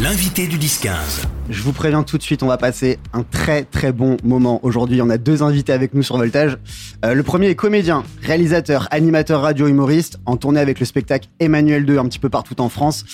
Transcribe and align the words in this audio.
L'invité 0.00 0.46
du 0.46 0.56
10-15. 0.56 1.39
Je 1.50 1.62
vous 1.64 1.72
préviens 1.72 2.04
tout 2.04 2.16
de 2.16 2.22
suite, 2.22 2.44
on 2.44 2.46
va 2.46 2.56
passer 2.58 3.00
un 3.12 3.24
très 3.24 3.64
très 3.64 3.90
bon 3.90 4.16
moment 4.22 4.60
aujourd'hui. 4.62 5.02
On 5.02 5.10
a 5.10 5.18
deux 5.18 5.42
invités 5.42 5.72
avec 5.72 5.94
nous 5.94 6.02
sur 6.04 6.16
Voltage. 6.16 6.56
Euh, 7.04 7.12
le 7.12 7.24
premier 7.24 7.48
est 7.48 7.56
comédien, 7.56 8.04
réalisateur, 8.22 8.86
animateur 8.92 9.42
radio 9.42 9.66
humoriste, 9.66 10.20
en 10.26 10.36
tournée 10.36 10.60
avec 10.60 10.78
le 10.78 10.86
spectacle 10.86 11.28
Emmanuel 11.40 11.84
2 11.84 11.98
un 11.98 12.04
petit 12.04 12.20
peu 12.20 12.28
partout 12.28 12.60
en 12.60 12.68
France. 12.68 13.04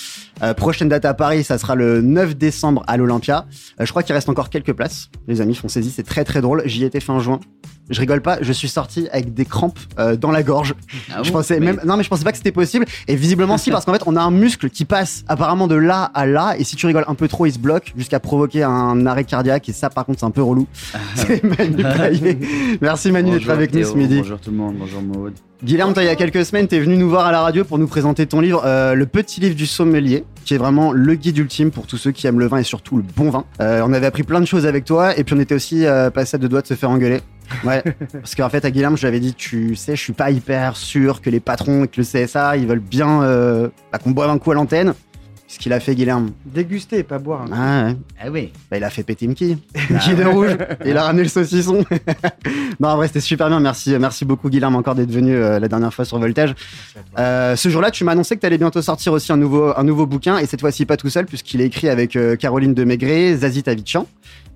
Euh, 0.42 0.52
prochaine 0.52 0.90
date 0.90 1.06
à 1.06 1.14
Paris, 1.14 1.44
ça 1.44 1.56
sera 1.56 1.74
le 1.76 2.02
9 2.02 2.36
décembre 2.36 2.82
à 2.86 2.98
l'Olympia. 2.98 3.46
Euh, 3.80 3.86
je 3.86 3.90
crois 3.90 4.02
qu'il 4.02 4.14
reste 4.14 4.28
encore 4.28 4.50
quelques 4.50 4.74
places. 4.74 5.08
Les 5.28 5.40
amis, 5.40 5.54
font 5.54 5.68
saisi, 5.68 5.90
c'est 5.90 6.02
très 6.02 6.24
très 6.24 6.42
drôle. 6.42 6.62
J'y 6.66 6.84
étais 6.84 7.00
fin 7.00 7.18
juin. 7.20 7.40
Je 7.88 8.00
rigole 8.00 8.20
pas, 8.20 8.38
je 8.40 8.52
suis 8.52 8.68
sorti 8.68 9.06
avec 9.12 9.32
des 9.32 9.44
crampes 9.44 9.78
euh, 10.00 10.16
dans 10.16 10.32
la 10.32 10.42
gorge. 10.42 10.74
Ah 11.14 11.20
je 11.22 11.30
bon 11.30 11.38
pensais 11.38 11.60
Mais- 11.60 11.66
même 11.66 11.80
non 11.84 11.96
mais 11.96 12.02
je 12.02 12.08
pensais 12.08 12.24
pas 12.24 12.32
que 12.32 12.36
c'était 12.36 12.50
possible 12.50 12.84
et 13.06 13.14
visiblement 13.14 13.58
si 13.58 13.70
parce 13.70 13.84
qu'en 13.84 13.92
fait 13.92 14.02
on 14.06 14.16
a 14.16 14.20
un 14.20 14.32
muscle 14.32 14.70
qui 14.70 14.84
passe 14.84 15.24
apparemment 15.28 15.68
de 15.68 15.76
là 15.76 16.10
à 16.12 16.26
là 16.26 16.56
et 16.58 16.64
si 16.64 16.74
tu 16.74 16.84
rigoles 16.86 17.04
un 17.06 17.14
peu 17.14 17.28
trop 17.28 17.46
il 17.46 17.52
se 17.52 17.60
bloque 17.60 17.92
jusqu'à 17.96 18.18
provoquer 18.26 18.64
un 18.64 19.06
arrêt 19.06 19.24
cardiaque 19.24 19.68
et 19.68 19.72
ça 19.72 19.88
par 19.88 20.04
contre 20.04 20.20
c'est 20.20 20.26
un 20.26 20.30
peu 20.30 20.42
relou. 20.42 20.66
c'est 21.14 21.42
Manu 21.42 21.82
Payet. 21.82 22.38
Merci 22.80 23.12
Manu 23.12 23.30
d'être 23.30 23.48
avec 23.48 23.72
nous 23.72 23.84
ce 23.84 23.94
midi. 23.94 24.18
Bonjour 24.18 24.40
tout 24.40 24.50
le 24.50 24.56
monde, 24.56 24.74
bonjour 24.78 25.00
Maud. 25.00 25.32
Guilherme, 25.64 25.94
toi, 25.94 26.02
il 26.02 26.06
y 26.06 26.10
a 26.10 26.16
quelques 26.16 26.44
semaines, 26.44 26.68
t'es 26.68 26.78
venu 26.78 26.98
nous 26.98 27.08
voir 27.08 27.24
à 27.24 27.32
la 27.32 27.40
radio 27.40 27.64
pour 27.64 27.78
nous 27.78 27.86
présenter 27.86 28.26
ton 28.26 28.40
livre, 28.40 28.62
euh, 28.66 28.94
Le 28.94 29.06
Petit 29.06 29.40
Livre 29.40 29.54
du 29.54 29.64
Sommelier, 29.64 30.24
qui 30.44 30.52
est 30.52 30.58
vraiment 30.58 30.92
le 30.92 31.14
guide 31.14 31.38
ultime 31.38 31.70
pour 31.70 31.86
tous 31.86 31.96
ceux 31.96 32.10
qui 32.10 32.26
aiment 32.26 32.40
le 32.40 32.46
vin 32.46 32.58
et 32.58 32.62
surtout 32.62 32.98
le 32.98 33.02
bon 33.02 33.30
vin. 33.30 33.46
Euh, 33.62 33.80
on 33.82 33.94
avait 33.94 34.06
appris 34.06 34.22
plein 34.22 34.40
de 34.40 34.44
choses 34.44 34.66
avec 34.66 34.84
toi 34.84 35.16
et 35.16 35.24
puis 35.24 35.34
on 35.34 35.40
était 35.40 35.54
aussi 35.54 35.86
euh, 35.86 36.10
passé 36.10 36.34
à 36.34 36.38
deux 36.38 36.50
doigts 36.50 36.60
de 36.60 36.66
se 36.66 36.74
faire 36.74 36.90
engueuler. 36.90 37.20
Ouais, 37.64 37.82
parce 38.12 38.34
qu'en 38.34 38.48
fait, 38.48 38.64
à 38.64 38.70
Guilherme, 38.70 38.96
je 38.96 39.02
lui 39.02 39.08
avais 39.08 39.20
dit, 39.20 39.34
tu 39.34 39.76
sais, 39.76 39.96
je 39.96 40.00
suis 40.02 40.12
pas 40.12 40.30
hyper 40.30 40.76
sûr 40.76 41.20
que 41.20 41.30
les 41.30 41.40
patrons 41.40 41.84
et 41.84 41.88
que 41.88 42.00
le 42.00 42.04
CSA, 42.04 42.56
ils 42.56 42.66
veulent 42.66 42.80
bien 42.80 43.22
euh, 43.22 43.68
bah, 43.92 43.98
qu'on 43.98 44.10
boive 44.10 44.30
un 44.30 44.38
coup 44.38 44.50
à 44.50 44.54
l'antenne. 44.54 44.94
Ce 45.48 45.60
qu'il 45.60 45.72
a 45.72 45.78
fait, 45.80 45.94
Guilherme. 45.94 46.32
Déguster 46.44 46.98
et 46.98 47.02
pas 47.04 47.18
boire. 47.18 47.42
hein. 47.42 47.48
Ah, 47.52 47.86
ouais. 47.88 47.96
Ah 48.20 48.30
oui. 48.30 48.52
Bah, 48.70 48.78
il 48.78 48.84
a 48.84 48.90
fait 48.90 49.04
péter 49.04 49.26
une 49.26 49.34
quille. 49.34 49.56
Une 49.90 49.98
quille 49.98 50.16
de 50.16 50.24
rouge. 50.24 50.56
Et 50.84 50.90
il 50.90 50.96
a 50.96 51.04
ramené 51.04 51.22
le 51.22 51.28
saucisson. 51.28 51.84
non, 52.80 52.88
en 52.88 52.96
vrai, 52.96 53.06
c'était 53.06 53.20
super 53.20 53.48
bien. 53.48 53.60
Merci, 53.60 53.94
merci 53.98 54.24
beaucoup, 54.24 54.50
Guilherme, 54.50 54.74
encore 54.74 54.96
d'être 54.96 55.10
venu 55.12 55.34
euh, 55.36 55.60
la 55.60 55.68
dernière 55.68 55.94
fois 55.94 56.04
sur 56.04 56.18
Voltage. 56.18 56.54
Euh, 57.18 57.54
ce 57.54 57.68
jour-là, 57.68 57.92
tu 57.92 58.02
m'as 58.02 58.12
annoncé 58.12 58.34
que 58.34 58.40
tu 58.40 58.46
allais 58.46 58.58
bientôt 58.58 58.82
sortir 58.82 59.12
aussi 59.12 59.30
un 59.32 59.36
nouveau, 59.36 59.72
un 59.76 59.84
nouveau 59.84 60.04
bouquin. 60.06 60.38
Et 60.38 60.46
cette 60.46 60.60
fois-ci, 60.60 60.84
pas 60.84 60.96
tout 60.96 61.10
seul, 61.10 61.26
puisqu'il 61.26 61.60
est 61.60 61.66
écrit 61.66 61.88
avec 61.88 62.16
euh, 62.16 62.34
Caroline 62.34 62.74
Demegré, 62.74 63.36
Zazie 63.36 63.62
Tavichan 63.62 64.06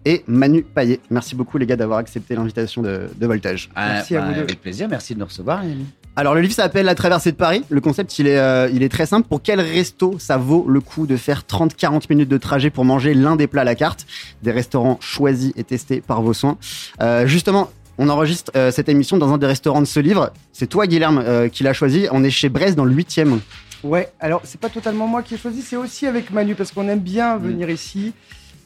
et 0.04 0.24
Manu 0.26 0.62
Payet. 0.64 0.98
Merci 1.10 1.36
beaucoup, 1.36 1.56
les 1.58 1.66
gars, 1.66 1.76
d'avoir 1.76 1.98
accepté 2.00 2.34
l'invitation 2.34 2.82
de, 2.82 3.02
de 3.16 3.26
Voltage. 3.26 3.70
Ah, 3.76 3.92
Merci 3.94 4.16
à 4.16 4.22
vous 4.22 4.32
deux. 4.34 4.40
Avec 4.40 4.60
plaisir, 4.60 4.88
merci 4.88 5.14
de 5.14 5.20
nous 5.20 5.26
recevoir. 5.26 5.60
amis. 5.60 5.86
Alors, 6.20 6.34
le 6.34 6.42
livre 6.42 6.52
s'appelle 6.52 6.84
La 6.84 6.94
traversée 6.94 7.32
de 7.32 7.36
Paris. 7.38 7.64
Le 7.70 7.80
concept, 7.80 8.18
il 8.18 8.26
est, 8.26 8.36
euh, 8.36 8.68
il 8.74 8.82
est 8.82 8.90
très 8.90 9.06
simple. 9.06 9.26
Pour 9.26 9.40
quel 9.40 9.58
resto 9.58 10.16
ça 10.18 10.36
vaut 10.36 10.66
le 10.68 10.82
coup 10.82 11.06
de 11.06 11.16
faire 11.16 11.44
30-40 11.48 12.02
minutes 12.10 12.28
de 12.28 12.36
trajet 12.36 12.68
pour 12.68 12.84
manger 12.84 13.14
l'un 13.14 13.36
des 13.36 13.46
plats 13.46 13.62
à 13.62 13.64
la 13.64 13.74
carte 13.74 14.04
Des 14.42 14.50
restaurants 14.50 14.98
choisis 15.00 15.50
et 15.56 15.64
testés 15.64 16.02
par 16.02 16.20
vos 16.20 16.34
soins? 16.34 16.58
Euh, 17.00 17.26
justement, 17.26 17.70
on 17.96 18.10
enregistre 18.10 18.52
euh, 18.54 18.70
cette 18.70 18.90
émission 18.90 19.16
dans 19.16 19.32
un 19.32 19.38
des 19.38 19.46
restaurants 19.46 19.80
de 19.80 19.86
ce 19.86 19.98
livre. 19.98 20.30
C'est 20.52 20.66
toi, 20.66 20.86
Guilherme, 20.86 21.22
euh, 21.24 21.48
qui 21.48 21.62
l'a 21.62 21.72
choisi. 21.72 22.06
On 22.12 22.22
est 22.22 22.28
chez 22.28 22.50
Brest 22.50 22.76
dans 22.76 22.84
le 22.84 22.94
8e. 22.94 23.38
Ouais, 23.82 24.12
alors 24.20 24.42
c'est 24.44 24.60
pas 24.60 24.68
totalement 24.68 25.06
moi 25.06 25.22
qui 25.22 25.36
ai 25.36 25.38
choisi, 25.38 25.62
c'est 25.62 25.76
aussi 25.76 26.06
avec 26.06 26.30
Manu 26.32 26.54
parce 26.54 26.70
qu'on 26.70 26.86
aime 26.90 27.00
bien 27.00 27.38
venir 27.38 27.70
ici. 27.70 28.12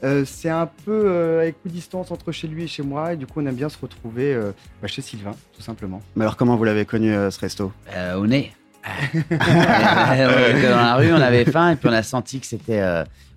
Euh, 0.04 0.24
c'est 0.26 0.50
un 0.50 0.66
peu 0.66 1.04
euh, 1.06 1.40
à 1.40 1.46
équidistance 1.46 2.10
entre 2.10 2.30
chez 2.30 2.46
lui 2.46 2.64
et 2.64 2.66
chez 2.66 2.82
moi, 2.82 3.14
et 3.14 3.16
du 3.16 3.26
coup 3.26 3.40
on 3.40 3.46
aime 3.46 3.54
bien 3.54 3.70
se 3.70 3.78
retrouver 3.80 4.34
euh, 4.34 4.52
bah, 4.82 4.88
chez 4.88 5.00
Sylvain, 5.00 5.34
tout 5.54 5.62
simplement. 5.62 6.02
Mais 6.14 6.24
alors, 6.24 6.36
comment 6.36 6.56
vous 6.56 6.64
l'avez 6.64 6.84
connu, 6.84 7.14
euh, 7.14 7.30
ce 7.30 7.40
resto? 7.40 7.72
Euh, 7.94 8.16
au 8.16 8.26
nez. 8.26 8.52
On 8.84 9.16
était 9.16 10.68
dans 10.68 10.76
la 10.76 10.96
rue, 10.96 11.10
on 11.10 11.20
avait 11.20 11.46
faim 11.46 11.70
et 11.70 11.76
puis 11.76 11.88
on 11.88 11.92
a 11.92 12.02
senti 12.02 12.38
que 12.38 12.46
c'était. 12.46 12.82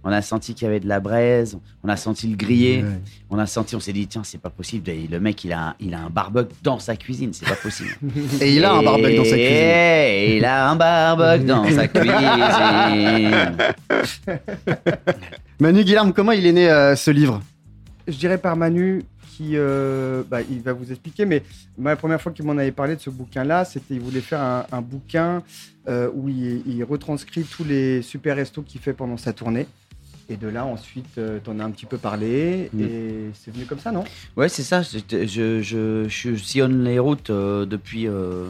On 0.09 0.11
a 0.11 0.21
senti 0.21 0.53
qu'il 0.53 0.65
y 0.65 0.69
avait 0.69 0.79
de 0.79 0.87
la 0.87 1.01
braise, 1.01 1.57
on 1.83 1.89
a 1.89 1.97
senti 1.97 2.27
le 2.27 2.37
grillé, 2.37 2.85
on 3.29 3.37
a 3.37 3.45
senti, 3.45 3.75
on 3.75 3.81
s'est 3.81 3.91
dit 3.91 4.07
tiens 4.07 4.23
c'est 4.23 4.37
pas 4.39 4.49
possible, 4.49 4.89
le 5.11 5.19
mec 5.19 5.43
il 5.43 5.51
a, 5.51 5.59
un- 5.69 5.75
il 5.81 5.93
a 5.93 5.99
un 5.99 6.09
barbecue 6.09 6.55
dans 6.63 6.79
sa 6.79 6.95
cuisine, 6.95 7.31
c'est 7.33 7.45
pas 7.45 7.55
possible. 7.55 7.89
Et 8.41 8.55
il 8.55 8.63
a 8.63 8.73
un 8.73 8.83
barbecue 8.83 9.17
dans 9.17 9.25
sa 9.25 9.31
cuisine. 9.31 9.51
Et 9.51 10.37
il 10.37 10.45
a 10.45 10.69
un 10.69 10.75
barbecue 10.77 11.43
dans 11.45 11.69
sa 11.69 11.87
cuisine. 11.89 13.57
Manu, 15.59 15.83
Guilherme, 15.83 16.13
comment 16.13 16.31
il 16.31 16.45
est 16.45 16.53
né 16.53 16.69
euh, 16.69 16.95
ce 16.95 17.11
livre? 17.11 17.41
Je 18.07 18.15
dirais 18.17 18.37
par 18.37 18.55
Manu 18.55 19.03
qui, 19.35 19.51
euh, 19.55 20.23
bah, 20.29 20.39
il 20.49 20.61
va 20.61 20.73
vous 20.73 20.89
expliquer, 20.91 21.25
mais 21.25 21.43
moi, 21.77 21.91
la 21.91 21.97
première 21.97 22.21
fois 22.21 22.31
qu'il 22.31 22.45
m'en 22.45 22.57
avait 22.57 22.71
parlé 22.71 22.95
de 22.95 23.01
ce 23.01 23.09
bouquin-là, 23.09 23.65
c'était 23.65 23.95
il 23.95 23.99
voulait 23.99 24.21
faire 24.21 24.41
un, 24.41 24.65
un 24.71 24.81
bouquin 24.81 25.43
euh, 25.87 26.09
où 26.13 26.27
il, 26.29 26.63
il 26.65 26.83
retranscrit 26.83 27.43
tous 27.43 27.63
les 27.63 28.01
super 28.01 28.35
restos 28.35 28.61
qu'il 28.63 28.81
fait 28.81 28.93
pendant 28.93 29.17
sa 29.17 29.33
tournée. 29.33 29.67
Et 30.29 30.35
de 30.37 30.47
là, 30.49 30.65
ensuite, 30.65 31.17
euh, 31.17 31.39
t'en 31.41 31.57
as 31.59 31.63
un 31.63 31.71
petit 31.71 31.85
peu 31.85 31.97
parlé, 31.97 32.69
Mm. 32.73 32.81
et 32.81 33.13
c'est 33.33 33.53
venu 33.53 33.65
comme 33.65 33.79
ça, 33.79 33.91
non? 33.91 34.03
Ouais, 34.35 34.49
c'est 34.49 34.63
ça. 34.63 34.81
Je, 34.81 34.97
je, 35.25 35.61
je, 35.61 36.05
je 36.09 36.35
sillonne 36.35 36.83
les 36.83 36.99
routes 36.99 37.29
euh, 37.29 37.65
depuis 37.65 38.07
euh, 38.07 38.49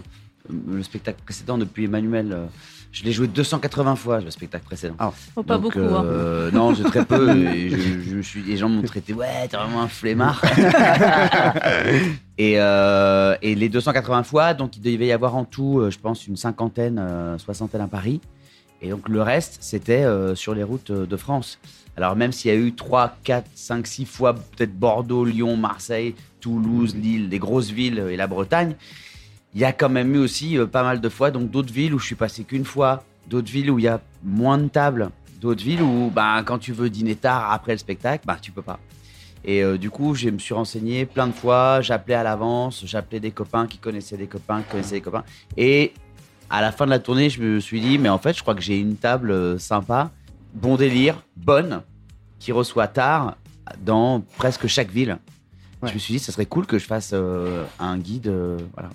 le 0.67 0.81
spectacle 0.81 1.19
précédent, 1.23 1.57
depuis 1.59 1.85
Emmanuel. 1.85 2.31
euh, 2.33 2.45
je 2.91 3.03
l'ai 3.03 3.11
joué 3.11 3.27
280 3.27 3.95
fois, 3.95 4.21
le 4.21 4.31
spectacle 4.31 4.63
précédent. 4.65 4.95
Oh, 5.35 5.43
pas 5.43 5.55
Donc, 5.55 5.63
beaucoup. 5.75 5.77
hein. 5.95 6.03
euh, 6.05 6.49
Non, 6.51 6.73
je 6.73 6.81
très 6.81 7.05
peu. 7.05 7.29
et 7.45 7.69
je, 7.69 8.21
suis, 8.21 8.41
les 8.41 8.57
gens 8.57 8.69
m'ont 8.69 8.81
traité, 8.81 9.13
ouais, 9.13 9.47
t'es 9.47 9.57
vraiment 9.57 9.81
un 9.83 9.87
flemmard. 9.87 10.41
et, 12.37 12.53
euh, 12.59 13.35
et 13.41 13.55
les 13.55 13.69
280 13.69 14.23
fois, 14.23 14.53
donc 14.53 14.77
il 14.77 14.81
devait 14.81 15.07
y 15.07 15.11
avoir 15.11 15.35
en 15.35 15.45
tout, 15.45 15.79
euh, 15.79 15.91
je 15.91 15.99
pense, 15.99 16.25
une 16.27 16.37
cinquantaine, 16.37 16.97
euh, 16.99 17.37
soixantaine 17.37 17.81
à 17.81 17.87
Paris. 17.87 18.21
Et 18.81 18.89
donc 18.89 19.09
le 19.09 19.21
reste, 19.21 19.57
c'était 19.61 20.03
euh, 20.03 20.35
sur 20.35 20.53
les 20.53 20.63
routes 20.63 20.91
euh, 20.91 21.05
de 21.05 21.17
France. 21.17 21.59
Alors 21.97 22.15
même 22.15 22.31
s'il 22.31 22.51
y 22.51 22.53
a 22.53 22.57
eu 22.57 22.73
3, 22.73 23.17
4, 23.23 23.49
5, 23.55 23.87
6 23.87 24.05
fois 24.05 24.35
peut-être 24.35 24.77
Bordeaux, 24.77 25.25
Lyon, 25.25 25.57
Marseille, 25.57 26.13
Toulouse, 26.39 26.95
Lille, 26.95 27.27
des 27.27 27.39
grosses 27.39 27.71
villes 27.71 27.99
euh, 27.99 28.11
et 28.11 28.17
la 28.17 28.27
Bretagne, 28.27 28.75
il 29.55 29.61
y 29.61 29.65
a 29.65 29.73
quand 29.73 29.89
même 29.89 30.13
eu 30.13 30.19
aussi 30.19 30.57
euh, 30.57 30.67
pas 30.67 30.83
mal 30.83 31.01
de 31.01 31.09
fois 31.09 31.31
donc 31.31 31.49
d'autres 31.49 31.73
villes 31.73 31.95
où 31.95 31.99
je 31.99 32.05
suis 32.05 32.15
passé 32.15 32.43
qu'une 32.43 32.65
fois, 32.65 33.03
d'autres 33.27 33.51
villes 33.51 33.71
où 33.71 33.79
il 33.79 33.85
y 33.85 33.87
a 33.87 33.99
moins 34.23 34.59
de 34.59 34.67
tables, 34.67 35.09
d'autres 35.41 35.63
villes 35.63 35.81
où 35.81 36.11
bah, 36.13 36.43
quand 36.45 36.59
tu 36.59 36.71
veux 36.71 36.91
dîner 36.91 37.15
tard 37.15 37.51
après 37.51 37.71
le 37.71 37.79
spectacle, 37.79 38.25
bah 38.27 38.37
tu 38.39 38.51
peux 38.51 38.61
pas. 38.61 38.79
Et 39.43 39.63
euh, 39.63 39.77
du 39.77 39.89
coup, 39.89 40.13
je 40.13 40.29
me 40.29 40.39
suis 40.39 40.53
renseigné 40.53 41.05
plein 41.05 41.25
de 41.25 41.31
fois, 41.31 41.81
j'appelais 41.81 42.15
à 42.15 42.23
l'avance, 42.23 42.83
j'appelais 42.85 43.19
des 43.19 43.31
copains 43.31 43.65
qui 43.65 43.77
connaissaient 43.77 44.17
des 44.17 44.27
copains, 44.27 44.61
qui 44.61 44.71
connaissaient 44.71 44.95
des 44.95 45.01
copains. 45.01 45.23
Et 45.55 45.93
à 46.49 46.61
la 46.61 46.71
fin 46.71 46.85
de 46.85 46.91
la 46.91 46.99
tournée, 46.99 47.29
je 47.29 47.41
me 47.41 47.59
suis 47.59 47.81
dit, 47.81 47.97
mais 47.97 48.09
en 48.09 48.17
fait, 48.17 48.35
je 48.35 48.41
crois 48.41 48.55
que 48.55 48.61
j'ai 48.61 48.79
une 48.79 48.95
table 48.95 49.31
euh, 49.31 49.57
sympa, 49.57 50.11
bon 50.53 50.75
délire, 50.75 51.23
bonne, 51.35 51.81
qui 52.39 52.51
reçoit 52.51 52.87
tard 52.87 53.35
dans 53.83 54.21
presque 54.37 54.67
chaque 54.67 54.91
ville. 54.91 55.17
Ouais. 55.81 55.89
Je 55.89 55.93
me 55.93 55.99
suis 55.99 56.13
dit, 56.13 56.19
ça 56.19 56.31
serait 56.31 56.45
cool 56.45 56.65
que 56.65 56.79
je 56.79 56.85
fasse 56.85 57.11
euh, 57.13 57.65
un 57.79 57.97
guide. 57.97 58.27
euh, 58.27 58.57
voilà. 58.73 58.89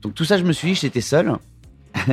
Donc 0.00 0.14
tout 0.14 0.24
ça, 0.24 0.38
je 0.38 0.44
me 0.44 0.52
suis 0.52 0.68
dit, 0.68 0.74
j'étais 0.74 1.00
seul. 1.00 1.32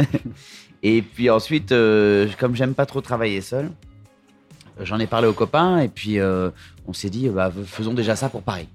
et 0.84 1.02
puis 1.02 1.30
ensuite, 1.30 1.72
euh, 1.72 2.28
comme 2.40 2.56
j'aime 2.56 2.74
pas 2.74 2.86
trop 2.86 3.02
travailler 3.02 3.42
seul, 3.42 3.72
j'en 4.82 5.00
ai 5.00 5.08
parlé 5.08 5.28
aux 5.28 5.34
copains 5.34 5.80
et 5.80 5.90
puis 5.90 6.20
on 6.22 6.94
s'est 6.94 7.10
dit, 7.10 7.30
bah, 7.30 7.52
faisons 7.66 7.94
déjà 7.94 8.16
ça 8.16 8.30
pour 8.30 8.42
Paris. 8.42 8.68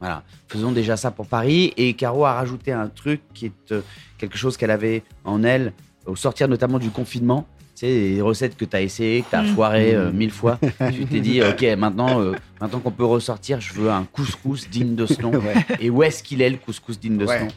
Voilà, 0.00 0.22
faisons 0.48 0.72
déjà 0.72 0.96
ça 0.96 1.10
pour 1.10 1.26
Paris. 1.26 1.72
Et 1.76 1.94
Caro 1.94 2.24
a 2.26 2.34
rajouté 2.34 2.72
un 2.72 2.88
truc 2.88 3.20
qui 3.34 3.46
est 3.46 3.72
euh, 3.72 3.80
quelque 4.18 4.36
chose 4.36 4.56
qu'elle 4.56 4.70
avait 4.70 5.02
en 5.24 5.42
elle 5.42 5.72
au 6.04 6.16
sortir 6.16 6.48
notamment 6.48 6.78
du 6.78 6.90
confinement. 6.90 7.46
Tu 7.74 7.80
sais, 7.80 7.86
les 7.88 8.22
recettes 8.22 8.56
que 8.56 8.64
tu 8.64 8.74
as 8.76 8.80
essayées, 8.82 9.22
que 9.22 9.30
tu 9.30 9.36
as 9.36 9.42
Mm. 9.42 9.54
foiré 9.54 9.94
euh, 9.94 10.10
mille 10.12 10.30
fois. 10.30 10.58
tu 10.94 11.04
t'es 11.06 11.20
dit, 11.20 11.42
OK, 11.42 11.62
maintenant, 11.76 12.20
euh, 12.20 12.32
maintenant 12.60 12.78
qu'on 12.80 12.90
peut 12.90 13.04
ressortir, 13.04 13.60
je 13.60 13.74
veux 13.74 13.90
un 13.90 14.04
couscous 14.04 14.68
digne 14.70 14.94
de 14.94 15.04
ce 15.06 15.20
nom. 15.20 15.32
Et 15.80 15.90
où 15.90 16.02
est-ce 16.02 16.22
qu'il 16.22 16.40
est, 16.42 16.48
le 16.50 16.56
couscous 16.56 16.98
digne 16.98 17.18
de 17.18 17.26
ce 17.26 17.38
nom? 17.38 17.48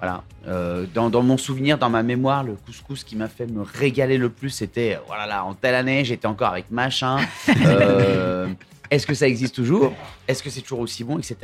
Voilà. 0.00 0.22
Euh, 0.46 0.86
dans, 0.94 1.10
dans 1.10 1.22
mon 1.22 1.36
souvenir, 1.36 1.78
dans 1.78 1.90
ma 1.90 2.02
mémoire, 2.04 2.42
le 2.44 2.54
couscous 2.54 3.02
qui 3.04 3.14
m'a 3.16 3.28
fait 3.28 3.46
me 3.46 3.62
régaler 3.62 4.16
le 4.18 4.30
plus, 4.30 4.50
c'était, 4.50 4.98
voilà, 5.08 5.26
là, 5.26 5.44
en 5.44 5.54
telle 5.54 5.74
année, 5.74 6.04
j'étais 6.04 6.26
encore 6.26 6.48
avec 6.50 6.70
machin. 6.70 7.16
Euh, 7.66 8.46
est-ce 8.90 9.06
que 9.06 9.14
ça 9.14 9.26
existe 9.28 9.54
toujours 9.54 9.92
Est-ce 10.26 10.42
que 10.42 10.50
c'est 10.50 10.60
toujours 10.62 10.80
aussi 10.80 11.04
bon, 11.04 11.18
etc. 11.18 11.36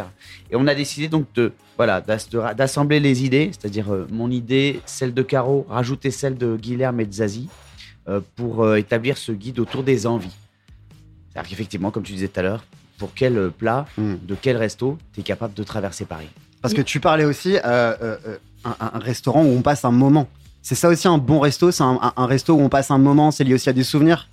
Et 0.51 0.57
on 0.57 0.67
a 0.67 0.75
décidé 0.75 1.09
donc 1.09 1.27
de, 1.35 1.53
voilà, 1.77 2.01
d'assembler 2.01 3.01
les 3.01 3.25
idées, 3.25 3.51
c'est-à-dire 3.53 3.93
euh, 3.93 4.07
mon 4.11 4.31
idée, 4.31 4.81
celle 4.87 5.13
de 5.15 5.23
Caro, 5.23 5.67
rajouter 5.69 6.11
celle 6.11 6.37
de 6.37 6.57
Guilherme 6.57 7.01
et 7.01 7.07
de 7.07 7.13
Zazie, 7.13 7.49
euh, 8.09 8.21
pour 8.37 8.65
euh, 8.65 8.77
établir 8.77 9.17
ce 9.19 9.33
guide 9.33 9.59
autour 9.59 9.83
des 9.83 10.07
envies. 10.07 10.35
C'est-à-dire 11.33 11.51
qu'effectivement, 11.51 11.91
comme 11.91 12.03
tu 12.03 12.13
disais 12.13 12.29
tout 12.29 12.41
à 12.41 12.43
l'heure, 12.43 12.65
pour 12.99 13.13
quel 13.15 13.51
plat, 13.51 13.87
Hmm. 13.99 14.15
de 14.23 14.37
quel 14.41 14.57
resto, 14.57 14.99
tu 15.13 15.21
es 15.21 15.23
capable 15.23 15.55
de 15.55 15.63
traverser 15.65 16.05
Paris? 16.05 16.29
Parce 16.63 16.73
que 16.75 16.81
tu 16.83 17.01
parlais 17.01 17.25
aussi 17.25 17.57
un, 17.63 17.95
un 18.65 18.99
restaurant 18.99 19.43
où 19.45 19.49
on 19.49 19.61
passe 19.63 19.85
un 19.85 19.91
moment. 19.91 20.29
C'est 20.63 20.75
ça 20.77 20.89
aussi 20.89 21.07
un 21.09 21.19
bon 21.19 21.41
resto, 21.41 21.71
c'est 21.73 21.83
un, 21.83 21.99
un- 22.01 22.13
un 22.17 22.27
resto 22.27 22.55
où 22.55 22.61
on 22.61 22.69
passe 22.71 22.91
un 22.91 22.97
moment, 22.99 23.31
c'est 23.31 23.45
lié 23.45 23.53
aussi 23.55 23.69
à 23.69 23.73
des 23.75 23.83
souvenirs? 23.85 24.29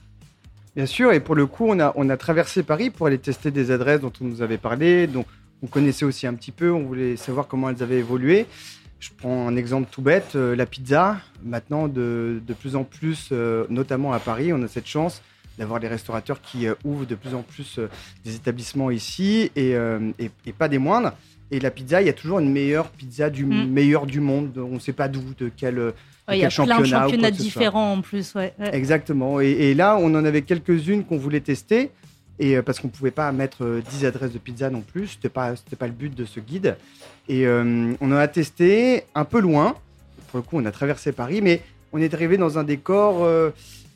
Bien 0.76 0.86
sûr, 0.86 1.12
et 1.12 1.20
pour 1.20 1.36
le 1.36 1.46
coup, 1.48 1.68
on 1.68 1.80
a, 2.10 2.18
traversé 2.18 2.64
Paris 2.64 2.90
pour 2.90 3.08
aller 3.08 3.18
tester 3.18 3.52
des 3.52 3.72
adresses 3.72 4.00
dont 4.00 4.14
on 4.22 4.26
nous 4.26 4.42
avait 4.42 4.58
parlé, 4.58 5.06
dont 5.08 5.26
on 5.62 5.68
connaissait 5.68 6.06
aussi 6.06 6.28
un 6.28 6.34
petit 6.34 6.52
peu, 6.52 6.72
on 6.72 6.84
voulait 6.84 7.18
savoir 7.18 7.48
comment 7.48 7.70
elles 7.70 7.84
avaient 7.84 8.00
évolué. 8.00 8.46
Je 9.02 9.10
prends 9.18 9.48
un 9.48 9.56
exemple 9.58 9.90
tout 9.92 10.02
bête, 10.02 10.36
euh, 10.36 10.56
la 10.56 10.66
pizza. 10.66 11.18
Maintenant, 11.44 11.88
de, 11.88 12.40
de 12.46 12.54
plus 12.54 12.76
en 12.76 12.84
plus, 12.84 13.30
euh, 13.32 13.66
notamment 13.70 14.14
à 14.14 14.20
Paris, 14.20 14.54
on 14.54 14.62
a 14.64 14.68
cette 14.68 14.88
chance 14.88 15.22
d'avoir 15.58 15.80
les 15.80 15.88
restaurateurs 15.88 16.40
qui 16.42 16.68
euh, 16.68 16.76
ouvrent 16.86 17.06
de 17.08 17.16
plus 17.16 17.34
en 17.34 17.42
plus 17.42 17.80
des 18.24 18.36
établissements 18.36 18.92
ici 18.92 19.52
et, 19.56 19.72
et- 19.72 20.32
et 20.46 20.54
pas 20.54 20.68
des 20.70 20.78
moindres. 20.78 21.14
Et 21.52 21.60
la 21.60 21.70
pizza, 21.72 22.02
il 22.02 22.08
y 22.08 22.10
a 22.10 22.14
toujours 22.14 22.40
une 22.40 22.52
meilleure 22.52 22.90
pizza 22.90 23.30
du 23.30 23.46
Mm. 23.46 23.68
meilleur 23.70 24.06
du 24.06 24.20
monde. 24.22 24.58
On 24.58 24.76
ne 24.76 24.80
sait 24.80 24.94
pas 24.94 25.08
d'où, 25.10 25.22
de 25.38 25.52
quel. 25.56 25.78
euh, 25.78 25.92
Ouais, 26.28 26.38
Il 26.38 26.42
y 26.42 26.46
a 26.46 26.50
plein 26.50 26.64
de 26.66 26.70
championnat 26.70 27.02
championnats 27.04 27.28
ce 27.34 27.42
différents 27.42 27.94
en 27.94 28.02
plus. 28.02 28.34
Ouais. 28.36 28.54
ouais. 28.60 28.74
Exactement. 28.76 29.42
Et, 29.42 29.50
et 29.50 29.74
là, 29.74 29.98
on 30.00 30.14
en 30.16 30.24
avait 30.24 30.44
quelques-unes 30.44 31.04
qu'on 31.04 31.18
voulait 31.18 31.42
tester. 31.42 31.92
Et 32.40 32.56
euh, 32.58 32.62
parce 32.62 32.80
qu'on 32.80 32.88
pouvait 32.88 33.12
pas 33.12 33.32
mettre 33.34 33.66
euh, 33.66 33.82
10 33.92 34.06
adresses 34.06 34.32
de 34.32 34.38
pizza 34.40 34.70
non 34.70 34.82
plus, 34.82 35.18
pas 35.32 35.56
c'était 35.56 35.76
pas 35.76 35.88
le 35.88 35.94
but 35.94 36.16
de 36.16 36.26
ce 36.26 36.40
guide. 36.40 36.78
Et 37.28 37.46
euh, 37.46 37.94
on 38.02 38.12
en 38.12 38.16
a 38.16 38.28
testé 38.28 39.04
un 39.14 39.26
peu 39.26 39.40
loin. 39.42 39.76
Pour 40.30 40.38
le 40.38 40.44
coup, 40.44 40.58
on 40.58 40.66
a 40.66 40.72
traversé 40.72 41.12
Paris, 41.12 41.42
mais 41.42 41.62
on 41.92 42.00
est 42.00 42.14
arrivé 42.14 42.38
dans 42.38 42.58
un 42.58 42.64
décor 42.64 43.24
euh, 43.24 43.50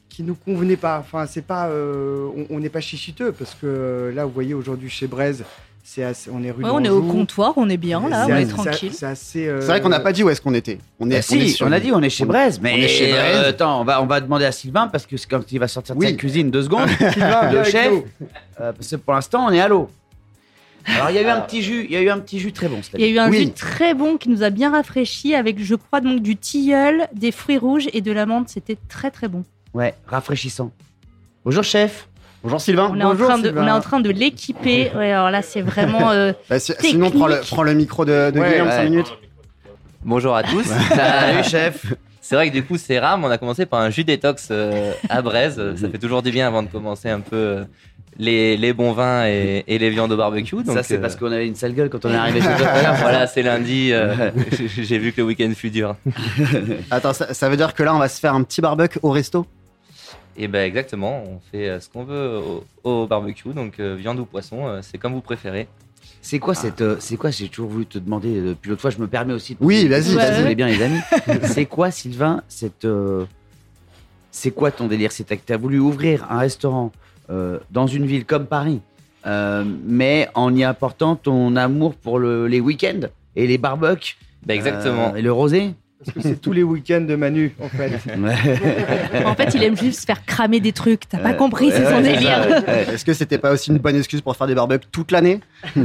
qui 0.09 0.21
nous 0.23 0.35
convenait 0.35 0.75
pas. 0.75 0.99
Enfin, 0.99 1.25
c'est 1.25 1.41
pas, 1.45 1.67
euh, 1.69 2.27
on- 2.49 2.59
n'est 2.59 2.69
pas 2.69 2.81
chichiteux 2.81 3.31
parce 3.31 3.53
que 3.55 3.65
euh, 3.65 4.11
là, 4.13 4.25
vous 4.25 4.31
voyez 4.33 4.53
aujourd'hui 4.53 4.89
chez 4.89 5.07
Braise, 5.07 5.43
c'est 5.87 6.03
assez- 6.03 6.31
on 6.33 6.41
est 6.43 6.49
rue 6.49 6.63
Ouais, 6.63 6.69
on 6.73 6.83
est 6.83 6.89
au 6.89 7.03
comptoir, 7.03 7.53
on 7.57 7.69
est 7.69 7.77
bien 7.77 8.07
là, 8.09 8.25
on 8.27 8.35
est 8.35 8.47
tranquille. 8.47 8.91
C'est 8.91 9.05
assez. 9.05 9.47
euh, 9.47 9.61
C'est 9.61 9.67
vrai 9.67 9.81
qu'on 9.81 9.89
n'a 9.89 9.99
pas 9.99 10.11
dit 10.13 10.23
où 10.23 10.29
est-ce 10.31 10.41
qu'on 10.41 10.55
était. 10.55 10.79
On 10.99 11.09
est, 11.11 11.17
Ah, 11.17 11.21
si, 11.21 11.49
sur- 11.51 11.67
on 11.67 11.71
a 11.71 11.79
dit 11.79 11.91
on 11.93 12.01
est 12.01 12.09
chez 12.09 12.25
Braise, 12.25 12.59
mais 12.61 12.73
on 12.73 12.77
est 12.77 12.87
chez 12.87 13.13
euh, 13.13 13.17
Braise. 13.17 13.47
attends, 13.49 13.81
on 13.81 13.83
va, 13.85 14.01
on 14.01 14.07
va 14.07 14.19
demander 14.19 14.45
à 14.45 14.51
Sylvain 14.51 14.87
parce 14.87 15.05
que 15.05 15.15
c'est 15.15 15.29
quand 15.29 15.51
il 15.51 15.59
va 15.59 15.67
sortir 15.67 15.95
de 15.95 15.99
Oui. 16.01 16.07
sa 16.07 16.13
cuisine 16.13 16.49
deux 16.49 16.63
secondes, 16.63 16.89
Sylvain, 17.13 17.51
le 17.51 17.63
chef, 17.63 17.91
nous. 17.91 18.03
euh, 18.61 18.73
parce 18.73 18.89
que 18.89 18.95
pour 18.95 19.13
l'instant 19.13 19.45
on 19.47 19.51
est 19.51 19.61
à 19.61 19.67
l'eau. 19.67 19.87
Alors 20.87 21.09
il 21.09 21.15
y 21.15 21.19
a 21.19 21.21
eu 21.23 21.27
un 21.27 21.41
petit 21.41 21.61
jus, 21.63 21.85
il 21.85 21.91
y 21.91 21.97
a 21.97 22.01
eu 22.01 22.09
un 22.09 22.19
petit 22.19 22.39
jus 22.39 22.51
très 22.51 22.67
bon. 22.67 22.79
Il 22.93 23.01
y 23.01 23.03
a 23.05 23.07
eu 23.07 23.17
un 23.19 23.29
Oui. 23.29 23.45
jus 23.45 23.51
très 23.51 23.93
bon 23.93 24.17
qui 24.17 24.29
nous 24.29 24.43
a 24.43 24.49
bien 24.51 24.71
rafraîchi 24.71 25.33
avec, 25.33 25.63
je 25.63 25.75
crois, 25.75 25.99
donc 26.01 26.21
du 26.21 26.35
tilleul, 26.35 27.07
des 27.13 27.31
fruits 27.31 27.57
rouges 27.57 27.87
et 27.93 28.01
de 28.01 28.11
l'amande. 28.11 28.49
C'était 28.49 28.77
très 28.87 29.09
très 29.11 29.27
bon. 29.27 29.43
Ouais, 29.73 29.95
rafraîchissant. 30.07 30.71
Bonjour 31.43 31.63
chef. 31.63 32.07
Bonjour 32.45 32.61
Sylvain. 32.61 32.91
On 32.93 32.99
est, 32.99 33.03
en 33.03 33.09
Bonjour, 33.13 33.27
train 33.27 33.37
de, 33.39 33.45
Sylvain. 33.47 33.63
on 33.63 33.67
est 33.67 33.71
en 33.71 33.81
train 33.81 33.99
de 34.01 34.09
l'équiper. 34.11 34.91
Ouais, 34.95 35.11
alors 35.11 35.31
là, 35.31 35.41
c'est 35.41 35.61
vraiment. 35.63 36.11
euh, 36.11 36.31
Bah, 36.49 36.59
si- 36.59 36.73
sinon, 36.79 37.09
prends 37.09 37.25
le, 37.25 37.39
prends 37.49 37.63
le 37.63 37.73
micro 37.73 38.05
de, 38.05 38.29
de 38.29 38.39
Ouais, 38.39 38.51
Guillaume, 38.51 38.67
ouais. 38.67 38.73
5 38.75 38.83
minutes. 38.83 39.13
Bonjour 40.03 40.35
à 40.35 40.43
tous. 40.51 40.63
Salut 40.63 41.43
chef. 41.43 41.87
C'est 42.21 42.35
vrai 42.35 42.49
que 42.49 42.53
du 42.53 42.63
coup, 42.63 42.77
c'est 42.77 42.99
rare, 42.99 43.17
mais 43.17 43.25
on 43.25 43.31
a 43.31 43.39
commencé 43.39 43.65
par 43.65 43.79
un 43.81 43.89
jus 43.89 44.03
détox 44.03 44.49
euh, 44.51 44.91
à 45.09 45.23
Braise. 45.23 45.59
Ça 45.75 45.89
fait 45.89 45.97
toujours 45.97 46.21
du 46.21 46.29
bien 46.29 46.45
avant 46.45 46.61
de 46.61 46.67
commencer 46.67 47.09
un 47.09 47.19
peu 47.19 47.35
euh, 47.35 47.63
les, 48.19 48.57
les 48.57 48.73
bons 48.73 48.91
vins 48.91 49.25
et, 49.25 49.63
et 49.67 49.79
les 49.79 49.89
viandes 49.89 50.11
au 50.11 50.17
barbecue. 50.17 50.55
Donc, 50.63 50.75
Ça 50.77 50.83
c'est 50.83 50.97
euh, 50.97 51.01
parce 51.01 51.15
qu'on 51.15 51.31
avait 51.31 51.47
une 51.47 51.55
sale 51.55 51.73
gueule 51.73 51.89
quand 51.89 52.05
on 52.05 52.11
est 52.11 52.15
arrivé 52.15 52.41
chez 52.41 52.47
toi. 52.57 52.67
voilà, 53.01 53.25
c'est 53.25 53.41
lundi. 53.41 53.89
euh, 53.91 54.29
J'ai 54.77 54.99
vu 54.99 55.13
que 55.13 55.21
le 55.21 55.27
week-end 55.27 55.51
fut 55.55 55.71
dur. 55.71 55.95
Attends, 56.91 57.13
ça, 57.13 57.33
ça 57.33 57.49
veut 57.49 57.57
dire 57.57 57.73
que 57.73 57.81
là, 57.81 57.95
on 57.95 57.99
va 57.99 58.07
se 58.07 58.19
faire 58.19 58.35
un 58.35 58.43
petit 58.43 58.61
barbecue 58.61 58.99
au 59.01 59.09
resto? 59.09 59.47
Et 60.37 60.47
ben 60.47 60.65
exactement, 60.65 61.23
on 61.25 61.39
fait 61.51 61.69
euh, 61.69 61.79
ce 61.79 61.87
qu'on 61.89 62.03
veut 62.03 62.39
au, 62.39 62.63
au 62.89 63.07
barbecue. 63.07 63.53
Donc 63.53 63.79
euh, 63.79 63.95
viande 63.95 64.19
ou 64.19 64.25
poisson, 64.25 64.67
euh, 64.67 64.79
c'est 64.81 64.97
comme 64.97 65.13
vous 65.13 65.21
préférez. 65.21 65.67
C'est 66.21 66.39
quoi 66.39 66.55
cette, 66.55 66.81
euh, 66.81 66.97
c'est 66.99 67.17
quoi 67.17 67.29
J'ai 67.31 67.47
toujours 67.49 67.69
voulu 67.69 67.85
te 67.85 67.97
demander 67.99 68.41
depuis 68.41 68.69
l'autre 68.69 68.81
fois. 68.81 68.89
Je 68.89 68.97
me 68.99 69.07
permets 69.07 69.33
aussi. 69.33 69.53
De 69.53 69.59
Oui, 69.61 69.87
vas-y, 69.87 70.09
vous 70.11 70.15
vas-y. 70.15 70.55
bien 70.55 70.67
les 70.67 70.81
amis. 70.81 70.99
c'est 71.43 71.65
quoi 71.65 71.91
Sylvain 71.91 72.41
cette, 72.47 72.83
euh, 72.85 73.25
c'est 74.31 74.51
quoi 74.51 74.71
ton 74.71 74.87
délire? 74.87 75.11
C'est 75.11 75.23
que 75.23 75.35
tu 75.45 75.53
as 75.53 75.57
voulu 75.57 75.79
ouvrir 75.79 76.25
un 76.29 76.39
restaurant 76.39 76.91
euh, 77.29 77.59
dans 77.71 77.87
une 77.87 78.05
ville 78.05 78.25
comme 78.25 78.45
Paris, 78.47 78.81
euh, 79.25 79.63
mais 79.85 80.27
en 80.33 80.53
y 80.55 80.63
apportant 80.63 81.15
ton 81.15 81.55
amour 81.55 81.95
pour 81.95 82.19
le- 82.19 82.47
les 82.47 82.59
week-ends 82.59 83.07
et 83.35 83.47
les 83.47 83.57
barbecues. 83.57 84.17
Ben 84.45 84.55
exactement. 84.55 85.13
euh, 85.13 85.17
et 85.17 85.21
le 85.21 85.31
rosé? 85.31 85.73
Parce 86.05 86.15
que 86.15 86.21
c'est 86.21 86.39
tous 86.41 86.53
les 86.53 86.63
week-ends 86.63 87.01
de 87.01 87.15
Manu, 87.15 87.53
en 87.61 87.67
fait. 87.69 87.91
en 89.25 89.35
fait, 89.35 89.53
il 89.55 89.63
aime 89.63 89.77
juste 89.77 90.01
se 90.01 90.05
faire 90.05 90.25
cramer 90.25 90.59
des 90.59 90.71
trucs. 90.71 91.07
T'as 91.09 91.17
pas 91.19 91.33
compris, 91.33 91.71
c'est 91.71 91.89
son 91.89 92.01
délire. 92.01 92.63
Est-ce 92.67 93.03
que 93.05 93.13
c'était 93.13 93.37
pas 93.37 93.51
aussi 93.51 93.71
une 93.71 93.77
bonne 93.79 93.95
excuse 93.95 94.21
pour 94.21 94.35
faire 94.35 94.47
des 94.47 94.55
barbecues 94.55 94.87
toute 94.91 95.11
l'année? 95.11 95.39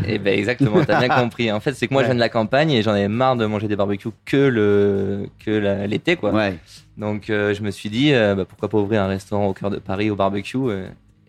Et 0.07 0.19
ben 0.19 0.39
exactement, 0.39 0.85
t'as 0.85 0.99
bien 0.99 1.09
compris. 1.23 1.51
En 1.51 1.61
fait, 1.61 1.73
c'est 1.75 1.87
que 1.89 1.93
moi, 1.95 2.03
je 2.03 2.07
viens 2.07 2.15
de 2.15 2.21
la 2.21 2.29
campagne 2.29 2.71
et 2.71 2.83
j'en 2.83 2.93
avais 2.93 3.09
marre 3.09 3.37
de 3.37 3.47
manger 3.47 3.69
des 3.69 3.77
barbecues 3.77 4.09
que 4.25 4.37
le 4.37 5.29
que 5.45 5.51
la- 5.51 5.87
l'été, 5.87 6.17
quoi. 6.17 6.33
Ouais. 6.33 6.57
Donc 6.97 7.31
euh, 7.31 7.55
je 7.55 7.63
me 7.63 7.71
suis 7.71 7.89
dit, 7.89 8.13
euh, 8.13 8.35
bah, 8.35 8.45
pourquoi 8.47 8.69
pas 8.69 8.79
ouvrir 8.79 9.03
un 9.03 9.07
restaurant 9.09 9.47
au 9.47 9.55
cœur 9.55 9.71
de 9.71 9.79
Paris 9.79 10.11
au 10.11 10.17
barbecue 10.17 10.59
euh, 10.59 10.87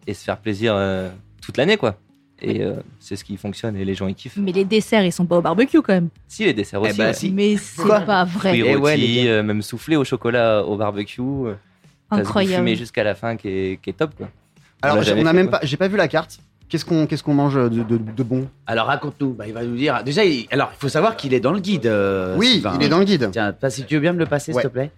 et 0.07 0.13
se 0.13 0.23
faire 0.23 0.37
plaisir 0.37 0.73
euh, 0.75 1.09
toute 1.41 1.57
l'année, 1.57 1.77
quoi. 1.77 1.95
Et 2.43 2.63
euh, 2.63 2.73
c'est 2.99 3.15
ce 3.15 3.23
qui 3.23 3.37
fonctionne 3.37 3.75
et 3.75 3.85
les 3.85 3.93
gens 3.93 4.07
y 4.07 4.15
kiffent. 4.15 4.37
Mais 4.37 4.51
les 4.51 4.65
desserts, 4.65 5.03
ils 5.05 5.11
sont 5.11 5.25
pas 5.25 5.37
au 5.37 5.41
barbecue 5.41 5.81
quand 5.81 5.93
même. 5.93 6.09
Si 6.27 6.43
les 6.43 6.53
desserts 6.53 6.79
Eh 6.83 6.89
aussi, 6.89 6.97
ben, 6.97 7.05
ouais. 7.07 7.13
si. 7.13 7.31
Mais 7.31 7.55
c'est 7.57 7.85
pas 7.87 8.23
vrai. 8.25 8.49
fruits 8.49 8.63
Eh 8.65 8.75
ouais, 8.75 8.91
rôtis, 8.93 9.23
gars. 9.25 9.29
euh, 9.29 9.43
même 9.43 9.61
soufflé 9.61 9.95
au 9.95 10.03
chocolat 10.03 10.63
au 10.65 10.75
barbecue, 10.77 11.21
euh, 11.21 11.53
Incroyable. 12.09 12.55
fumé 12.55 12.75
jusqu'à 12.75 13.03
la 13.03 13.13
fin 13.15 13.35
qui 13.37 13.47
est, 13.47 13.79
qui 13.81 13.91
est 13.91 13.93
top, 13.93 14.15
quoi. 14.15 14.27
Alors, 14.81 14.97
on 14.97 14.99
a 15.01 15.03
fait, 15.03 15.23
même 15.23 15.49
quoi. 15.49 15.59
pas, 15.59 15.65
j'ai 15.65 15.77
pas 15.77 15.87
vu 15.87 15.97
la 15.97 16.07
carte. 16.07 16.39
Qu'est-ce 16.67 16.85
qu'on 16.85 17.05
qu'est-ce 17.05 17.21
qu'on 17.21 17.33
mange 17.33 17.55
de, 17.55 17.69
de, 17.69 17.97
de 17.97 18.23
bon? 18.23 18.47
Alors 18.65 18.87
raconte-nous. 18.87 19.33
Bah, 19.33 19.45
il 19.45 19.53
va 19.53 19.63
nous 19.63 19.75
dire. 19.75 20.03
Déjà, 20.03 20.23
il, 20.25 20.47
alors 20.51 20.71
il 20.73 20.79
faut 20.79 20.87
savoir 20.89 21.17
qu'il 21.17 21.33
est 21.33 21.39
dans 21.41 21.51
le 21.51 21.59
guide. 21.59 21.85
euh, 21.85 22.35
Oui, 22.37 22.53
Sylvain. 22.53 22.77
il 22.79 22.85
est 22.85 22.89
dans 22.89 22.99
le 22.99 23.05
guide. 23.05 23.29
Tiens, 23.31 23.53
si 23.69 23.83
tu 23.85 23.95
veux 23.95 23.99
bien 23.99 24.13
me 24.13 24.19
le 24.19 24.25
passer, 24.25 24.53
Ouais. 24.53 24.61
s'il 24.61 24.69
te 24.69 24.73
plaît. 24.73 24.89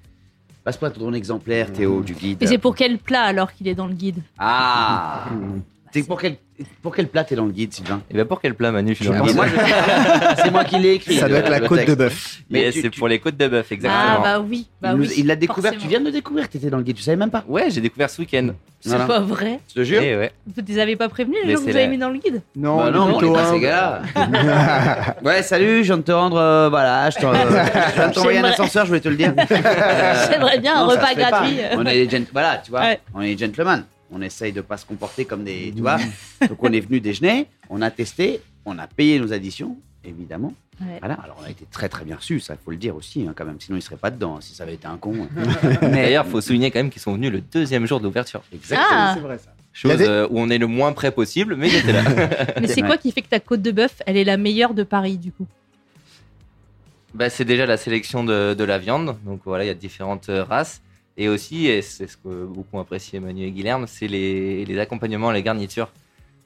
Passe-moi 0.64 0.92
ton 0.92 1.12
exemplaire, 1.14 1.74
Théo, 1.74 2.02
du 2.02 2.14
guide. 2.14 2.42
Et 2.42 2.48
c'est 2.48 2.58
pour 2.60 2.74
quel 2.76 2.98
plat 3.00 3.24
alors 3.24 3.52
qu'il 3.52 3.68
est 3.68 3.76
dans 3.76 3.88
le 3.88 3.94
guide? 3.96 4.20
Ah 4.38 5.26
C'est 5.94 6.08
pour 6.08 6.20
quel, 6.20 6.38
pour 6.82 6.96
quel 6.96 7.08
plat 7.08 7.24
t'es 7.24 7.36
dans 7.36 7.46
le 7.46 7.52
guide, 7.52 7.72
Sylvain? 7.74 8.02
Et 8.10 8.16
ben 8.16 8.26
pour 8.26 8.42
quel 8.42 8.56
plat, 8.56 8.72
Manu, 8.72 8.96
Je 9.00 9.04
je- 9.04 9.12
C'est 10.38 10.52
moi 10.52 10.64
qui 10.64 10.78
l'ai 10.80 10.94
écrit. 10.94 11.18
Ça 11.18 11.30
doit 11.30 11.38
être 11.40 11.50
la 11.52 11.60
côte 11.60 11.86
de 11.86 11.94
bœuf. 11.96 12.40
Mais 12.50 12.62
Yes, 12.62 12.74
tu- 12.74 12.82
c'est 12.82 12.90
tu- 12.90 13.00
pour 13.00 13.08
les 13.08 13.20
côtes 13.20 13.38
de 13.38 13.48
bœuf, 13.48 13.68
Ah 13.70 13.74
exactement. 13.74 14.22
bah 14.24 14.40
oui. 14.40 14.68
Bah 14.82 14.90
il 14.94 14.98
nous- 14.98 15.04
oui, 15.06 15.14
il 15.18 15.28
l'a 15.28 15.36
découvert, 15.36 15.72
tu 15.78 15.88
viens 15.88 16.00
de 16.00 16.06
le 16.06 16.12
découvrir, 16.12 16.50
t'étais 16.50 16.70
dans 16.70 16.78
le 16.78 16.84
guide, 16.84 16.96
tu 16.98 17.04
savais 17.04 17.18
même 17.18 17.30
pas. 17.32 17.44
Ouais, 17.48 17.70
j'ai 17.70 17.82
découvert 17.82 18.10
ce 18.10 18.22
week-end. 18.22 18.50
C'est 18.80 18.90
Voilà. 18.90 19.06
pas 19.06 19.20
vrai. 19.20 19.60
Je 19.70 19.76
te 19.76 19.84
jure. 19.84 20.02
Eh 20.04 20.18
ouais. 20.18 20.32
Vous 20.48 20.62
les 20.68 20.80
avez 20.80 20.96
pas 20.98 21.08
prévenus 21.08 21.38
les 21.42 21.48
Mais 21.48 21.54
gens 21.54 21.60
que 21.64 21.70
vous 21.72 21.78
avez 21.78 21.88
mis 21.88 21.98
dans 21.98 22.10
le 22.10 22.18
guide? 22.20 22.42
Non, 22.56 22.78
Bah 22.78 22.92
non, 22.92 23.04
on 23.04 23.10
est 23.10 23.18
plutôt 23.18 23.34
pas 23.34 23.44
humble. 23.46 23.56
ces 23.56 23.62
gars-là. 23.62 25.16
ouais, 25.24 25.42
salut, 25.44 25.78
je 25.80 25.84
viens 25.84 25.98
de 25.98 26.02
te 26.02 26.12
rendre. 26.12 26.38
euh, 26.38 26.70
voilà, 26.70 27.10
je, 27.10 27.18
t'en- 27.20 27.34
euh, 27.34 27.38
je 27.92 27.96
viens 27.96 28.08
de 28.10 28.14
t'envoyer 28.14 28.40
un 28.40 28.44
ascenseur, 28.46 28.84
je 28.86 28.90
voulais 28.90 29.00
te 29.00 29.10
le 29.10 29.16
dire. 29.16 29.34
J'aimerais 30.32 30.60
bien 30.60 30.76
un 30.76 30.86
non, 30.86 30.92
repas 30.92 31.14
gratuit. 31.16 31.58
On 31.78 31.86
est 31.86 32.06
des 32.08 32.26
voilà, 32.34 32.58
tu 32.64 32.72
vois, 32.72 32.82
Ouais. 32.82 33.00
on 33.14 33.22
est 33.22 33.36
des 33.36 33.46
gentlemen. 33.46 33.86
On 34.16 34.22
essaye 34.22 34.54
de 34.54 34.62
pas 34.62 34.78
se 34.78 34.86
comporter 34.86 35.26
comme 35.26 35.44
des, 35.44 35.74
tu 35.76 35.82
vois. 35.82 35.98
Donc 36.48 36.62
on 36.64 36.72
est 36.72 36.80
venu 36.80 37.00
déjeuner, 37.00 37.48
on 37.70 37.82
a 37.82 37.90
testé, 37.90 38.42
on 38.66 38.78
a 38.78 38.86
payé 38.88 39.18
nos 39.20 39.34
additions, 39.34 39.78
évidemment. 40.06 40.54
Ouais. 40.82 40.98
Voilà, 41.00 41.16
alors 41.16 41.38
on 41.42 41.46
a 41.46 41.50
été 41.50 41.66
très 41.72 41.90
très 41.90 42.04
bien 42.06 42.16
reçus, 42.16 42.40
ça 42.40 42.56
faut 42.64 42.72
le 42.72 42.78
dire 42.78 42.96
aussi, 42.96 43.26
hein, 43.28 43.34
quand 43.36 43.46
même. 43.46 43.60
Sinon 43.60 43.78
ils 43.78 43.82
seraient 43.82 43.96
pas 43.96 44.12
dedans, 44.12 44.36
hein, 44.38 44.42
si 44.42 44.54
ça 44.56 44.64
avait 44.64 44.74
été 44.76 44.86
un 44.88 44.98
con. 44.98 45.28
Mais 45.82 46.04
d'ailleurs, 46.04 46.26
faut 46.28 46.42
souligner 46.42 46.72
quand 46.72 46.80
même 46.80 46.90
qu'ils 46.90 47.02
sont 47.02 47.14
venus 47.14 47.32
le 47.32 47.42
deuxième 47.42 47.86
jour 47.88 48.00
de 48.00 48.06
l'ouverture. 48.06 48.42
Exactement. 48.54 48.88
Ah. 48.92 49.12
C'est 49.16 49.22
vrai, 49.22 49.38
ça. 49.40 49.54
Chose 49.72 49.92
Il 49.94 49.98
des- 49.98 50.08
euh, 50.08 50.28
où 50.30 50.40
on 50.40 50.50
est 50.50 50.58
le 50.60 50.68
moins 50.68 50.94
près 50.94 51.12
possible, 51.12 51.56
mais 51.56 51.68
ils 51.70 51.76
étaient 51.78 51.94
là. 51.94 52.04
Mais 52.62 52.68
c'est 52.68 52.82
Ouais. 52.82 52.88
quoi 52.88 52.98
qui 52.98 53.12
fait 53.12 53.22
que 53.24 53.30
ta 53.30 53.40
côte 53.40 53.62
de 53.64 53.72
bœuf, 53.72 54.02
elle 54.06 54.18
est 54.18 54.24
la 54.24 54.38
meilleure 54.38 54.76
de 54.76 54.84
Paris 54.84 55.18
du 55.18 55.32
coup? 55.32 55.48
Bah, 57.14 57.30
c'est 57.30 57.46
déjà 57.46 57.66
la 57.66 57.78
sélection 57.78 58.24
de, 58.24 58.54
de 58.54 58.64
la 58.64 58.78
viande. 58.78 59.18
Donc 59.26 59.42
voilà, 59.46 59.64
il 59.64 59.68
y 59.68 59.72
a 59.72 59.76
différentes 59.76 60.30
euh, 60.30 60.44
races. 60.44 60.82
Et 61.18 61.30
aussi, 61.30 61.68
et 61.68 61.82
c'est 61.82 62.08
ce 62.08 62.18
que 62.18 62.46
beaucoup 62.46 62.80
apprécié 62.80 63.20
Manu 63.20 63.44
et 63.46 63.52
Guilherme, 63.52 63.86
c'est 63.88 64.08
les, 64.08 64.66
les 64.66 64.80
accompagnements, 64.80 65.32
les 65.32 65.44
garnitures. 65.44 65.92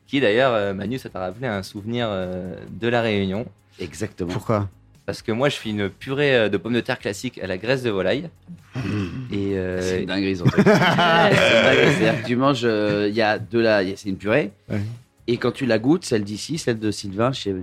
Qui 0.07 0.19
d'ailleurs, 0.21 0.53
euh, 0.53 0.73
Manu, 0.73 0.97
ça 0.99 1.09
t'a 1.09 1.19
rappelé 1.19 1.47
un 1.47 1.63
souvenir 1.63 2.07
euh, 2.09 2.55
de 2.69 2.87
la 2.87 3.01
Réunion. 3.01 3.45
Exactement. 3.79 4.31
Pourquoi? 4.31 4.69
Parce 5.05 5.21
que 5.21 5.31
moi, 5.31 5.47
je 5.47 5.55
fais 5.55 5.69
une 5.69 5.89
purée 5.89 6.35
euh, 6.35 6.49
de 6.49 6.57
pommes 6.57 6.73
de 6.73 6.81
terre 6.81 6.99
classique 6.99 7.37
à 7.39 7.47
la 7.47 7.57
graisse 7.57 7.81
de 7.83 7.89
volaille. 7.89 8.29
Et 9.31 9.57
euh, 9.57 9.79
C'est 9.81 10.01
une 10.01 10.07
dinguerie, 10.07 10.35
son 10.35 10.45
truc. 10.45 10.65
C'est. 10.65 10.73
C'est-à-dire 10.73 12.21
que 12.21 12.27
tu 12.27 12.35
manges, 12.35 12.61
euh, 12.63 13.07
il 13.09 13.15
y 13.15 13.21
a 13.21 13.39
de 13.39 13.59
la, 13.59 13.83
il 13.83 13.89
y 13.89 13.93
a- 13.93 13.95
c'est 13.97 14.09
une 14.09 14.17
purée. 14.17 14.51
Ouais. 14.69 14.81
Et 15.27 15.37
quand 15.37 15.51
tu 15.51 15.65
la 15.65 15.79
goûtes, 15.79 16.05
celle 16.05 16.23
d'ici, 16.23 16.57
celle 16.57 16.79
de 16.79 16.91
Sylvain 16.91 17.31
chez, 17.33 17.55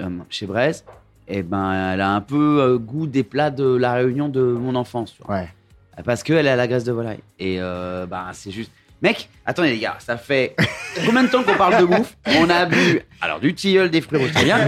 euh, 0.00 0.08
chez 0.30 0.46
Braise, 0.46 0.84
eh 1.28 1.42
ben, 1.42 1.92
elle 1.94 2.00
a 2.02 2.10
un 2.14 2.20
peu 2.20 2.60
euh, 2.60 2.78
goût 2.78 3.06
des 3.06 3.22
plats 3.24 3.50
de 3.50 3.64
la 3.74 3.94
Réunion 3.94 4.28
de 4.28 4.42
mon 4.42 4.74
enfance. 4.74 5.14
tu 5.16 5.22
vois. 5.22 5.36
Ouais. 5.36 5.48
Parce 6.04 6.22
qu'elle 6.22 6.46
a 6.48 6.56
la 6.56 6.66
graisse 6.66 6.84
de 6.84 6.92
volaille. 6.92 7.20
Et 7.38 7.56
euh, 7.60 8.06
ben, 8.06 8.26
c'est 8.32 8.50
juste. 8.50 8.70
Mec, 9.02 9.28
attendez 9.44 9.70
les 9.70 9.78
gars, 9.78 9.96
ça 9.98 10.16
fait 10.16 10.56
combien 11.06 11.22
de 11.24 11.28
temps 11.28 11.42
qu'on 11.42 11.54
parle 11.56 11.78
de 11.80 11.84
bouffe? 11.86 12.16
On 12.38 12.48
a 12.48 12.64
bu 12.64 13.02
alors 13.20 13.40
du 13.40 13.54
tilleul, 13.54 13.90
des 13.90 14.00
fruits 14.00 14.20
bien. 14.42 14.58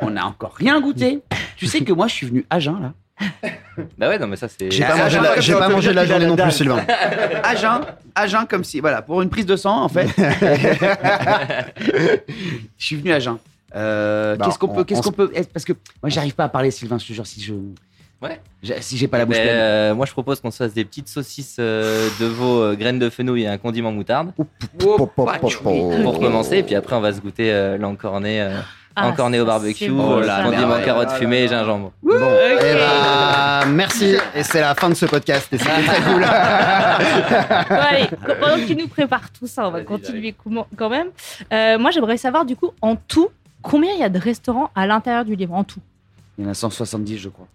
On 0.00 0.10
n'a 0.10 0.26
encore 0.26 0.54
rien 0.54 0.80
goûté. 0.80 1.20
Tu 1.56 1.66
sais 1.66 1.80
que 1.82 1.92
moi, 1.92 2.06
je 2.08 2.14
suis 2.14 2.26
venu 2.26 2.44
à 2.48 2.58
jeun 2.58 2.80
là. 2.80 2.92
bah 3.98 4.08
ouais, 4.08 4.18
non, 4.18 4.26
mais 4.26 4.36
ça, 4.36 4.48
c'est. 4.48 4.70
J'ai 4.70 4.82
pas 4.84 4.96
mangé, 4.96 5.18
ah, 5.18 5.22
la, 5.22 5.40
j'ai 5.40 5.52
pas 5.54 5.68
mangé 5.68 5.92
la 5.92 6.04
qu'il 6.04 6.12
a 6.12 6.18
journée 6.18 6.24
la 6.36 6.36
non 6.36 6.36
plus. 6.36 6.52
Sylvain. 6.52 6.84
à 7.42 7.54
jeun, 7.56 7.80
à 8.14 8.26
jeun 8.26 8.46
comme 8.46 8.64
si, 8.64 8.80
voilà, 8.80 9.02
pour 9.02 9.20
une 9.22 9.30
prise 9.30 9.46
de 9.46 9.56
sang 9.56 9.82
en 9.82 9.88
fait. 9.88 10.08
je 12.78 12.84
suis 12.84 12.96
venu 12.96 13.12
à 13.12 13.20
jeun. 13.20 13.38
Euh, 13.74 14.36
Bah, 14.36 14.46
qu'est-ce 14.46 14.58
qu'on 14.58 14.68
on- 14.70 14.74
peut, 14.74 14.84
qu'est-ce 14.84 15.00
on 15.00 15.02
qu'on 15.04 15.12
peut, 15.12 15.30
parce 15.52 15.64
que 15.64 15.72
moi 16.02 16.08
j'arrive 16.10 16.34
pas 16.34 16.44
à 16.44 16.48
parler 16.48 16.70
Sylvain, 16.70 16.98
je 16.98 17.06
te 17.06 17.12
jure 17.12 17.26
si 17.26 17.42
je, 17.42 17.52
Ouais. 18.22 18.40
si 18.80 18.96
j'ai 18.96 19.08
pas 19.08 19.18
la 19.18 19.26
bouche 19.26 19.36
pleine. 19.36 19.48
euh, 19.50 19.94
moi, 19.94 20.06
je 20.06 20.12
propose 20.12 20.40
qu'on 20.40 20.50
se 20.50 20.56
fasse 20.56 20.72
des 20.72 20.84
petites 20.84 21.08
saucisses 21.08 21.58
euh, 21.58 22.08
de 22.18 22.24
veau, 22.24 22.62
euh, 22.62 22.74
graines 22.74 22.98
de 22.98 23.10
fenouil 23.10 23.42
et 23.42 23.46
un 23.46 23.58
condiment 23.58 23.92
moutarde 23.92 24.32
pour 24.78 25.12
commencer. 25.14 26.58
Et 26.58 26.62
puis 26.62 26.74
après, 26.74 26.96
on 26.96 27.00
va 27.00 27.12
se 27.12 27.20
goûter 27.20 27.52
euh, 27.52 27.76
euh, 27.78 28.60
Ah, 28.98 29.10
au 29.10 29.44
barbecue, 29.44 29.90
bon, 29.90 30.22
condiment 30.22 30.76
ouais, 30.76 30.84
carottes 30.84 31.08
ah 31.10 31.16
fumées 31.16 31.44
et 31.44 31.48
gingembre. 31.48 31.92
Bon, 32.02 32.14
eh 32.14 32.74
ben, 32.74 33.66
merci. 33.66 34.16
Et 34.34 34.42
c'est 34.42 34.62
la 34.62 34.74
fin 34.74 34.88
de 34.88 34.94
ce 34.94 35.04
podcast. 35.04 35.52
Et 35.52 35.58
c'était 35.58 35.70
très 35.70 36.00
cool. 36.00 36.24
Allez, 37.68 38.06
pendant 38.40 38.56
que 38.56 38.66
tu 38.66 38.74
nous 38.76 38.88
prépares 38.88 39.30
tout 39.38 39.46
ça, 39.46 39.68
on 39.68 39.70
va 39.70 39.82
continuer 39.82 40.34
quand 40.76 40.88
même. 40.88 41.08
Euh, 41.52 41.78
moi, 41.78 41.90
j'aimerais 41.90 42.16
savoir, 42.16 42.46
du 42.46 42.56
coup, 42.56 42.70
en 42.80 42.96
tout, 42.96 43.28
combien 43.60 43.92
il 43.92 44.00
y 44.00 44.04
a 44.04 44.08
de 44.08 44.18
restaurants 44.18 44.70
à 44.74 44.86
l'intérieur 44.86 45.26
du 45.26 45.36
livre, 45.36 45.52
en 45.52 45.64
tout 45.64 45.80
Il 46.38 46.44
y 46.44 46.48
en 46.48 46.50
a 46.50 46.54
170, 46.54 47.18
je 47.18 47.28
crois. 47.28 47.46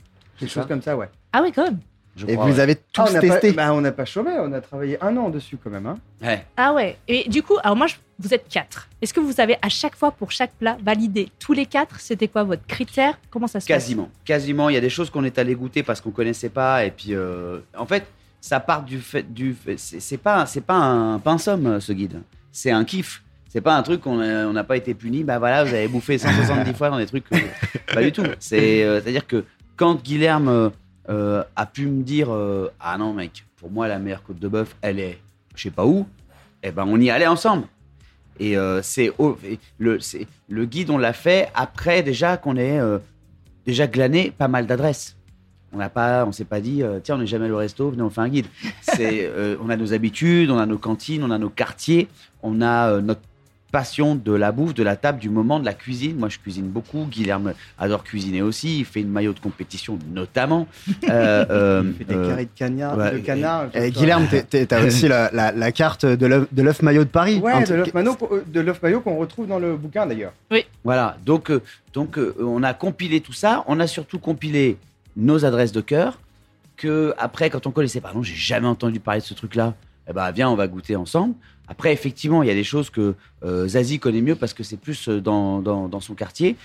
Quelque 0.41 0.51
chose 0.53 0.67
comme 0.67 0.81
ça, 0.81 0.95
ouais. 0.97 1.09
Ah 1.33 1.41
oui, 1.43 1.51
quand 1.55 1.63
même. 1.63 1.79
Je 2.17 2.27
Et 2.27 2.33
crois, 2.33 2.45
vous 2.45 2.55
ouais. 2.55 2.59
avez 2.59 2.75
tous 2.75 2.83
Ah, 3.01 3.05
on 3.07 3.13
n'a 3.13 3.21
pas, 3.21 3.27
testé. 3.39 3.53
bah, 3.53 3.73
on 3.73 3.79
n'a 3.79 3.93
pas 3.93 4.03
chômé, 4.03 4.31
on 4.37 4.51
a 4.51 4.59
travaillé 4.59 5.01
un 5.01 5.15
an 5.15 5.29
dessus 5.29 5.57
quand 5.63 5.69
même. 5.69 5.85
Hein. 5.85 5.97
Ouais. 6.21 6.45
Ah 6.57 6.73
ouais. 6.73 6.97
Et 7.07 7.29
du 7.29 7.41
coup, 7.41 7.55
alors 7.63 7.77
moi, 7.77 7.87
je- 7.87 7.95
vous 8.19 8.33
êtes 8.33 8.49
quatre. 8.49 8.89
Est-ce 9.01 9.13
que 9.13 9.21
vous 9.21 9.39
avez 9.39 9.55
à 9.61 9.69
chaque 9.69 9.95
fois, 9.95 10.11
pour 10.11 10.29
chaque 10.29 10.51
plat, 10.51 10.77
validé 10.83 11.29
tous 11.39 11.53
les 11.53 11.65
quatre? 11.65 12.01
C'était 12.01 12.27
quoi 12.27 12.43
votre 12.43 12.65
critère? 12.67 13.17
Comment 13.29 13.47
ça 13.47 13.61
se 13.61 13.65
passe? 13.65 13.77
Quasiment. 13.77 14.09
Quasiment. 14.25 14.67
Il 14.69 14.73
y 14.73 14.77
a 14.77 14.81
des 14.81 14.89
choses 14.89 15.09
qu'on 15.09 15.23
est 15.23 15.39
allé 15.39 15.55
goûter 15.55 15.83
parce 15.83 16.01
qu'on 16.01 16.11
connaissait 16.11 16.49
pas. 16.49 16.83
Et 16.83 16.91
puis, 16.91 17.15
euh, 17.15 17.59
en 17.77 17.85
fait, 17.85 18.05
ça 18.41 18.59
part 18.59 18.83
du 18.83 18.99
fait. 18.99 19.23
Du 19.33 19.55
c'est 19.77 20.17
pas, 20.17 20.45
c'est 20.45 20.61
pas 20.65 20.75
un 20.75 21.17
pain 21.17 21.37
somme, 21.37 21.79
ce 21.79 21.93
guide. 21.93 22.19
C'est 22.51 22.71
un 22.71 22.83
kiff. 22.83 23.23
C'est 23.47 23.61
pas 23.61 23.75
un 23.77 23.83
truc 23.83 24.01
qu'on 24.01 24.17
n'a 24.17 24.63
pas 24.65 24.75
été 24.77 24.93
puni. 24.93 25.23
Bah 25.23 25.39
voilà, 25.39 25.63
vous 25.63 25.73
avez 25.73 25.87
bouffé 25.87 26.17
170 26.17 26.73
fois 26.73 26.89
dans 26.89 26.97
des 26.97 27.05
trucs. 27.05 27.25
euh, 27.33 27.37
pas 27.93 28.01
du 28.03 28.11
tout. 28.11 28.23
C'est, 28.39 28.83
euh, 28.83 28.99
c'est-à-dire 29.01 29.25
que 29.25 29.45
quand 29.81 29.95
Guilherme 30.03 30.47
euh, 30.47 30.69
euh, 31.09 31.43
a 31.55 31.65
pu 31.65 31.87
me 31.87 32.03
dire 32.03 32.27
euh, 32.31 32.69
Ah 32.79 32.99
non, 32.99 33.13
mec, 33.13 33.43
pour 33.57 33.71
moi, 33.71 33.87
la 33.87 33.97
meilleure 33.97 34.21
côte 34.21 34.37
de 34.37 34.47
bœuf, 34.47 34.75
elle 34.83 34.99
est 34.99 35.17
je 35.55 35.63
sais 35.63 35.71
pas 35.71 35.87
où, 35.87 36.05
eh 36.61 36.69
ben, 36.69 36.85
on 36.87 36.99
y 36.99 37.09
allait 37.09 37.25
ensemble. 37.25 37.63
Et 38.39 38.55
euh, 38.57 38.83
c'est 38.83 39.11
au- 39.17 39.39
et 39.43 39.57
le, 39.79 39.97
le 40.49 40.65
guide, 40.65 40.91
on 40.91 40.99
l'a 40.99 41.13
fait 41.13 41.49
après 41.55 42.03
déjà 42.03 42.37
qu'on 42.37 42.57
ait 42.57 42.79
déjà 43.65 43.87
glané 43.87 44.29
pas 44.29 44.47
mal 44.47 44.67
d'adresses. 44.67 45.17
On 45.73 45.77
n'a 45.77 45.89
pas, 45.89 46.25
on 46.27 46.31
s'est 46.31 46.45
pas 46.45 46.61
dit, 46.61 46.83
tiens, 47.03 47.15
on 47.15 47.17
n'est 47.17 47.25
jamais 47.25 47.45
allé 47.45 47.53
au 47.53 47.57
resto, 47.57 47.89
venez, 47.89 48.03
on 48.03 48.11
fait 48.11 48.21
un 48.21 48.29
guide. 48.29 48.45
C'est, 48.81 49.31
on 49.59 49.67
a 49.69 49.75
nos 49.77 49.93
habitudes, 49.93 50.51
on 50.51 50.59
a 50.59 50.67
nos 50.67 50.77
cantines, 50.77 51.23
on 51.23 51.31
a 51.31 51.39
nos 51.39 51.49
quartiers, 51.49 52.07
on 52.43 52.61
a 52.61 53.01
notre 53.01 53.21
passion 53.71 54.15
de 54.15 54.33
la 54.33 54.51
bouffe, 54.51 54.73
de 54.73 54.83
la 54.83 54.95
table, 54.95 55.19
du 55.19 55.29
moment, 55.29 55.59
de 55.59 55.65
la 55.65 55.73
cuisine. 55.73 56.17
Moi, 56.17 56.29
je 56.29 56.37
cuisine 56.39 56.65
beaucoup. 56.67 57.05
Guilherme 57.05 57.53
adore 57.79 58.03
cuisiner 58.03 58.41
aussi. 58.41 58.79
Il 58.79 58.85
fait 58.85 59.01
une 59.01 59.09
maillot 59.09 59.33
de 59.33 59.39
compétition, 59.39 59.97
notamment. 60.13 60.67
Euh, 61.09 61.45
euh, 61.49 61.83
Il 61.85 61.93
fait 61.93 62.03
des 62.05 62.15
euh, 62.15 62.29
carrés 62.29 62.45
de 62.45 62.49
canard. 62.55 62.97
ouais, 62.97 63.11
de 63.13 63.17
canard 63.19 63.65
Et. 63.73 63.91
Guilherme, 63.91 64.27
t'as 64.67 64.85
aussi 64.85 65.07
la, 65.07 65.29
la- 65.33 65.51
la 65.51 65.71
carte 65.71 66.05
de 66.05 66.61
l'œuf 66.61 66.81
maillot 66.81 67.03
de 67.03 67.09
Paris. 67.09 67.39
Ouais, 67.39 67.51
Un 67.53 67.61
de 67.61 67.73
l'œuf 67.75 67.93
maillot 67.93 68.15
qu'on- 68.15 68.35
euh, 68.35 68.43
de 68.47 68.59
l'œuf 68.61 68.81
maillot 68.81 69.01
qu'on 69.01 69.17
retrouve 69.17 69.47
dans 69.47 69.59
le 69.59 69.75
bouquin 69.75 70.05
d'ailleurs. 70.05 70.33
Voilà, 70.83 71.17
donc, 71.25 71.49
euh, 71.51 71.61
donc 71.93 72.17
euh, 72.17 72.35
on 72.39 72.63
a 72.63 72.73
compilé 72.73 73.19
tout 73.21 73.33
ça. 73.33 73.63
On 73.67 73.79
a 73.79 73.87
surtout 73.87 74.19
compilé 74.19 74.77
nos 75.17 75.43
adresses 75.45 75.71
de 75.71 75.81
cœur. 75.81 76.19
Que 76.77 77.13
après, 77.19 77.49
quand 77.49 77.67
on 77.67 77.71
connaissait, 77.71 78.01
pardon, 78.01 78.23
j'ai 78.23 78.33
jamais 78.35 78.67
entendu 78.67 78.99
parler 78.99 79.21
de 79.21 79.25
ce 79.25 79.33
truc-là. 79.35 79.75
Eh 80.09 80.13
ben, 80.13 80.31
viens, 80.31 80.49
on 80.49 80.55
va 80.55 80.67
goûter 80.67 80.95
ensemble. 80.95 81.35
Après, 81.71 81.93
effectivement, 81.93 82.43
il 82.43 82.47
y 82.47 82.51
a 82.51 82.53
des 82.53 82.65
choses 82.65 82.89
que 82.89 83.15
euh, 83.43 83.65
Zazie 83.65 83.97
connaît 83.97 84.19
mieux 84.19 84.35
parce 84.35 84.53
que 84.53 84.61
c'est 84.61 84.75
plus 84.75 85.07
euh, 85.07 85.21
dans, 85.21 85.61
dans, 85.61 86.01
son 86.01 86.15
quartier. 86.15 86.57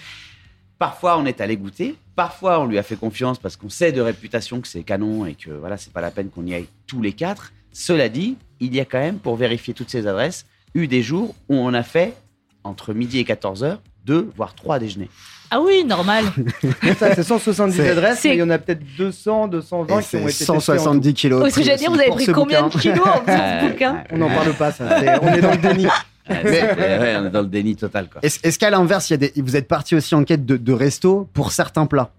Parfois, 0.80 1.16
on 1.16 1.24
est 1.26 1.40
allé 1.40 1.56
goûter. 1.56 1.94
Parfois, 2.16 2.58
on 2.58 2.66
lui 2.66 2.76
a 2.76 2.82
fait 2.82 2.96
confiance 2.96 3.38
parce 3.38 3.56
qu'on 3.56 3.68
sait 3.68 3.92
de 3.92 4.00
réputation 4.00 4.60
que 4.60 4.66
c'est 4.66 4.82
canon 4.82 5.24
et 5.24 5.36
que 5.36 5.52
voilà, 5.52 5.76
c'est 5.76 5.92
pas 5.92 6.00
la 6.00 6.10
peine 6.10 6.28
qu'on 6.28 6.44
y 6.44 6.54
aille 6.54 6.66
tous 6.88 7.00
les 7.00 7.12
quatre. 7.12 7.52
Cela 7.70 8.08
dit, 8.08 8.36
il 8.58 8.74
y 8.74 8.80
a 8.80 8.84
quand 8.84 8.98
même, 8.98 9.20
pour 9.20 9.36
vérifier 9.36 9.74
toutes 9.74 9.90
ces 9.90 10.08
adresses, 10.08 10.44
eu 10.74 10.88
des 10.88 11.04
jours 11.04 11.36
où 11.48 11.54
on 11.54 11.72
a 11.72 11.84
fait 11.84 12.16
entre 12.64 12.92
midi 12.92 13.20
et 13.20 13.24
14 13.24 13.62
heures 13.62 13.80
deux 14.04 14.28
voire 14.36 14.56
trois 14.56 14.80
déjeuners. 14.80 15.10
Ah 15.50 15.60
oui, 15.60 15.84
normal. 15.84 16.24
Ça, 16.98 17.14
c'est 17.14 17.22
170 17.22 17.76
C'est- 17.76 17.90
adresses, 17.90 18.24
mais 18.24 18.34
il 18.34 18.38
y 18.38 18.42
en 18.42 18.50
a 18.50 18.58
peut-être 18.58 18.82
200, 18.98 19.48
220 19.48 20.00
Et 20.00 20.02
qui 20.04 20.16
ont 20.16 20.18
été 20.20 20.26
testées 20.28 20.50
en 20.50 20.54
tout. 20.56 20.60
170 20.62 21.14
kilos. 21.14 21.42
Parce 21.42 21.54
que 21.54 21.62
j'allais 21.62 21.76
dire, 21.78 21.90
vous 21.92 22.00
avez 22.00 22.10
pris 22.10 22.24
ce 22.24 22.32
combien 22.32 22.62
bouquin. 22.62 22.76
de 22.78 22.82
kilos 22.82 23.06
en 23.06 23.22
faisant 23.24 23.60
ce 23.60 23.68
bouquin 23.70 24.04
On 24.12 24.18
n'en 24.18 24.28
parle 24.28 24.52
pas, 24.54 24.72
ça. 24.72 24.84
On 25.22 25.28
est 25.32 25.40
dans 25.40 25.50
le 25.52 25.56
déni. 25.58 25.86
Ouais, 26.28 27.16
on 27.20 27.26
est 27.26 27.30
dans 27.30 27.42
le 27.42 27.46
déni 27.46 27.76
total. 27.76 28.08
Quoi. 28.10 28.20
Est-ce 28.24 28.58
qu'à 28.58 28.68
l'inverse, 28.68 29.12
vous 29.36 29.56
êtes 29.56 29.68
parti 29.68 29.94
aussi 29.94 30.12
en 30.16 30.24
quête 30.24 30.44
de, 30.44 30.56
de 30.56 30.72
resto 30.72 31.28
pour 31.32 31.52
certains 31.52 31.86
plats? 31.86 32.10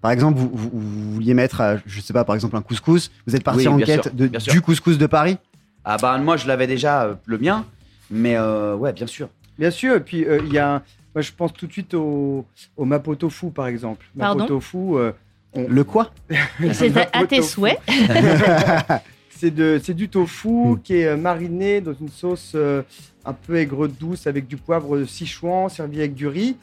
Par 0.00 0.10
exemple, 0.10 0.36
vous, 0.40 0.50
vous- 0.52 0.70
vous 0.72 1.12
vouliez 1.14 1.32
mettre, 1.32 1.60
euh, 1.60 1.76
je 1.86 2.00
sais 2.00 2.12
pas, 2.12 2.24
par 2.24 2.34
exemple 2.34 2.56
un 2.56 2.62
couscous. 2.62 3.12
Vous 3.24 3.36
êtes 3.36 3.44
parti 3.44 3.60
Oui, 3.60 3.68
en 3.68 3.78
quête 3.78 4.02
sûr, 4.02 4.12
de, 4.12 4.26
du 4.26 4.60
couscous 4.62 4.98
de 4.98 5.06
Paris? 5.06 5.38
Ah 5.84 5.96
bah 5.96 6.18
moi 6.18 6.36
je 6.36 6.48
l'avais 6.48 6.66
déjà 6.66 7.02
euh, 7.04 7.14
le 7.26 7.38
mien, 7.38 7.64
mais 8.10 8.34
euh, 8.36 8.74
ouais 8.74 8.92
bien 8.92 9.06
sûr. 9.06 9.28
Bien 9.60 9.70
sûr, 9.70 9.94
et 9.94 10.00
puis 10.00 10.24
euh, 10.24 10.40
il 10.44 10.52
y 10.52 10.58
a. 10.58 10.82
Moi, 11.14 11.22
je 11.22 11.32
pense 11.32 11.52
tout 11.52 11.66
de 11.66 11.72
suite 11.72 11.94
au, 11.94 12.44
au 12.76 12.84
Mapo 12.84 13.14
Tofu, 13.14 13.50
par 13.50 13.66
exemple. 13.66 14.06
Pardon 14.18 14.40
Mapo 14.44 14.54
Tofu, 14.54 14.76
euh, 14.96 15.12
on- 15.54 15.66
Le 15.68 15.84
quoi? 15.84 16.10
C'est 16.72 16.96
à- 16.96 17.26
tes 17.26 17.36
Tofu. 17.38 17.48
souhaits. 17.50 17.78
c'est 19.30 19.50
de- 19.50 19.80
c'est 19.82 19.94
du 19.94 20.08
tofu 20.08 20.76
qui 20.84 20.94
est 20.96 21.06
euh, 21.06 21.16
mariné 21.16 21.80
dans 21.80 21.94
une 21.94 22.08
sauce 22.08 22.52
euh, 22.54 22.82
un 23.24 23.32
peu 23.32 23.56
aigre 23.56 23.88
douce 23.88 24.26
avec 24.26 24.46
du 24.46 24.56
poivre 24.56 25.04
Sichuan 25.04 25.68
servi 25.68 25.98
avec 25.98 26.14
du 26.14 26.28
riz. 26.28 26.56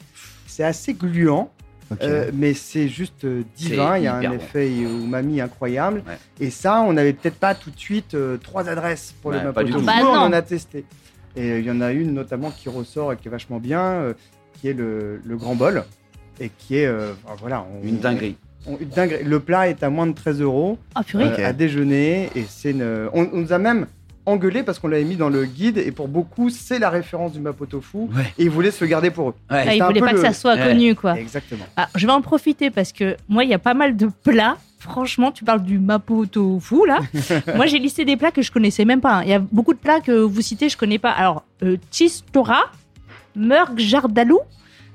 C'est 0.46 0.64
assez 0.64 0.94
gluant, 0.94 1.50
euh, 2.02 2.30
mais 2.34 2.54
c'est 2.54 2.88
juste 2.88 3.24
euh, 3.24 3.42
divin. 3.56 3.98
Il 3.98 4.04
y 4.04 4.06
a 4.06 4.16
un 4.16 4.22
bon. 4.22 4.32
effet 4.32 4.68
umami 4.70 5.40
incroyable. 5.40 6.02
Ouais. 6.06 6.18
Et 6.40 6.50
ça, 6.50 6.80
on 6.80 6.92
n'avait 6.94 7.12
peut-être 7.12 7.36
pas 7.38 7.54
tout 7.54 7.70
de 7.70 7.78
suite 7.78 8.14
euh, 8.14 8.36
trois 8.38 8.68
adresses 8.68 9.14
pour 9.22 9.30
Ouais, 9.30 9.36
le 9.44 9.52
pas 9.52 9.60
Mapo 9.62 9.64
du 9.64 9.72
Tofu. 9.72 9.84
tout. 9.84 9.86
Bah 9.86 10.02
on 10.02 10.16
en 10.16 10.32
a 10.32 10.42
testé. 10.42 10.84
Et 11.36 11.50
euh, 11.50 11.58
il 11.60 11.66
y 11.66 11.70
en 11.70 11.80
a 11.80 11.92
une 11.92 12.12
notamment 12.14 12.50
qui 12.50 12.68
ressort 12.68 13.12
et 13.12 13.16
qui 13.16 13.28
est 13.28 13.30
vachement 13.30 13.60
bien, 13.60 13.80
euh, 13.80 14.14
qui 14.60 14.68
est 14.68 14.72
le, 14.74 15.20
le 15.24 15.36
grand 15.36 15.54
bol. 15.54 15.84
Et 16.40 16.50
qui 16.58 16.76
est, 16.78 16.86
euh, 16.86 17.12
enfin, 17.24 17.34
voilà, 17.40 17.64
on- 17.82 17.86
Une 17.86 17.98
dinguerie. 17.98 18.36
on- 18.66 18.76
une 18.78 18.88
dinguerie. 18.88 19.24
Le 19.24 19.40
plat 19.40 19.68
est 19.68 19.82
à 19.82 19.90
moins 19.90 20.06
de 20.06 20.12
13 20.14 20.40
euros 20.40 20.78
Ah 20.94 21.02
purée. 21.04 21.24
euh, 21.38 21.46
à 21.48 21.52
déjeuner. 21.52 22.30
Et 22.34 22.44
c'est 22.48 22.70
une... 22.70 23.08
on, 23.12 23.28
on 23.32 23.36
nous 23.40 23.52
a 23.52 23.58
même 23.58 23.86
engueulé 24.26 24.62
parce 24.62 24.78
qu'on 24.78 24.88
l'avait 24.88 25.04
mis 25.04 25.16
dans 25.16 25.28
le 25.28 25.44
guide. 25.44 25.76
Et 25.78 25.90
pour 25.92 26.08
beaucoup, 26.08 26.48
c'est 26.48 26.78
la 26.78 26.88
référence 26.88 27.32
du 27.32 27.40
Mapo 27.40 27.66
Tofu. 27.66 27.98
Ouais. 27.98 28.32
Et 28.38 28.44
ils 28.44 28.50
voulaient 28.50 28.70
se 28.70 28.82
le 28.84 28.88
garder 28.90 29.10
pour 29.10 29.30
eux. 29.30 29.34
Ouais. 29.50 29.64
Ah, 29.68 29.74
il 29.74 29.78
c'est 29.78 29.80
un 29.82 29.86
voulait 29.88 30.00
peu 30.00 30.06
pas 30.06 30.12
que 30.12 30.16
le- 30.16 30.22
ça 30.22 30.32
soit 30.32 30.54
Ouais. 30.54 30.66
connu, 30.68 30.94
quoi. 30.94 31.18
Exactement. 31.18 31.64
Ah, 31.76 31.88
je 31.94 32.06
vais 32.06 32.12
en 32.12 32.22
profiter 32.22 32.70
parce 32.70 32.92
que 32.92 33.16
moi, 33.28 33.44
il 33.44 33.50
y 33.50 33.54
a 33.54 33.58
pas 33.58 33.74
mal 33.74 33.96
de 33.96 34.06
plats. 34.22 34.56
Franchement, 34.78 35.30
tu 35.30 35.44
parles 35.44 35.62
du 35.62 35.78
mapo 35.78 36.24
tofu 36.24 36.86
là. 36.86 37.00
moi, 37.54 37.66
j'ai 37.66 37.78
listé 37.78 38.06
des 38.06 38.16
plats 38.16 38.30
que 38.30 38.40
je 38.40 38.50
connaissais 38.50 38.86
même 38.86 39.02
pas. 39.02 39.16
hein. 39.16 39.22
Il 39.24 39.28
y 39.28 39.34
a 39.34 39.38
beaucoup 39.38 39.74
de 39.74 39.78
plats 39.78 40.00
que 40.00 40.12
vous 40.22 40.40
citez, 40.40 40.70
je 40.70 40.78
connais 40.78 40.98
pas. 40.98 41.10
Alors, 41.10 41.44
euh, 41.62 41.76
Chistora, 41.90 42.62
Murg 43.36 43.78
Jardalou, 43.78 44.40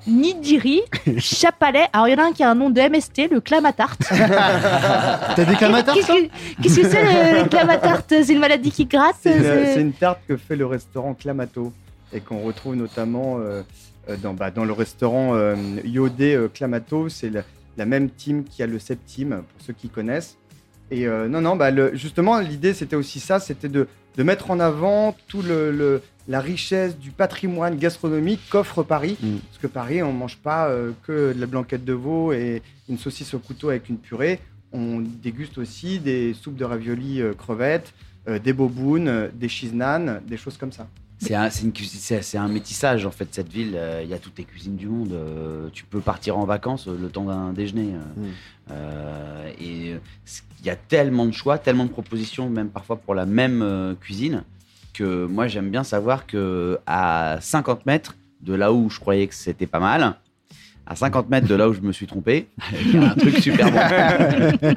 Nidiri, 0.08 0.82
Chapalet. 1.18 1.88
Alors, 1.94 2.08
il 2.08 2.12
y 2.12 2.16
en 2.16 2.24
a 2.24 2.28
un 2.28 2.32
qui 2.32 2.44
a 2.44 2.50
un 2.52 2.56
nom 2.56 2.70
de 2.70 2.80
MST, 2.80 3.30
le 3.32 3.42
Clamatarte. 3.42 4.00
T'as 4.10 5.46
des 5.46 5.56
clamatars 5.56 5.96
Qu'est-ce 5.96 6.08
que 6.08 6.30
qu'est-ce 6.62 6.80
que 6.82 6.90
c'est 6.90 7.04
le, 7.04 7.44
le 7.44 7.50
Clamatarte 7.50 8.06
C'est 8.24 8.34
une 8.34 8.40
maladie 8.40 8.72
qui 8.72 8.86
gratte? 8.86 9.16
C'est 9.22 9.36
une, 9.38 9.44
c'est- 9.44 9.74
c'est 9.76 9.82
une 9.82 9.94
tarte 9.94 10.20
que 10.28 10.38
fait 10.38 10.56
le 10.56 10.66
restaurant 10.66 11.14
Clamato 11.14 11.74
et 12.14 12.20
qu'on 12.22 12.40
retrouve 12.42 12.76
notamment 12.76 13.38
euh, 13.40 13.64
euh, 14.10 14.16
dans, 14.22 14.34
bah, 14.34 14.52
dans 14.52 14.64
le 14.66 14.74
restaurant 14.74 15.36
euh, 15.36 15.56
Yodé 15.84 16.36
euh, 16.36 16.48
Clamato. 16.54 17.10
C'est 17.10 17.30
la, 17.32 17.42
la 17.78 17.86
même 17.86 18.10
team 18.10 18.44
qui 18.44 18.62
a 18.64 18.68
le 18.68 18.78
septime, 18.80 19.30
pour 19.42 19.66
ceux 19.66 19.74
qui 19.74 19.90
connaissent. 19.90 20.38
Et 20.92 21.08
euh, 21.08 21.28
non, 21.28 21.42
non, 21.42 21.56
bah, 21.56 21.72
le- 21.72 21.96
justement, 21.96 22.40
l'idée, 22.40 22.74
c'était 22.74 22.96
aussi 22.96 23.20
ça, 23.20 23.40
c'était 23.40 23.70
de, 23.70 23.88
de 24.18 24.24
mettre 24.24 24.52
en 24.52 24.60
avant 24.60 25.16
tout 25.28 25.42
le, 25.42 25.72
le- 25.72 26.02
la 26.28 26.40
richesse 26.40 26.98
du 26.98 27.12
patrimoine 27.12 27.78
gastronomique 27.78 28.42
qu'offre 28.50 28.84
Paris. 28.84 29.18
Mm. 29.22 29.38
Parce 29.48 29.58
que 29.62 29.68
Paris, 29.68 30.02
on 30.04 30.14
ne 30.14 30.18
mange 30.18 30.38
pas 30.38 30.68
euh, 30.70 30.92
que 31.06 31.34
de 31.34 31.40
la 31.40 31.46
blanquette 31.48 31.86
de 31.86 31.94
veau 31.94 32.34
et 32.34 32.62
une 32.90 32.98
saucisse 32.98 33.34
au 33.34 33.40
couteau 33.40 33.70
avec 33.70 33.90
une 33.90 33.98
purée. 33.98 34.40
On 34.72 35.00
déguste 35.02 35.58
aussi 35.58 36.00
des 36.00 36.34
soupes 36.34 36.56
de 36.56 36.66
raviolis 36.66 37.22
euh, 37.22 37.34
crevettes, 37.34 37.94
des 38.44 38.54
bobounes, 38.54 39.30
des 39.36 39.48
cheese 39.48 39.72
naan, 39.76 40.20
des 40.28 40.36
choses 40.36 40.58
comme 40.58 40.72
ça. 40.72 40.88
C'est 41.20 41.34
un, 41.36 41.50
c'est 41.50 41.64
une 41.64 41.72
un 42.40 42.48
métissage 42.48 43.06
en 43.06 43.12
fait 43.12 43.28
cette 43.32 43.52
ville. 43.52 43.74
Euh, 43.76 44.02
Il 44.04 44.10
y 44.10 44.14
a 44.14 44.20
toutes 44.20 44.38
les 44.38 44.44
cuisines 44.44 44.76
du 44.76 44.88
monde. 44.88 45.14
Euh, 45.14 45.70
tu 45.72 45.86
peux 45.86 46.02
partir 46.02 46.38
en 46.38 46.46
vacances 46.46 46.88
euh, 46.88 46.98
le 47.00 47.10
temps 47.10 47.24
d'un 47.26 47.54
déjeuner. 47.54 47.94
euh. 47.94 48.22
Mm. 48.22 48.32
Euh, 48.72 49.52
et 49.60 49.94
euh, 49.94 50.00
il 50.60 50.66
y 50.66 50.70
a 50.70 50.76
tellement 50.76 51.26
de 51.26 51.32
choix, 51.32 51.58
tellement 51.58 51.86
de 51.86 51.90
propositions, 51.92 52.50
même 52.50 52.70
parfois 52.70 52.98
pour 52.98 53.16
la 53.16 53.26
même 53.26 53.62
euh, 53.62 53.94
cuisine, 53.96 54.44
que 54.94 55.26
moi 55.26 55.48
j'aime 55.48 55.70
bien 55.70 55.84
savoir 55.84 56.26
que 56.26 56.80
à 56.88 57.38
50 57.40 57.86
mètres 57.86 58.16
de 58.42 58.54
là 58.54 58.74
où 58.74 58.90
je 58.90 59.00
croyais 59.00 59.28
que 59.28 59.36
c'était 59.36 59.68
pas 59.68 59.80
mal, 59.80 60.16
à 60.88 60.96
50 60.96 61.30
mètres 61.30 61.48
de 61.48 61.56
là 61.56 61.68
où 61.70 61.74
je 61.74 61.82
me 61.82 61.92
suis 61.92 62.06
trompé, 62.08 62.48
il 62.86 62.94
y 62.94 62.98
a 62.98 63.12
un 63.12 63.16
truc 63.16 63.38
super 63.38 63.72
bon. 63.72 63.80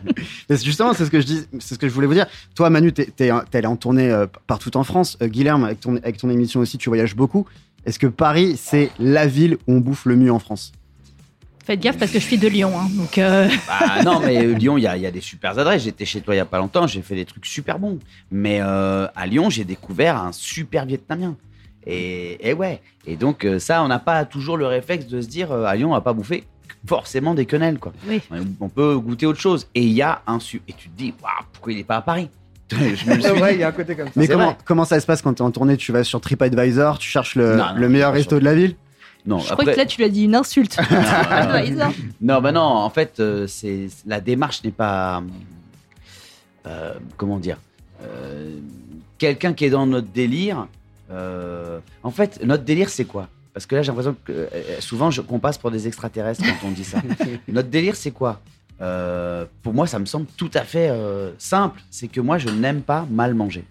Mais 0.49 0.57
Justement, 0.57 0.95
c'est 0.95 1.05
ce 1.05 1.11
que 1.11 1.21
je 1.21 1.27
dis, 1.27 1.43
c'est 1.59 1.75
ce 1.75 1.79
que 1.79 1.89
je 1.89 1.93
voulais 1.95 2.07
vous 2.07 2.15
dire. 2.15 2.27
Toi, 2.55 2.71
Manu, 2.71 2.93
t'es, 2.93 3.07
t'es, 3.07 3.31
t'es 3.51 3.59
allé 3.59 3.67
en 3.67 3.77
tournée 3.77 4.11
euh, 4.11 4.27
partout 4.47 4.77
en 4.77 4.85
France. 4.85 5.19
Euh, 5.23 5.27
Guilherme, 5.29 5.65
avec 5.65 5.81
ton, 5.81 5.97
avec 5.97 6.17
ton 6.17 6.31
émission 6.31 6.61
aussi, 6.61 6.79
tu 6.79 6.89
voyages 6.89 7.15
beaucoup. 7.15 7.47
Est-ce 7.87 7.99
que 7.99 8.07
Paris, 8.07 8.57
c'est 8.57 8.91
la 8.99 9.27
ville 9.27 9.57
où 9.67 9.75
on 9.75 9.81
bouffe 9.81 10.05
le 10.07 10.17
mieux 10.17 10.33
en 10.33 10.39
France? 10.39 10.73
Faites 11.65 11.81
gaffe 11.81 11.99
parce 11.99 12.11
que 12.11 12.19
je 12.19 12.25
suis 12.25 12.39
de 12.39 12.49
Lyon. 12.49 12.73
hein, 12.79 12.89
donc, 12.95 13.19
euh, 13.19 13.47
Bah, 13.69 14.03
non, 14.03 14.21
mais 14.21 14.39
euh, 14.39 14.55
Lyon, 14.55 14.79
il 14.79 14.85
y 14.85 14.87
a, 14.87 14.97
il 14.97 15.03
y 15.03 15.07
a 15.07 15.11
des 15.11 15.21
super 15.21 15.59
adresses. 15.59 15.83
J'étais 15.83 16.07
chez 16.07 16.23
toi 16.23 16.35
il 16.35 16.39
y 16.39 16.41
a 16.41 16.47
pas 16.47 16.57
longtemps, 16.57 16.87
j'ai 16.87 17.03
fait 17.03 17.15
des 17.15 17.27
trucs 17.27 17.45
super 17.45 17.79
bons. 17.79 17.99
Mais 18.31 18.59
euh, 18.63 19.07
à 19.15 19.27
Lyon, 19.27 19.51
j'ai 19.51 19.65
découvert 19.65 20.17
un 20.17 20.33
super 20.33 20.87
vietnamien. 20.87 21.37
Et, 21.87 22.49
et 22.51 22.53
ouais. 22.53 22.81
Et 23.07 23.17
donc, 23.17 23.45
euh, 23.45 23.59
ça, 23.59 23.83
on 23.83 23.89
n'a 23.89 23.99
pas 23.99 24.25
toujours 24.25 24.57
le 24.57 24.67
réflexe 24.67 25.07
de 25.07 25.21
se 25.21 25.29
dire, 25.29 25.53
euh, 25.53 25.65
à 25.65 25.75
Lyon, 25.77 25.91
on 25.91 25.95
va 25.95 26.01
pas 26.01 26.13
bouffer 26.13 26.45
forcément 26.87 27.35
des 27.35 27.45
quenelles, 27.47 27.79
quoi. 27.79 27.93
Oui. 28.07 28.21
On 28.61 28.69
peut 28.69 28.97
goûter 28.99 29.27
autre 29.27 29.41
chose. 29.41 29.67
Et 29.75 29.83
il 29.83 29.93
y 29.93 30.03
a 30.03 30.23
un 30.27 30.39
su. 30.39 30.63
Et 30.69 30.73
tu 30.73 30.89
te 30.89 30.97
dis, 30.97 31.13
Waouh, 31.23 31.33
pourquoi 31.53 31.73
il 31.73 31.77
n'est 31.77 31.85
pas 31.85 31.97
à 31.97 32.03
Paris? 32.03 32.29
Il 32.71 33.59
y 33.59 33.63
a 33.63 33.69
un 33.69 33.73
côté 33.73 33.97
comme 33.97 34.07
ça. 34.09 34.13
Mais 34.15 34.29
comment, 34.29 34.45
vrai. 34.49 34.57
comment 34.67 34.85
ça 34.85 35.01
se 35.01 35.07
passe 35.07 35.23
quand 35.23 35.33
tu 35.33 35.43
es 35.43 35.45
en 35.47 35.51
tournée 35.51 35.79
Tu 35.79 35.91
vas 35.91 36.05
sur 36.05 36.21
TripAdvisor, 36.21 36.99
tu 36.99 37.09
cherches 37.09 37.35
le, 37.35 37.57
Non, 37.57 37.69
non, 37.69 37.75
le 37.77 37.89
meilleur 37.89 38.13
resto 38.13 38.39
de 38.39 38.45
la 38.45 38.55
ville? 38.55 38.77
Non, 39.25 39.39
Je 39.39 39.53
crois 39.53 39.65
que 39.65 39.71
là, 39.71 39.87
tu 39.87 39.97
lui 39.99 40.05
as 40.05 40.11
dit 40.11 40.25
une 40.25 40.35
insulte. 40.35 40.79
Advisor. 41.31 41.93
Non, 42.21 42.41
bah 42.43 42.53
non, 42.53 42.61
en 42.61 42.91
fait, 42.91 43.21
euh, 43.21 43.47
c'est 43.47 43.89
la 44.07 44.21
démarche 44.21 44.63
n'est 44.65 44.71
pas. 44.71 45.23
euh, 46.67 46.93
comment 47.17 47.39
dire 47.39 47.57
euh, 48.03 48.59
Quelqu'un 49.17 49.55
qui 49.55 49.65
est 49.65 49.71
dans 49.71 49.87
notre 49.87 50.09
délire. 50.09 50.67
Euh, 51.11 51.81
en 52.03 52.11
fait, 52.11 52.45
notre 52.45 52.65
délire, 52.65 52.89
c'est 52.89 53.05
quoi? 53.05 53.29
Parce 53.55 53.67
que 53.67 53.75
là, 53.75 53.83
j'ai 53.83 53.89
l'impression 53.89 54.17
que 54.25 54.33
euh, 54.33 54.81
souvent, 54.81 55.11
je- 55.11 55.21
qu'on 55.23 55.39
passe 55.41 55.59
pour 55.59 55.71
des 55.71 55.87
extraterrestres 55.89 56.43
quand 56.45 56.69
on 56.69 56.71
dit 56.71 56.85
ça. 56.85 56.99
notre 57.49 57.69
délire, 57.69 57.97
c'est 57.97 58.11
quoi? 58.13 58.41
Euh, 58.81 59.45
Pour 59.63 59.75
moi, 59.75 59.87
ça 59.87 59.99
me 59.99 60.07
semble 60.07 60.27
tout 60.37 60.51
à 60.55 60.63
fait 60.63 60.91
euh, 60.91 61.33
simple. 61.39 61.81
C'est 61.91 62.09
que 62.09 62.21
moi, 62.21 62.39
je 62.39 62.49
n'aime 62.49 62.83
pas 62.83 63.07
mal 63.11 63.35
manger. 63.35 63.65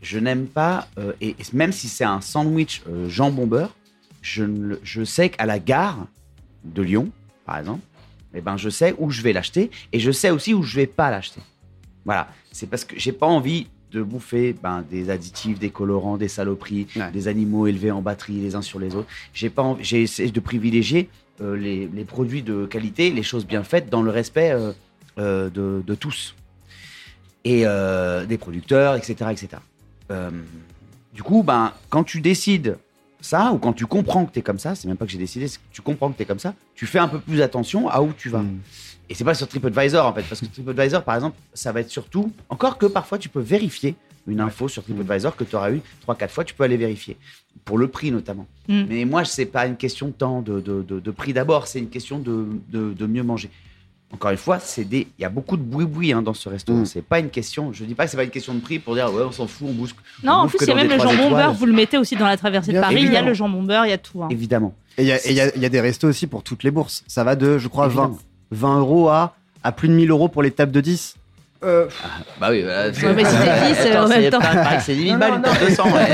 Je 0.00 0.18
n'aime 0.18 0.46
pas, 0.46 0.88
euh, 0.98 1.12
et, 1.20 1.28
et 1.30 1.36
même 1.52 1.70
si 1.70 1.88
c'est 1.88 2.02
un 2.04 2.20
sandwich 2.20 2.82
euh, 2.88 3.08
jambon 3.08 3.46
beurre, 3.46 3.76
je, 4.20 4.44
je 4.82 5.04
sais 5.04 5.28
qu'à 5.30 5.46
la 5.46 5.60
gare 5.60 6.06
de 6.64 6.82
Lyon, 6.82 7.10
par 7.46 7.58
exemple, 7.58 7.82
eh 8.34 8.40
ben, 8.40 8.56
je 8.56 8.68
sais 8.70 8.94
où 8.98 9.10
je 9.10 9.22
vais 9.22 9.32
l'acheter 9.32 9.70
et 9.92 10.00
je 10.00 10.10
sais 10.10 10.30
aussi 10.30 10.54
où 10.54 10.62
je 10.64 10.74
vais 10.74 10.86
pas 10.88 11.10
l'acheter. 11.10 11.40
Voilà, 12.04 12.28
c'est 12.50 12.66
parce 12.68 12.84
que 12.84 12.98
j'ai 12.98 13.12
pas 13.12 13.26
envie 13.26 13.68
de 13.92 14.02
bouffer 14.02 14.54
ben, 14.62 14.84
des 14.90 15.10
additifs, 15.10 15.58
des 15.58 15.70
colorants, 15.70 16.16
des 16.16 16.28
saloperies, 16.28 16.86
Ouais. 16.96 17.10
des 17.12 17.28
animaux 17.28 17.66
élevés 17.66 17.90
en 17.90 18.00
batterie 18.02 18.40
les 18.40 18.54
uns 18.54 18.62
sur 18.62 18.78
les 18.78 18.94
autres. 18.94 19.08
J'ai 19.34 19.50
pas 19.50 19.62
envie- 19.62 19.84
j'ai 19.84 20.02
essayé 20.02 20.30
de 20.30 20.40
privilégier 20.40 21.08
euh, 21.40 21.56
les, 21.56 21.88
les 21.92 22.04
produits 22.04 22.42
de 22.42 22.66
qualité, 22.66 23.10
les 23.10 23.22
choses 23.22 23.46
bien 23.46 23.62
faites 23.62 23.88
dans 23.90 24.02
le 24.02 24.10
respect 24.10 24.50
euh, 24.52 24.72
euh, 25.18 25.50
de, 25.50 25.82
de 25.86 25.94
tous 25.94 26.34
et 27.44 27.64
des 28.28 28.38
producteurs, 28.38 28.94
etc., 28.94 29.14
etc. 29.32 29.48
Du 31.12 31.22
coup, 31.24 31.42
ben, 31.42 31.72
quand 31.90 32.04
tu 32.04 32.20
décides 32.20 32.78
ça 33.22 33.52
ou 33.52 33.58
quand 33.58 33.72
tu 33.72 33.86
comprends 33.86 34.26
que 34.26 34.32
tu 34.32 34.40
es 34.40 34.42
comme 34.42 34.58
ça, 34.58 34.74
c'est 34.74 34.86
même 34.88 34.96
pas 34.98 35.06
que 35.06 35.12
j'ai 35.12 35.18
décidé, 35.18 35.48
c'est 35.48 35.58
que 35.58 35.62
tu 35.72 35.80
comprends 35.80 36.10
que 36.10 36.16
tu 36.18 36.22
es 36.22 36.26
comme 36.26 36.38
ça, 36.38 36.54
tu 36.74 36.86
fais 36.86 36.98
un 36.98 37.08
peu 37.08 37.18
plus 37.20 37.40
attention 37.40 37.88
à 37.88 38.02
où 38.02 38.12
tu 38.12 38.28
vas. 38.28 38.40
Mm. 38.42 38.58
Et 39.08 39.14
c'est 39.14 39.24
pas 39.24 39.34
sur 39.34 39.48
TripAdvisor 39.48 40.06
en 40.06 40.12
fait, 40.12 40.22
parce 40.28 40.40
que 40.40 40.46
TripAdvisor 40.46 41.02
par 41.04 41.14
exemple, 41.14 41.36
ça 41.54 41.72
va 41.72 41.80
être 41.80 41.90
surtout, 41.90 42.30
encore 42.50 42.76
que 42.78 42.86
parfois 42.86 43.18
tu 43.18 43.28
peux 43.28 43.40
vérifier 43.40 43.94
une 44.26 44.40
info 44.40 44.68
sur 44.68 44.82
TripAdvisor 44.84 45.34
que 45.36 45.44
tu 45.44 45.56
auras 45.56 45.72
eu 45.72 45.80
3-4 46.06 46.28
fois, 46.28 46.44
tu 46.44 46.54
peux 46.54 46.64
aller 46.64 46.76
vérifier. 46.76 47.16
Pour 47.64 47.78
le 47.78 47.88
prix 47.88 48.10
notamment. 48.10 48.46
Mm. 48.68 48.82
Mais 48.88 49.04
moi, 49.04 49.24
c'est 49.24 49.46
pas 49.46 49.66
une 49.66 49.76
question 49.76 50.08
de 50.08 50.12
temps, 50.12 50.42
de, 50.42 50.60
de, 50.60 50.82
de- 50.82 51.00
de 51.00 51.10
prix 51.10 51.32
d'abord, 51.32 51.66
c'est 51.66 51.78
une 51.78 51.90
question 51.90 52.18
de, 52.18 52.46
de, 52.70 52.92
de 52.92 53.06
mieux 53.06 53.22
manger. 53.22 53.50
Encore 54.14 54.30
une 54.30 54.36
fois, 54.36 54.58
c'est 54.58 54.84
des, 54.84 55.08
il 55.18 55.22
y 55.22 55.24
a 55.24 55.30
beaucoup 55.30 55.56
de 55.56 55.62
boui-boui 55.62 56.12
hein, 56.12 56.20
dans 56.22 56.34
ce 56.34 56.48
resto. 56.48 56.72
Mm. 56.74 56.84
C'est 56.86 57.02
pas 57.02 57.18
une 57.18 57.30
question, 57.30 57.72
je 57.72 57.84
dis 57.84 57.94
pas 57.94 58.04
que 58.04 58.10
c'est 58.10 58.16
pas 58.18 58.24
une 58.24 58.30
question 58.30 58.52
de 58.54 58.60
prix 58.60 58.78
pour 58.78 58.94
dire 58.94 59.12
ouais, 59.12 59.22
on 59.26 59.32
s'en 59.32 59.46
fout, 59.46 59.68
on 59.70 59.72
bouge. 59.72 59.94
Non, 60.22 60.32
on 60.32 60.36
en 60.36 60.48
plus, 60.48 60.58
il 60.60 60.68
y 60.68 60.70
a 60.70 60.74
même 60.74 60.88
le 60.88 60.98
jambon 60.98 61.12
étoiles. 61.28 61.30
beurre. 61.30 61.52
Vous 61.54 61.66
le 61.66 61.72
mettez 61.72 61.96
aussi 61.98 62.14
dans 62.16 62.26
la 62.26 62.36
traversée 62.36 62.72
de 62.72 62.80
Paris. 62.80 62.96
Il 63.02 63.12
y 63.12 63.16
a 63.16 63.22
le 63.22 63.32
jambon 63.34 63.62
beurre, 63.62 63.86
il 63.86 63.90
y 63.90 63.92
a 63.94 63.98
tout. 63.98 64.22
hein. 64.22 64.28
Évidemment. 64.30 64.74
Et 64.98 65.02
il 65.02 65.08
y, 65.08 65.12
a- 65.40 65.56
y 65.56 65.64
y 65.64 65.70
des 65.70 65.80
restos 65.80 66.08
aussi 66.08 66.26
pour 66.26 66.42
toutes 66.42 66.62
les 66.62 66.70
bourses. 66.70 67.02
Ça 67.06 67.24
va 67.24 67.36
de, 67.36 67.56
je 67.56 67.68
crois, 67.68 67.88
20, 67.88 68.02
Évidemment. 68.04 68.18
20 68.50 68.78
euros 68.80 69.08
à, 69.08 69.34
à 69.64 69.72
plus 69.72 69.88
de 69.88 69.94
1000 69.94 70.10
euros 70.10 70.28
pour 70.28 70.42
les 70.42 70.50
tables 70.50 70.72
de 70.72 70.80
10. 70.82 71.16
Euh, 71.64 71.86
Bah 72.40 72.48
oui, 72.50 72.62
voilà, 72.62 72.88
Ouais, 72.90 73.14
mais 73.14 73.24
c'est 73.24 73.84
10, 73.86 73.94
euh, 73.94 74.04
en 74.04 74.08
même 74.08 74.30
temps. 74.30 74.38
C'est 74.80 74.94
10 74.94 75.02
000 75.04 75.12
Non, 75.14 75.18
balles 75.18 75.34
une 75.36 75.42
table 75.42 75.66
de 75.70 75.74
100. 75.74 75.84
ouais. 75.92 76.08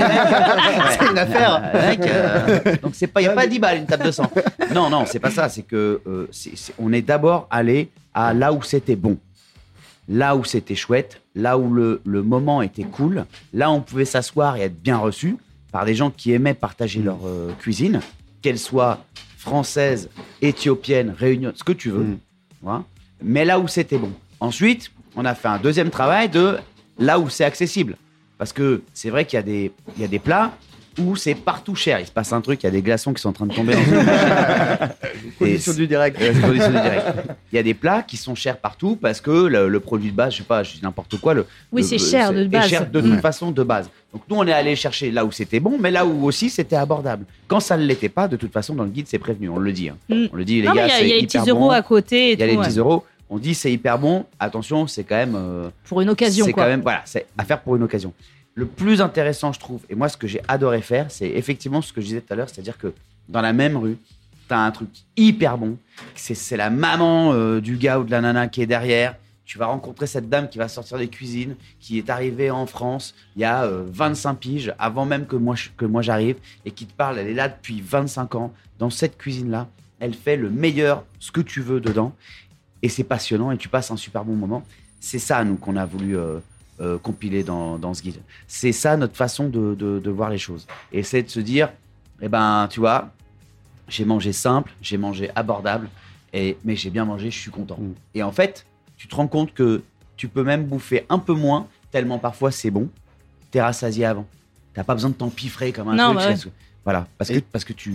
C'est 0.99 1.11
une 1.11 1.19
affaire. 1.19 1.63
Mec, 1.75 2.01
euh, 2.07 2.77
donc 2.83 2.93
il 3.01 3.23
y 3.23 3.27
a 3.27 3.31
pas 3.33 3.47
10 3.47 3.59
balles 3.59 3.79
une 3.79 3.87
table 3.87 4.05
de 4.05 4.11
100. 4.11 4.31
Non, 4.75 4.91
non, 4.91 5.05
c'est 5.07 5.19
pas 5.21 5.31
ça. 5.31 5.49
C'est 5.49 5.63
que 5.63 6.01
euh, 6.07 6.27
c'est- 6.31 6.57
c'est- 6.57 6.75
on 6.79 6.93
est 6.93 7.03
d'abord 7.03 7.47
allé 7.51 7.89
à 8.15 8.35
là 8.35 8.53
où 8.53 8.63
c'était 8.63 8.97
bon, 8.97 9.17
là 10.09 10.37
où 10.37 10.45
c'était 10.45 10.75
chouette, 10.75 11.21
là 11.35 11.57
où 11.59 11.73
le, 11.73 12.01
le 12.05 12.23
moment 12.23 12.61
était 12.63 12.85
cool, 12.85 13.25
là 13.55 13.71
où 13.71 13.75
on 13.75 13.81
pouvait 13.81 14.05
s'asseoir 14.05 14.57
et 14.57 14.63
être 14.63 14.81
bien 14.83 14.97
reçu 14.99 15.37
par 15.73 15.85
des 15.85 15.95
gens 15.95 16.11
qui 16.11 16.33
aimaient 16.33 16.55
partager 16.55 17.01
leur 17.01 17.19
euh, 17.27 17.53
cuisine, 17.59 18.01
qu'elle 18.43 18.59
soit 18.59 18.99
française, 19.37 20.09
éthiopienne, 20.43 21.15
réunion, 21.19 21.53
ce 21.55 21.65
que 21.65 21.73
tu 21.73 21.91
veux. 21.91 22.05
Mm. 22.05 22.19
Voilà. 22.63 22.83
Mais 23.23 23.45
là 23.45 23.59
où 23.59 23.67
c'était 23.69 23.99
bon. 23.99 24.13
Ensuite, 24.41 24.91
on 25.17 25.25
a 25.25 25.35
fait 25.35 25.49
un 25.49 25.59
deuxième 25.59 25.91
travail 25.91 26.29
de 26.29 26.57
là 26.99 27.19
où 27.19 27.29
c'est 27.29 27.45
accessible. 27.45 27.97
Parce 28.39 28.53
que 28.53 28.83
c'est 28.95 29.11
vrai 29.11 29.25
qu'il 29.25 29.37
y, 29.37 29.41
a 29.41 29.43
des- 29.43 29.73
il 29.97 30.03
y 30.03 30.05
a 30.05 30.09
des 30.09 30.19
plats 30.21 30.53
où 31.01 31.15
c'est 31.17 31.35
partout 31.35 31.75
cher. 31.77 32.01
Il 32.01 32.07
se 32.07 32.11
passe 32.13 32.33
un 32.33 32.41
truc, 32.41 32.63
il 32.63 32.67
y 32.67 32.69
a 32.69 32.73
des 32.73 32.83
glaçons 32.83 33.13
qui 33.13 33.21
sont 33.23 33.29
en 33.29 33.33
train 33.33 33.47
de 33.47 33.55
tomber 33.55 33.75
condition 35.39 35.73
du 35.75 35.87
direct. 35.87 36.21
euh, 36.21 36.33
condition 36.41 36.69
du 36.71 36.81
direct. 36.81 37.07
Il 37.53 37.57
y 37.57 37.59
a 37.59 37.63
des 37.63 37.75
plats 37.75 38.03
qui 38.03 38.17
sont 38.17 38.35
chers 38.35 38.57
partout 38.57 38.97
parce 39.01 39.21
que 39.21 39.31
le, 39.31 39.69
le 39.69 39.81
produit 39.81 40.11
de 40.11 40.17
base, 40.17 40.33
je 40.33 40.39
sais 40.39 40.45
pas, 40.45 40.63
je 40.63 40.75
dis 40.75 40.81
n'importe 40.83 41.17
quoi. 41.21 41.35
Le, 41.35 41.47
Oui, 41.73 41.85
c'est 41.85 41.99
cher 41.99 42.33
de 42.33 42.43
est 42.45 42.49
base. 42.49 42.69
cher 42.69 42.89
de 42.91 43.01
toute 43.01 43.21
façon 43.21 43.51
de 43.51 43.63
base. 43.63 43.91
Donc 44.13 44.23
nous, 44.29 44.37
on 44.37 44.47
est 44.47 44.53
allé 44.53 44.75
chercher 44.77 45.11
là 45.11 45.25
où 45.25 45.33
c'était 45.33 45.61
bon, 45.61 45.77
mais 45.81 45.91
là 45.91 46.05
où 46.07 46.25
aussi 46.27 46.51
c'était 46.51 46.77
abordable. 46.77 47.25
Quand 47.47 47.61
ça 47.61 47.77
ne 47.77 47.85
l'était 47.85 48.09
pas, 48.09 48.27
de 48.29 48.37
toute 48.37 48.53
façon, 48.53 48.75
dans 48.75 48.85
le 48.85 48.91
guide, 48.91 49.07
c'est 49.09 49.19
prévenu. 49.19 49.49
On 49.49 49.59
le 49.59 49.73
dit. 49.73 49.91
hein. 49.91 49.97
Mm. 50.09 50.27
On 50.33 50.37
le 50.37 50.45
dit, 50.45 50.63
les 50.63 50.69
Non, 50.69 50.75
gars, 50.75 50.87
il 50.87 50.89
y 50.89 50.91
a- 50.93 50.95
c'est 50.99 51.05
il 51.05 51.09
y 51.09 51.13
a 51.13 51.17
les 51.21 51.27
petits 51.27 51.39
bon. 51.39 51.47
euros 51.49 51.71
à 51.73 51.83
côté 51.83 52.31
et 52.31 52.33
Il 52.33 52.41
y 52.41 52.43
a 52.43 52.47
tout, 52.47 52.53
les 52.53 52.59
ouais. 52.59 52.67
petits 52.67 52.79
euros. 52.79 53.05
On 53.31 53.39
dit 53.39 53.55
c'est 53.55 53.73
hyper 53.73 53.99
bon. 53.99 54.25
Attention, 54.41 54.87
c'est 54.87 55.05
quand 55.05 55.17
même. 55.17 55.35
euh, 55.37 55.69
Pour 55.85 56.01
une 56.01 56.09
occasion, 56.11 56.45
c'est 56.45 56.53
quand 56.53 56.67
même 56.67 56.81
voilà, 56.83 57.03
c'est 57.05 57.27
à 57.37 57.45
faire 57.45 57.61
pour 57.61 57.77
une 57.77 57.83
occasion. 57.83 58.13
Le 58.55 58.67
plus 58.67 59.01
intéressant, 59.01 59.53
je 59.53 59.61
trouve, 59.61 59.81
et 59.89 59.95
moi 59.95 60.09
ce 60.09 60.17
que 60.17 60.27
j'ai 60.27 60.41
adoré 60.49 60.83
faire, 60.83 61.11
c'est 61.11 61.29
effectivement 61.29 61.81
ce 61.83 61.93
que 61.93 62.01
je 62.01 62.07
disais 62.07 62.21
tout 62.21 62.33
à 62.33 62.37
l'heure, 62.37 62.49
c'est-à-dire 62.49 62.77
que 62.79 62.93
dans 63.29 63.41
la 63.41 63.53
même 63.53 63.77
rue, 63.77 63.97
tu 64.49 64.55
as 64.55 64.59
un 64.61 64.71
truc 64.71 64.89
hyper 65.17 65.59
bon. 65.59 65.77
C'est, 66.15 66.57
la 66.57 66.71
maman 66.71 67.33
euh, 67.35 67.61
du 67.61 67.77
gars 67.77 68.01
ou 68.01 68.05
de 68.05 68.11
la 68.11 68.21
nana 68.21 68.49
qui 68.49 68.63
est 68.63 68.67
derrière. 68.67 69.15
Tu 69.45 69.59
vas 69.59 69.67
rencontrer 69.67 70.07
cette 70.07 70.29
dame 70.29 70.49
qui 70.49 70.59
va 70.59 70.69
sortir 70.69 70.99
des 70.99 71.09
cuisines, 71.09 71.55
qui 71.81 71.97
est 71.99 72.11
arrivée 72.11 72.51
en 72.51 72.67
France 72.67 73.15
il 73.37 73.43
y 73.43 73.45
a 73.45 73.65
euh, 73.65 73.85
25 73.87 74.35
piges, 74.35 74.75
avant 74.79 75.05
même 75.07 75.27
que 75.27 75.37
moi, 75.37 75.55
que 75.77 75.85
moi 75.87 76.03
j'arrive, 76.03 76.37
et 76.67 76.71
qui 76.71 76.85
te 76.87 76.93
parle, 76.93 77.19
elle 77.19 77.29
est 77.29 77.35
là 77.35 77.49
depuis 77.49 77.81
25 77.81 78.35
ans, 78.35 78.53
dans 78.79 78.91
cette 78.91 79.17
cuisine-là. 79.17 79.69
Elle 80.01 80.15
fait 80.15 80.37
le 80.37 80.51
meilleur, 80.51 81.05
ce 81.19 81.31
que 81.31 81.41
tu 81.41 81.61
veux 81.63 81.81
dedans, 81.81 82.13
et 82.83 82.89
c'est 82.89 83.05
passionnant, 83.05 83.51
et 83.51 83.57
tu 83.59 83.69
passes 83.69 83.91
un 83.91 83.97
super 83.97 84.25
bon 84.25 84.35
moment. 84.35 84.63
C'est 85.01 85.19
ça, 85.19 85.45
nous, 85.45 85.57
qu'on 85.57 85.77
a 85.77 85.85
voulu 85.87 86.17
euh, 86.17 86.39
euh, 86.81 86.99
compiler 86.99 87.43
dans, 87.43 87.79
dans 87.79 87.95
ce 87.95 88.03
guide. 88.03 88.21
C'est 88.47 88.73
ça 88.73 88.97
notre 88.97 89.17
façon 89.17 89.49
de, 89.49 89.75
de- 89.75 89.99
de 89.99 90.11
voir 90.11 90.31
les 90.31 90.39
choses. 90.39 90.67
Et 90.93 91.03
c'est 91.03 91.23
de 91.23 91.29
se 91.29 91.41
dire, 91.41 91.71
eh 92.21 92.29
ben, 92.29 92.67
tu 92.71 92.81
vois, 92.81 93.11
j'ai 93.89 94.05
mangé 94.05 94.33
simple, 94.33 94.73
j'ai 94.83 94.99
mangé 94.99 95.31
abordable, 95.35 95.89
et, 96.33 96.57
mais 96.65 96.77
j'ai 96.77 96.91
bien 96.91 97.05
mangé, 97.05 97.31
je 97.31 97.39
suis 97.39 97.51
content. 97.51 97.79
Mm. 97.81 97.93
Et 98.15 98.23
en 98.23 98.33
fait, 98.33 98.67
tu 98.97 99.09
te 99.09 99.15
rends 99.15 99.29
compte 99.29 99.55
que 99.55 99.83
tu 100.17 100.29
peux 100.29 100.43
même 100.43 100.65
bouffer 100.65 101.07
un 101.09 101.19
peu 101.21 101.33
moins, 101.33 101.69
tellement 101.91 102.19
parfois 102.19 102.51
c'est 102.51 102.71
bon, 102.71 102.89
t'es 103.51 103.63
rassasié 103.63 104.05
avant. 104.05 104.27
T'as 104.75 104.85
pas 104.85 104.95
besoin 104.95 105.11
de 105.11 105.15
t'empiffrer 105.15 105.73
comme 105.73 105.89
un 105.89 105.95
Non, 105.97 106.15
truc. 106.15 106.17
bah 106.17 106.29
ouais. 106.35 106.53
Voilà, 106.85 107.07
parce 107.19 107.31
que, 107.31 107.39
parce 107.41 107.65
que 107.65 107.73
tu, 107.73 107.93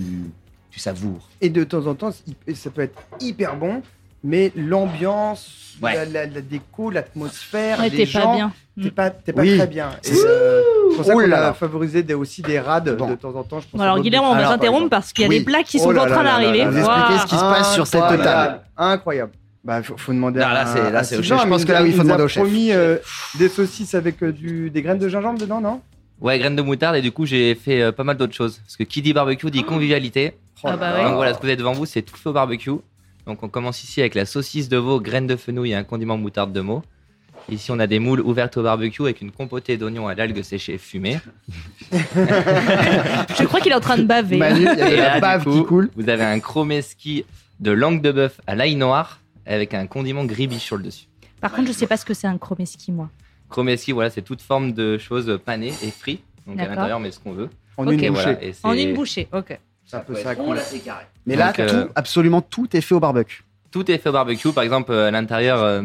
tu 0.71 0.79
savoures. 0.79 1.27
Et 1.41 1.49
de 1.49 1.63
temps 1.63 1.85
en 1.87 1.95
temps, 1.95 2.11
ça 2.11 2.69
peut 2.71 2.81
être 2.81 3.01
hyper 3.19 3.55
bon, 3.57 3.81
mais 4.23 4.51
l'ambiance, 4.55 5.59
Ouais. 5.81 5.95
la, 5.95 6.05
la- 6.05 6.25
la 6.27 6.41
déco, 6.41 6.89
l'atmosphère, 6.91 7.79
Ouais, 7.79 7.89
les 7.89 7.97
t'es 7.97 8.05
gens, 8.05 8.29
pas 8.31 8.35
bien. 8.35 8.53
t'es 8.81 8.91
pas, 8.91 9.09
t'es 9.09 9.33
pas 9.33 9.41
Oui. 9.41 9.57
très 9.57 9.67
bien. 9.67 9.89
Et, 10.03 10.11
euh, 10.25 10.61
c'est 10.91 10.95
pour 10.95 11.05
ça 11.05 11.13
qu'on 11.13 11.31
a 11.31 11.53
favorisé 11.53 12.03
des- 12.03 12.13
aussi 12.13 12.41
des 12.41 12.59
rades 12.59 12.95
Bon. 12.95 13.09
de 13.09 13.15
temps 13.15 13.35
en 13.35 13.43
temps. 13.43 13.59
Je 13.59 13.65
pense 13.67 13.71
Bon, 13.73 13.81
à 13.81 13.85
alors, 13.85 13.99
Guilherme, 13.99 14.25
on 14.25 14.35
va 14.35 14.41
par 14.41 14.49
t'interrompre 14.51 14.77
exemple. 14.83 14.89
parce 14.91 15.11
qu'il 15.13 15.23
y 15.23 15.25
a 15.25 15.29
Oui. 15.29 15.39
des 15.39 15.45
plats 15.45 15.63
qui 15.63 15.77
Oh 15.79 15.83
sont 15.85 15.91
là 15.91 16.03
en 16.03 16.05
là 16.05 16.11
train 16.11 16.23
d'arriver. 16.23 16.63
Vous 16.65 16.77
expliquez 16.77 17.17
ce 17.19 17.25
qui 17.25 17.35
se 17.35 17.41
passe 17.41 17.73
sur 17.73 17.87
cette 17.87 18.01
table. 18.01 18.61
Incroyable. 18.77 19.31
Bah, 19.63 19.81
faut, 19.81 19.95
faut 19.97 20.11
demander 20.13 20.39
Non, 20.41 20.47
à 20.47 20.53
là, 20.53 20.65
c'est- 20.65 20.91
là, 20.91 20.99
à 20.99 21.03
c'est 21.03 21.17
au 21.17 21.23
chef. 21.23 21.41
Je 21.41 21.47
pense 21.47 21.63
que 21.65 21.71
là, 21.71 21.81
il 21.81 21.93
faut 21.93 22.03
demander 22.03 22.23
au 22.23 22.27
chef. 22.27 22.43
promis 22.43 22.71
euh, 22.71 22.97
des 23.39 23.47
saucisses 23.49 23.95
avec 23.95 24.21
euh, 24.21 24.31
du, 24.33 24.69
des 24.69 24.81
graines 24.81 24.97
de 24.99 25.07
gingembre 25.07 25.39
dedans, 25.39 25.61
non? 25.61 25.79
Ouais, 26.21 26.37
graines 26.37 26.55
de 26.57 26.61
moutarde 26.61 26.95
et 26.97 27.01
du 27.01 27.11
coup 27.11 27.25
j'ai 27.25 27.55
fait 27.55 27.81
euh, 27.81 27.91
pas 27.91 28.03
mal 28.03 28.15
d'autres 28.17 28.33
choses. 28.35 28.59
Parce 28.59 28.75
que 28.77 28.83
qui 28.83 29.01
dit 29.01 29.13
barbecue 29.13 29.49
dit 29.51 29.63
convivialité. 29.63 30.37
Ah 30.65 30.77
bah 30.77 30.91
là 30.91 30.97
ouais. 30.97 31.03
Donc 31.05 31.15
voilà, 31.15 31.31
ce 31.33 31.37
que 31.37 31.41
vous 31.43 31.47
avez 31.47 31.57
devant 31.57 31.73
vous, 31.73 31.85
c'est 31.85 32.01
tout 32.01 32.15
fait 32.15 32.29
au 32.29 32.33
barbecue. 32.33 32.71
Donc 33.25 33.43
on 33.43 33.49
commence 33.49 33.83
ici 33.83 34.01
avec 34.01 34.15
la 34.15 34.25
saucisse 34.25 34.69
de 34.69 34.77
veau, 34.77 34.99
graines 34.99 35.27
de 35.27 35.35
fenouil 35.35 35.71
et 35.71 35.75
un 35.75 35.83
condiment 35.83 36.17
moutarde 36.17 36.51
de 36.53 36.61
Meaux. 36.61 36.83
Ici 37.49 37.71
on 37.71 37.79
a 37.79 37.87
des 37.87 37.99
moules 37.99 38.21
ouvertes 38.21 38.55
au 38.57 38.63
barbecue 38.63 39.01
avec 39.01 39.21
une 39.21 39.31
compotée 39.31 39.75
d'oignons 39.77 40.07
à 40.07 40.15
l'algue 40.15 40.41
séchée 40.43 40.77
fumée. 40.77 41.19
Je 41.91 43.43
crois 43.45 43.59
qu'il 43.59 43.71
est 43.71 43.75
en 43.75 43.79
train 43.81 43.97
de 43.97 44.03
baver. 44.03 44.37
Manu, 44.37 44.61
il 44.61 44.63
y 44.65 44.67
a 44.67 44.75
de 44.75 44.95
là, 44.95 45.07
la 45.07 45.15
du 45.15 45.21
bave 45.21 45.43
coup, 45.43 45.51
qui 45.53 45.63
coule. 45.65 45.89
Vous 45.95 46.09
avez 46.09 46.23
un 46.23 46.39
chromeski 46.39 47.25
de 47.59 47.71
langue 47.71 48.01
de 48.01 48.11
bœuf 48.11 48.39
à 48.47 48.55
l'ail 48.55 48.75
noir 48.75 49.19
avec 49.45 49.73
un 49.73 49.87
condiment 49.87 50.25
gribiche 50.25 50.63
sur 50.63 50.77
le 50.77 50.83
dessus. 50.83 51.05
Par 51.41 51.51
contre, 51.51 51.67
je 51.67 51.73
sais 51.73 51.87
pas 51.87 51.97
ce 51.97 52.05
que 52.05 52.13
c'est 52.13 52.27
un 52.27 52.37
chromeski, 52.37 52.91
moi. 52.91 53.09
Chromeski, 53.49 53.91
voilà, 53.91 54.09
c'est 54.09 54.21
toute 54.21 54.41
forme 54.41 54.71
de 54.71 54.97
choses 54.97 55.39
panées 55.43 55.73
et 55.83 55.91
frites. 55.91 56.23
Donc 56.47 56.55
à 56.55 56.59
D'accord. 56.59 56.75
l'intérieur, 56.75 56.97
on 56.97 57.01
met 57.01 57.11
ce 57.11 57.19
qu'on 57.19 57.33
veut. 57.33 57.49
En 57.77 57.85
Ok. 57.87 57.93
une 57.93 57.97
bouchée. 57.99 58.09
voilà, 58.09 58.43
et 58.43 58.53
c'est- 58.53 58.65
En 58.65 58.73
une 58.73 58.93
bouchée, 58.93 59.27
ok. 59.33 59.59
C'est 59.93 59.97
un 59.97 59.99
peu 60.01 60.13
peut 60.13 60.19
ça. 60.21 60.33
rond, 60.33 60.53
là, 60.53 60.61
c'est 60.61 60.79
carré. 60.79 61.05
Mais 61.25 61.35
là, 61.35 61.47
Donc, 61.47 61.59
euh, 61.59 61.85
tout, 61.85 61.91
absolument 61.95 62.41
tout 62.41 62.75
est 62.75 62.81
fait 62.81 62.95
au 62.95 62.99
barbecue. 62.99 63.43
Tout 63.71 63.89
est 63.91 63.97
fait 63.97 64.09
au 64.09 64.13
barbecue. 64.13 64.51
Par 64.51 64.63
exemple, 64.63 64.91
euh, 64.91 65.07
à 65.07 65.11
l'intérieur, 65.11 65.61
euh, 65.61 65.83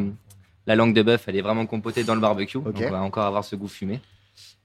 la 0.67 0.77
langue 0.77 0.95
de 0.95 1.03
bœuf, 1.03 1.25
elle 1.27 1.37
est 1.37 1.43
vraiment 1.43 1.67
compotée 1.67 2.05
dans 2.05 2.15
le 2.15 2.21
barbecue. 2.21 2.59
Donc, 2.59 2.75
on 2.85 2.91
va 2.91 3.03
encore 3.03 3.25
avoir 3.25 3.45
ce 3.45 3.55
goût 3.57 3.69
fumé. 3.69 4.01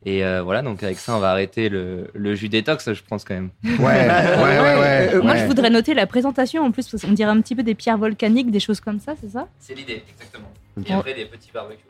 Et 0.06 0.25
euh, 0.25 0.41
voilà, 0.41 0.62
donc 0.62 0.84
avec 0.84 0.97
ça, 0.97 1.15
on 1.15 1.19
va 1.19 1.32
arrêter 1.32 1.69
le, 1.69 2.10
le 2.13 2.36
jus 2.36 2.49
détox, 2.49 2.91
je 2.91 3.01
pense 3.08 3.23
quand 3.23 3.36
même. 3.36 3.49
Ouais, 3.63 3.71
ouais, 3.79 3.79
ouais, 3.79 4.79
ouais. 5.13 5.21
Moi, 5.21 5.38
je 5.38 5.45
voudrais 5.45 5.69
noter 5.69 5.93
la 5.93 6.08
présentation 6.08 6.63
en 6.63 6.71
plus, 6.71 6.89
parce 6.89 7.03
qu'on 7.03 7.13
dirait 7.13 7.32
un 7.32 7.39
petit 7.39 7.56
peu 7.56 7.63
des 7.63 7.73
pierres 7.73 7.97
volcaniques, 7.97 8.51
des 8.51 8.60
choses 8.60 8.82
comme 8.82 8.99
ça, 8.99 9.13
c'est 9.21 9.29
ça? 9.29 9.47
C'est 9.60 9.73
l'idée, 9.73 10.03
exactement. 10.10 10.51
Et 10.86 10.91
après, 10.93 11.13
des 11.13 11.25
petits 11.25 11.51
barbecues. 11.53 11.84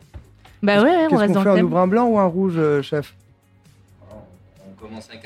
Bah 0.61 0.83
ouais, 0.83 0.89
ouais, 0.95 1.07
on 1.11 1.15
reste 1.17 1.33
qu'on 1.33 1.39
dans 1.39 1.43
fait 1.43 1.45
le 1.45 1.51
On 1.51 1.55
thème. 1.55 1.65
ouvre 1.65 1.77
un 1.79 1.87
blanc 1.87 2.05
ou 2.05 2.19
un 2.19 2.25
rouge, 2.25 2.53
euh, 2.57 2.81
chef? 2.83 3.15
On 3.17 3.22
commence 4.83 5.07
avec. 5.09 5.23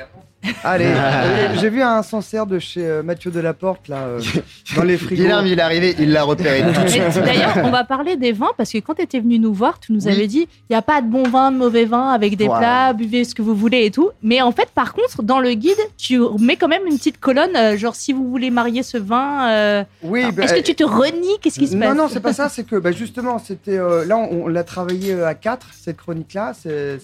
Allez, 0.63 0.86
euh, 0.88 1.56
j'ai 1.60 1.70
vu 1.70 1.82
un 1.82 2.04
Sancerre 2.04 2.46
de 2.46 2.60
chez 2.60 2.86
euh, 2.86 3.02
Mathieu 3.04 3.32
Delaporte, 3.32 3.88
là, 3.88 3.98
euh, 4.02 4.22
dans 4.76 4.84
les 4.84 4.98
frigos. 4.98 5.24
Guilherme, 5.24 5.48
il 5.48 5.58
est 5.58 5.62
arrivé, 5.62 5.96
il 6.00 6.12
l'a 6.12 6.24
repéré 6.24 6.62
tout 6.74 6.82
de 6.82 6.88
suite. 6.88 7.04
D'ailleurs, 7.24 7.58
on 7.63 7.72
va 7.72 7.84
parler 7.84 8.15
des 8.17 8.32
vins 8.32 8.52
parce 8.58 8.72
que 8.72 8.78
quand 8.78 8.93
tu 8.93 9.02
étais 9.02 9.20
venu 9.20 9.39
nous 9.39 9.54
voir, 9.54 9.80
tu 9.80 9.91
nous 9.93 10.06
Oui. 10.06 10.12
avais 10.12 10.28
dit 10.28 10.48
il 10.70 10.74
n'y 10.74 10.76
a 10.76 10.82
pas 10.82 11.02
de 11.02 11.08
bon 11.08 11.24
vin, 11.24 11.52
de 11.52 11.58
mauvais 11.58 11.86
vin 11.86 12.10
avec 12.10 12.38
des 12.38 12.46
Voilà. 12.46 12.60
plats, 12.60 12.93
buvez 12.93 13.24
ce 13.24 13.34
que 13.34 13.41
vous 13.41 13.56
voulez 13.56 13.86
et 13.86 13.91
tout. 13.91 14.12
Mais 14.22 14.41
en 14.41 14.52
fait, 14.52 14.70
par 14.70 14.93
contre, 14.93 15.24
dans 15.24 15.39
le 15.39 15.54
guide, 15.54 15.78
tu 15.98 16.20
mets 16.39 16.56
quand 16.56 16.67
même 16.67 16.86
une 16.86 16.98
petite 16.98 17.20
colonne, 17.20 17.56
euh, 17.56 17.78
genre 17.78 17.96
si 17.96 18.13
vous 18.13 18.30
voulez 18.30 18.52
marier 18.52 18.84
ce 18.84 18.98
vin, 18.98 19.50
euh, 19.50 19.84
Oui, 20.04 20.24
bah, 20.32 20.43
est-ce 20.43 20.54
que 20.54 20.62
tu 20.62 20.76
te 20.76 20.84
renies? 20.84 21.38
Qu'est-ce 21.41 21.60
qui 21.60 21.67
se 21.67 21.76
non, 21.76 21.88
passe? 21.88 21.98
non, 21.98 22.08
c'est 22.10 22.20
pas 22.20 22.34
ça. 22.34 22.48
C'est 22.50 22.63
que 22.65 22.76
bah, 22.76 22.91
justement, 22.91 23.39
c'était 23.39 23.78
euh, 23.78 24.06
là, 24.06 24.17
on, 24.17 24.43
on 24.43 24.48
l'a 24.48 24.63
travaillé 24.63 25.20
à 25.24 25.34
quatre 25.34 25.67
cette 25.74 25.98
chronique-là, 25.98 26.54
c'est 26.54 27.00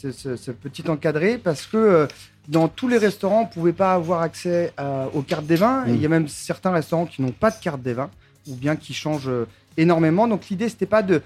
c'est- 0.00 0.12
ce 0.12 0.36
ce 0.36 0.50
petit 0.50 0.88
encadré, 0.88 1.38
parce 1.38 1.66
que 1.66 1.76
euh, 1.76 2.06
dans 2.48 2.68
tous 2.68 2.88
les 2.88 2.98
restaurants, 2.98 3.42
on 3.42 3.46
pouvait 3.46 3.72
pas 3.72 3.94
avoir 3.94 4.22
accès 4.22 4.72
à- 4.76 5.08
aux 5.14 5.22
cartes 5.22 5.46
des 5.46 5.56
vins. 5.56 5.84
Mm. 5.86 5.94
Il 5.94 6.00
y 6.00 6.06
a 6.06 6.08
même 6.08 6.28
certains 6.28 6.70
restaurants 6.70 7.06
qui 7.06 7.22
n'ont 7.22 7.32
pas 7.32 7.50
de 7.50 7.56
carte 7.60 7.82
des 7.82 7.92
vins, 7.94 8.10
ou 8.48 8.54
bien 8.54 8.76
qui 8.76 8.94
changent 8.94 9.28
euh, 9.28 9.46
énormément. 9.76 10.26
Donc 10.28 10.48
l'idée, 10.48 10.68
c'était 10.68 10.86
pas 10.86 11.02
de 11.02 11.22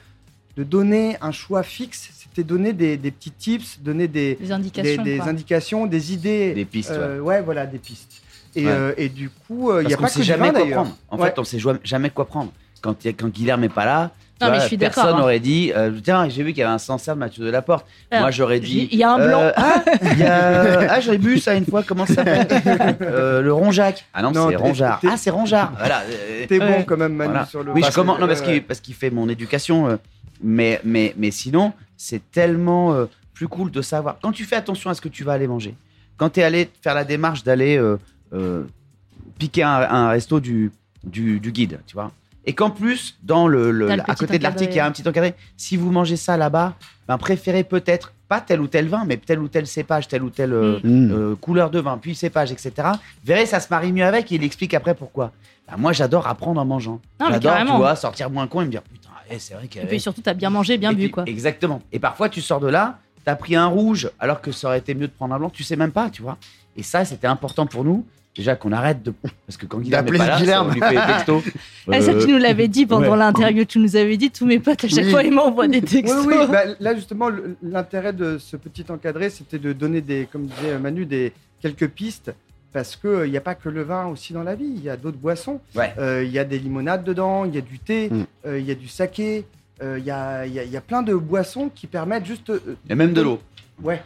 de 0.56 0.62
donner 0.62 1.16
un 1.20 1.32
choix 1.32 1.64
fixe, 1.64 2.10
c'était 2.16 2.44
donner 2.44 2.72
des, 2.72 2.96
des 2.96 3.10
petits 3.10 3.32
tips, 3.32 3.80
donner 3.80 4.06
des, 4.06 4.36
Des 4.36 4.52
indications. 4.52 5.02
des 5.02 5.20
indications, 5.20 5.86
des 5.86 6.12
idées. 6.12 6.54
Des 6.54 6.64
pistes, 6.64 6.92
Euh, 6.92 7.18
ouais. 7.18 7.42
voilà, 7.42 7.66
des 7.66 7.78
pistes. 7.78 8.22
Et, 8.54 8.64
Ouais. 8.64 8.70
euh, 8.70 8.94
et 8.96 9.08
du 9.08 9.30
coup, 9.30 9.72
euh, 9.72 9.82
il 9.82 9.88
n'y 9.88 9.94
a 9.94 9.96
pas 9.96 10.06
sait 10.06 10.20
que 10.20 10.20
du 10.20 10.28
jamais 10.28 10.52
vin 10.52 10.60
quoi 10.60 10.70
prendre. 10.70 10.96
En 11.10 11.18
Ouais. 11.18 11.26
fait, 11.30 11.38
on 11.40 11.44
sait 11.44 11.58
joi- 11.58 11.80
jamais 11.82 12.10
quoi 12.10 12.26
prendre. 12.26 12.52
Quand, 12.82 12.94
quand 13.04 13.28
Guilherme 13.30 13.62
n'est 13.62 13.68
pas 13.68 13.84
là, 13.84 14.12
Non, 14.46 14.50
mais 14.52 14.60
je 14.60 14.66
suis 14.66 14.76
d'accord, 14.76 14.94
personne 15.02 15.14
hein. 15.16 15.20
n'aurait 15.20 15.40
dit 15.40 15.72
euh, 15.74 15.90
Tiens, 16.02 16.28
j'ai 16.28 16.42
vu 16.42 16.50
qu'il 16.52 16.60
y 16.60 16.62
avait 16.62 16.72
un 16.72 16.78
Sancerre 16.78 17.14
de 17.14 17.20
Mathieu 17.20 17.44
Delaporte. 17.44 17.86
Alors, 18.10 18.22
Moi, 18.24 18.30
j'aurais 18.30 18.60
dit 18.60 18.88
Il 18.92 18.98
y 18.98 19.02
a 19.02 19.12
un 19.12 19.16
blanc. 19.26 19.40
euh, 19.40 19.52
ah, 19.56 19.82
a- 20.26 20.86
ah, 20.94 21.00
j'avais 21.00 21.18
bu 21.18 21.38
ça 21.38 21.54
une 21.54 21.66
fois, 21.66 21.82
comment 21.82 22.06
ça 22.06 22.14
s'appelle 22.14 22.46
Euh, 23.02 23.42
Le 23.42 23.52
Ronjac. 23.52 24.04
Ah 24.14 24.22
non, 24.22 24.30
Non, 24.32 24.48
c'est 24.50 24.56
Ronjard. 24.56 25.00
Ah, 25.08 25.16
c'est 25.16 25.30
Ronjard. 25.30 25.72
Voilà. 25.78 26.02
euh, 26.08 26.46
T'es 26.48 26.58
bon 26.58 26.82
quand 26.86 26.96
même, 26.96 27.14
Manu, 27.14 27.30
Voilà. 27.32 27.46
sur 27.46 27.62
le 27.62 27.72
Oui, 27.72 27.82
je 27.86 27.92
commence 27.92 28.18
non, 28.20 28.26
parce 28.26 28.40
qu'il 28.42 28.62
parce 28.62 28.80
qu'il 28.80 28.94
fait 28.94 29.10
mon 29.10 29.28
éducation. 29.28 29.88
euh, 29.88 29.96
mais, 30.42 30.80
mais, 30.84 31.14
mais 31.16 31.30
sinon, 31.30 31.72
c'est 31.96 32.20
tellement 32.30 32.92
euh, 32.92 33.06
plus 33.34 33.48
cool 33.48 33.70
de 33.70 33.82
savoir. 33.82 34.16
Quand 34.22 34.32
tu 34.32 34.44
fais 34.44 34.56
attention 34.56 34.90
à 34.90 34.94
ce 34.94 35.00
que 35.00 35.08
tu 35.08 35.24
vas 35.24 35.32
aller 35.32 35.46
manger, 35.46 35.74
quand 36.16 36.30
tu 36.30 36.40
es 36.40 36.42
allé 36.42 36.68
faire 36.82 36.94
la 36.94 37.04
démarche 37.04 37.44
d'aller 37.44 37.76
euh, 37.78 37.96
euh, 38.34 38.64
piquer 39.38 39.62
un, 39.62 39.70
un 39.70 40.08
resto 40.10 40.40
du, 40.40 40.70
du, 41.04 41.40
du 41.40 41.50
guide, 41.52 41.80
tu 41.86 41.94
vois. 41.94 42.10
Et 42.46 42.52
qu'en 42.52 42.70
plus, 42.70 43.16
dans 43.22 43.48
le, 43.48 43.70
le- 43.70 43.90
à 43.90 44.14
côté 44.14 44.38
de 44.38 44.42
l'article, 44.42 44.72
il 44.72 44.76
y 44.76 44.80
a 44.80 44.86
un 44.86 44.90
petit 44.90 45.06
encadré. 45.08 45.34
Si 45.56 45.76
vous 45.76 45.90
mangez 45.90 46.16
ça 46.16 46.36
là-bas, 46.36 46.74
ben, 47.08 47.16
préférez 47.18 47.64
peut-être 47.64 48.12
pas 48.28 48.40
tel 48.40 48.60
ou 48.60 48.66
tel 48.66 48.88
vin, 48.88 49.04
mais 49.06 49.16
tel 49.16 49.38
ou 49.38 49.48
tel 49.48 49.66
cépage, 49.66 50.08
tel 50.08 50.22
ou 50.22 50.30
tel 50.30 50.52
euh, 50.52 50.78
Mm. 50.82 51.10
euh, 51.12 51.34
couleur 51.36 51.70
de 51.70 51.78
vin, 51.80 51.98
puis 51.98 52.14
cépage, 52.14 52.52
etc. 52.52 52.72
Vous 52.78 52.98
verrez, 53.24 53.46
ça 53.46 53.60
se 53.60 53.68
marie 53.70 53.92
mieux 53.92 54.04
avec 54.04 54.30
et 54.32 54.34
il 54.36 54.44
explique 54.44 54.74
après 54.74 54.94
pourquoi. 54.94 55.32
Ben, 55.68 55.76
moi, 55.78 55.92
j'adore 55.92 56.26
apprendre 56.26 56.60
en 56.60 56.64
mangeant. 56.64 57.00
J'adore, 57.18 57.56
tu 57.66 57.72
vois, 57.78 57.96
sortir 57.96 58.28
moins 58.30 58.46
con 58.46 58.60
et 58.60 58.66
me 58.66 58.70
dire 58.70 58.82
putain, 58.82 59.08
eh, 59.30 59.38
c'est 59.38 59.54
vrai 59.54 59.66
qu'il 59.68 59.80
y 59.80 59.84
Et 59.84 59.88
puis 59.88 60.00
surtout, 60.00 60.20
t'as 60.20 60.34
bien 60.34 60.50
mangé, 60.50 60.76
bien 60.76 60.90
Et 60.90 60.94
bu, 60.94 61.02
puis- 61.04 61.10
quoi. 61.10 61.24
Exactement. 61.26 61.80
Et 61.92 61.98
parfois, 61.98 62.28
tu 62.28 62.40
sors 62.42 62.60
de 62.60 62.68
là, 62.68 62.98
t'as 63.24 63.36
pris 63.36 63.56
un 63.56 63.66
rouge 63.66 64.10
alors 64.18 64.42
que 64.42 64.52
ça 64.52 64.68
aurait 64.68 64.78
été 64.78 64.94
mieux 64.94 65.06
de 65.08 65.12
prendre 65.12 65.34
un 65.34 65.38
blanc, 65.38 65.48
tu 65.50 65.62
sais 65.62 65.76
même 65.76 65.92
pas, 65.92 66.10
tu 66.10 66.20
vois. 66.20 66.36
Et 66.76 66.82
ça, 66.82 67.04
c'était 67.06 67.26
important 67.26 67.64
pour 67.66 67.84
nous. 67.84 68.04
Déjà 68.36 68.56
qu'on 68.56 68.72
arrête 68.72 69.02
de. 69.02 69.12
Parce 69.46 69.56
que 69.56 69.64
quand 69.66 69.78
Guilherme 69.78 70.06
n'est 70.10 70.18
pas 70.18 70.26
là, 70.26 70.38
Guilherme. 70.40 70.68
on 70.70 70.72
lui 70.74 70.80
fait 70.80 70.90
des 70.90 71.12
textos. 71.12 71.42
Ah, 71.92 72.00
ça, 72.00 72.12
Euh, 72.12 72.20
tu 72.24 72.32
nous 72.32 72.38
l'avais 72.38 72.66
dit 72.66 72.84
pendant 72.86 73.10
ouais. 73.12 73.16
l'interview. 73.18 73.64
Tu 73.64 73.78
nous 73.78 73.94
avais 73.94 74.16
dit, 74.16 74.30
tous 74.30 74.46
mes 74.46 74.58
potes, 74.58 74.82
à 74.84 74.88
chaque 74.88 75.04
Oui. 75.04 75.10
fois, 75.10 75.22
ils 75.22 75.30
m'envoient 75.32 75.68
des 75.68 75.78
Oui, 75.80 75.84
textos. 75.84 76.26
oui, 76.26 76.34
bah, 76.50 76.62
là 76.80 76.94
justement, 76.94 77.28
l'intérêt 77.62 78.12
de 78.12 78.38
ce 78.38 78.56
petit 78.56 78.84
encadré, 78.90 79.30
c'était 79.30 79.58
de 79.58 79.72
donner 79.72 80.00
des, 80.00 80.26
comme 80.32 80.46
disait 80.46 80.78
Manu, 80.78 81.04
des 81.06 81.32
quelques 81.60 81.88
pistes, 81.88 82.32
parce 82.72 82.96
que 82.96 83.24
il 83.26 83.30
n'y 83.30 83.36
a 83.36 83.40
pas 83.42 83.54
que 83.54 83.68
le 83.68 83.82
vin 83.82 84.06
aussi 84.06 84.32
dans 84.32 84.42
la 84.42 84.54
vie, 84.56 84.64
il 84.76 84.82
y 84.82 84.88
a 84.90 84.96
d'autres 84.96 85.18
boissons. 85.18 85.60
Ouais. 85.76 85.92
Euh, 85.98 86.24
Il 86.24 86.32
y 86.32 86.38
a 86.40 86.44
des 86.44 86.58
limonades 86.58 87.04
dedans, 87.04 87.44
il 87.44 87.54
y 87.54 87.58
a 87.58 87.60
du 87.60 87.78
thé, 87.78 88.08
Mm. 88.10 88.24
euh, 88.46 88.58
il 88.58 88.64
y 88.66 88.70
a 88.72 88.74
du 88.74 88.88
saké, 88.88 89.44
euh, 89.82 89.96
il 89.98 90.04
y, 90.04 90.10
a, 90.10 90.46
il 90.46 90.54
y 90.54 90.58
a- 90.58 90.64
il 90.64 90.70
y 90.72 90.76
a 90.76 90.80
plein 90.80 91.02
de 91.02 91.14
boissons 91.14 91.70
qui 91.72 91.86
permettent 91.86 92.26
juste, 92.26 92.48
euh, 92.50 92.58
Il 92.86 92.88
y 92.90 92.92
a 92.92 92.96
même 92.96 93.12
de 93.12 93.20
l'eau. 93.22 93.38
ouais, 93.82 94.02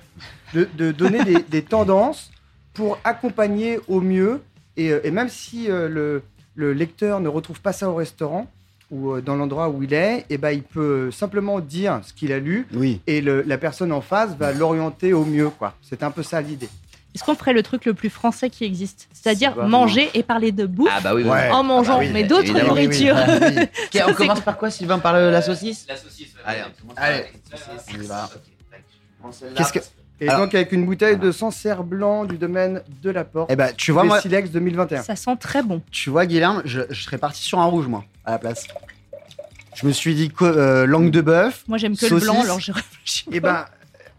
de, 0.53 0.69
de 0.77 0.91
donner 0.93 1.23
des, 1.25 1.43
des 1.49 1.63
tendances 1.63 2.31
pour 2.79 2.97
accompagner 3.03 3.81
au 3.89 4.01
mieux. 4.01 4.41
Et, 4.77 4.93
euh, 4.93 5.01
et 5.03 5.11
même 5.11 5.29
si 5.29 5.69
euh, 5.69 5.89
le, 5.89 6.23
le 6.55 6.73
lecteur 6.73 7.19
ne 7.19 7.27
retrouve 7.29 7.61
pas 7.61 7.73
ça 7.73 7.91
au 7.91 7.97
restaurant 7.97 8.49
ou 8.93 9.11
euh, 9.15 9.21
dans 9.21 9.35
l'endroit 9.35 9.69
où 9.69 9.83
il 9.83 9.93
est, 9.93 10.25
et 10.31 10.39
ben, 10.39 10.51
il 10.51 10.63
peut 10.63 11.11
simplement 11.11 11.59
dire 11.59 11.99
ce 12.05 12.13
qu'il 12.13 12.33
a 12.33 12.39
lu 12.39 12.69
Oui. 12.73 13.01
et 13.09 13.21
le- 13.21 13.43
la 13.43 13.59
personne 13.59 13.91
en 13.91 14.01
face 14.01 14.31
va 14.39 14.53
l'orienter 14.53 15.13
au 15.13 15.25
mieux. 15.25 15.51
quoi. 15.51 15.75
C'est 15.83 16.05
un 16.05 16.13
peu 16.13 16.23
ça 16.23 16.41
l'idée. 16.41 16.69
Est-ce 17.17 17.25
qu'on 17.25 17.35
ferait 17.35 17.53
le 17.53 17.65
truc 17.65 17.85
le 17.85 17.95
plus 17.95 18.11
français 18.11 18.49
qui 18.49 18.65
existe? 18.65 19.09
C'est-à-dire 19.13 19.57
manger 19.67 20.09
et 20.15 20.23
parler 20.23 20.53
de 20.53 20.65
bouffe 20.65 20.89
Ah 20.97 21.01
bah 21.01 21.17
oui. 21.17 21.25
Ouais. 21.25 21.51
en 21.51 21.65
mangeant, 21.65 21.95
Ah 21.95 21.99
bah 21.99 22.05
oui, 22.05 22.11
mais 22.13 22.23
d'autres 22.23 22.53
nourritures. 22.65 23.17
Ok, 23.17 24.03
on 24.09 24.13
commence 24.15 24.41
par 24.43 24.57
quoi, 24.57 24.71
Sylvain? 24.71 25.01
Par 25.01 25.15
le- 25.15 25.31
la 25.33 25.43
saucisse? 25.43 25.85
La 25.89 25.97
saucisse. 25.97 26.33
ouais. 26.47 26.63
Allez. 26.97 27.25
Qu'est-ce 29.57 29.73
que- 29.73 29.79
Et 30.21 30.29
Alors- 30.29 30.43
donc 30.47 30.55
avec 30.55 30.73
une 30.73 30.85
bouteille 30.85 31.17
de 31.17 31.31
Sancerre 31.31 31.85
blanc 31.85 32.25
du 32.25 32.39
domaine 32.39 32.83
de 33.03 33.11
la 33.11 33.25
Porte, 33.25 33.51
Eh 33.53 33.57
ben, 33.57 33.71
tu 33.77 33.93
vois, 33.93 34.05
moi, 34.05 34.21
Silex 34.21 34.51
2021. 34.51 35.03
Ça 35.03 35.15
sent 35.17 35.37
très 35.39 35.63
bon. 35.63 35.81
tu 35.91 36.11
vois, 36.11 36.27
Guilherme, 36.27 36.63
je, 36.65 36.81
je 36.91 37.03
serais 37.03 37.19
parti 37.19 37.43
sur 37.43 37.59
un 37.61 37.67
rouge, 37.67 37.87
moi, 37.87 38.05
à 38.25 38.33
la 38.33 38.39
place. 38.39 38.67
Je 39.77 39.87
me 39.87 39.93
suis 39.93 40.15
dit, 40.15 40.33
euh, 40.43 40.87
langue 40.87 41.11
de 41.13 41.21
bœuf. 41.21 41.65
Moi, 41.69 41.79
j'aime 41.79 41.97
que 41.97 42.07
le 42.07 42.19
blanc, 42.21 42.43
alors 42.43 42.59
je 42.59 42.73
réfléchis. 42.73 43.27
Et 43.31 43.39
ben, 43.39 43.65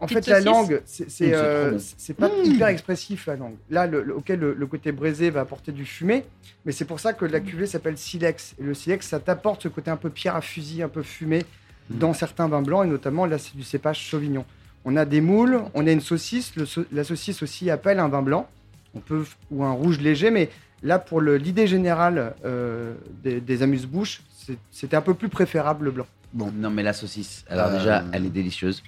en 0.02 0.06
Petite 0.06 0.24
fait, 0.24 0.30
la 0.30 0.40
langue, 0.40 0.80
c'est 0.86 1.04
Mmh, 1.04 1.32
euh, 1.34 1.78
pas 2.18 2.30
hyper 2.42 2.68
expressif 2.68 3.26
la 3.26 3.36
langue. 3.36 3.56
Là, 3.68 3.86
le, 3.86 4.02
le- 4.02 4.16
ok, 4.16 4.30
le, 4.30 4.54
le 4.54 4.66
côté 4.66 4.92
braisé 4.92 5.28
va 5.28 5.40
apporter 5.40 5.72
du 5.72 5.84
fumé, 5.84 6.24
mais 6.64 6.72
c'est 6.72 6.86
pour 6.86 6.98
ça 6.98 7.12
que 7.12 7.26
la 7.26 7.40
cuvée 7.40 7.66
s'appelle 7.66 7.98
Silex. 7.98 8.54
Et 8.58 8.62
le 8.62 8.72
Silex, 8.72 9.06
ça 9.06 9.20
t'apporte 9.20 9.64
ce 9.64 9.68
côté 9.68 9.90
un 9.90 9.98
peu 9.98 10.08
pierre 10.08 10.36
à 10.36 10.40
fusil, 10.40 10.82
un 10.82 10.88
peu 10.88 11.02
fumé 11.02 11.44
dans 11.90 12.14
certains 12.14 12.48
vins 12.48 12.62
blancs, 12.62 12.86
et 12.86 12.88
notamment 12.88 13.26
là, 13.26 13.36
c'est 13.36 13.54
du 13.54 13.62
cépage 13.64 14.08
Sauvignon. 14.08 14.46
On 14.84 14.96
a 14.96 15.04
des 15.04 15.20
moules, 15.20 15.60
on 15.74 15.86
a 15.86 15.90
une 15.90 16.00
saucisse. 16.00 16.54
Le 16.56 16.64
la 16.92 17.04
saucisse 17.04 17.42
aussi 17.42 17.70
appelle 17.70 17.98
un 18.00 18.08
vin 18.08 18.22
blanc, 18.22 18.48
on 18.94 19.00
peut 19.00 19.24
ou 19.50 19.64
un 19.64 19.72
rouge 19.72 20.00
léger, 20.00 20.30
mais 20.30 20.48
là, 20.82 20.98
pour 20.98 21.20
l'idée 21.20 21.66
générale 21.66 22.34
euh, 22.44 22.94
des, 23.22 23.40
des 23.40 23.62
amuse-bouches, 23.62 24.22
c'est- 24.36 24.56
c'était 24.70 24.96
un 24.96 25.02
peu 25.02 25.14
plus 25.14 25.28
préférable 25.28 25.84
le 25.86 25.90
blanc. 25.90 26.06
Non, 26.34 26.70
mais 26.70 26.82
la 26.82 26.92
saucisse, 26.92 27.44
alors 27.48 27.66
Euh, 27.68 27.78
déjà, 27.78 28.04
elle 28.12 28.24
est 28.24 28.30
délicieuse. 28.30 28.82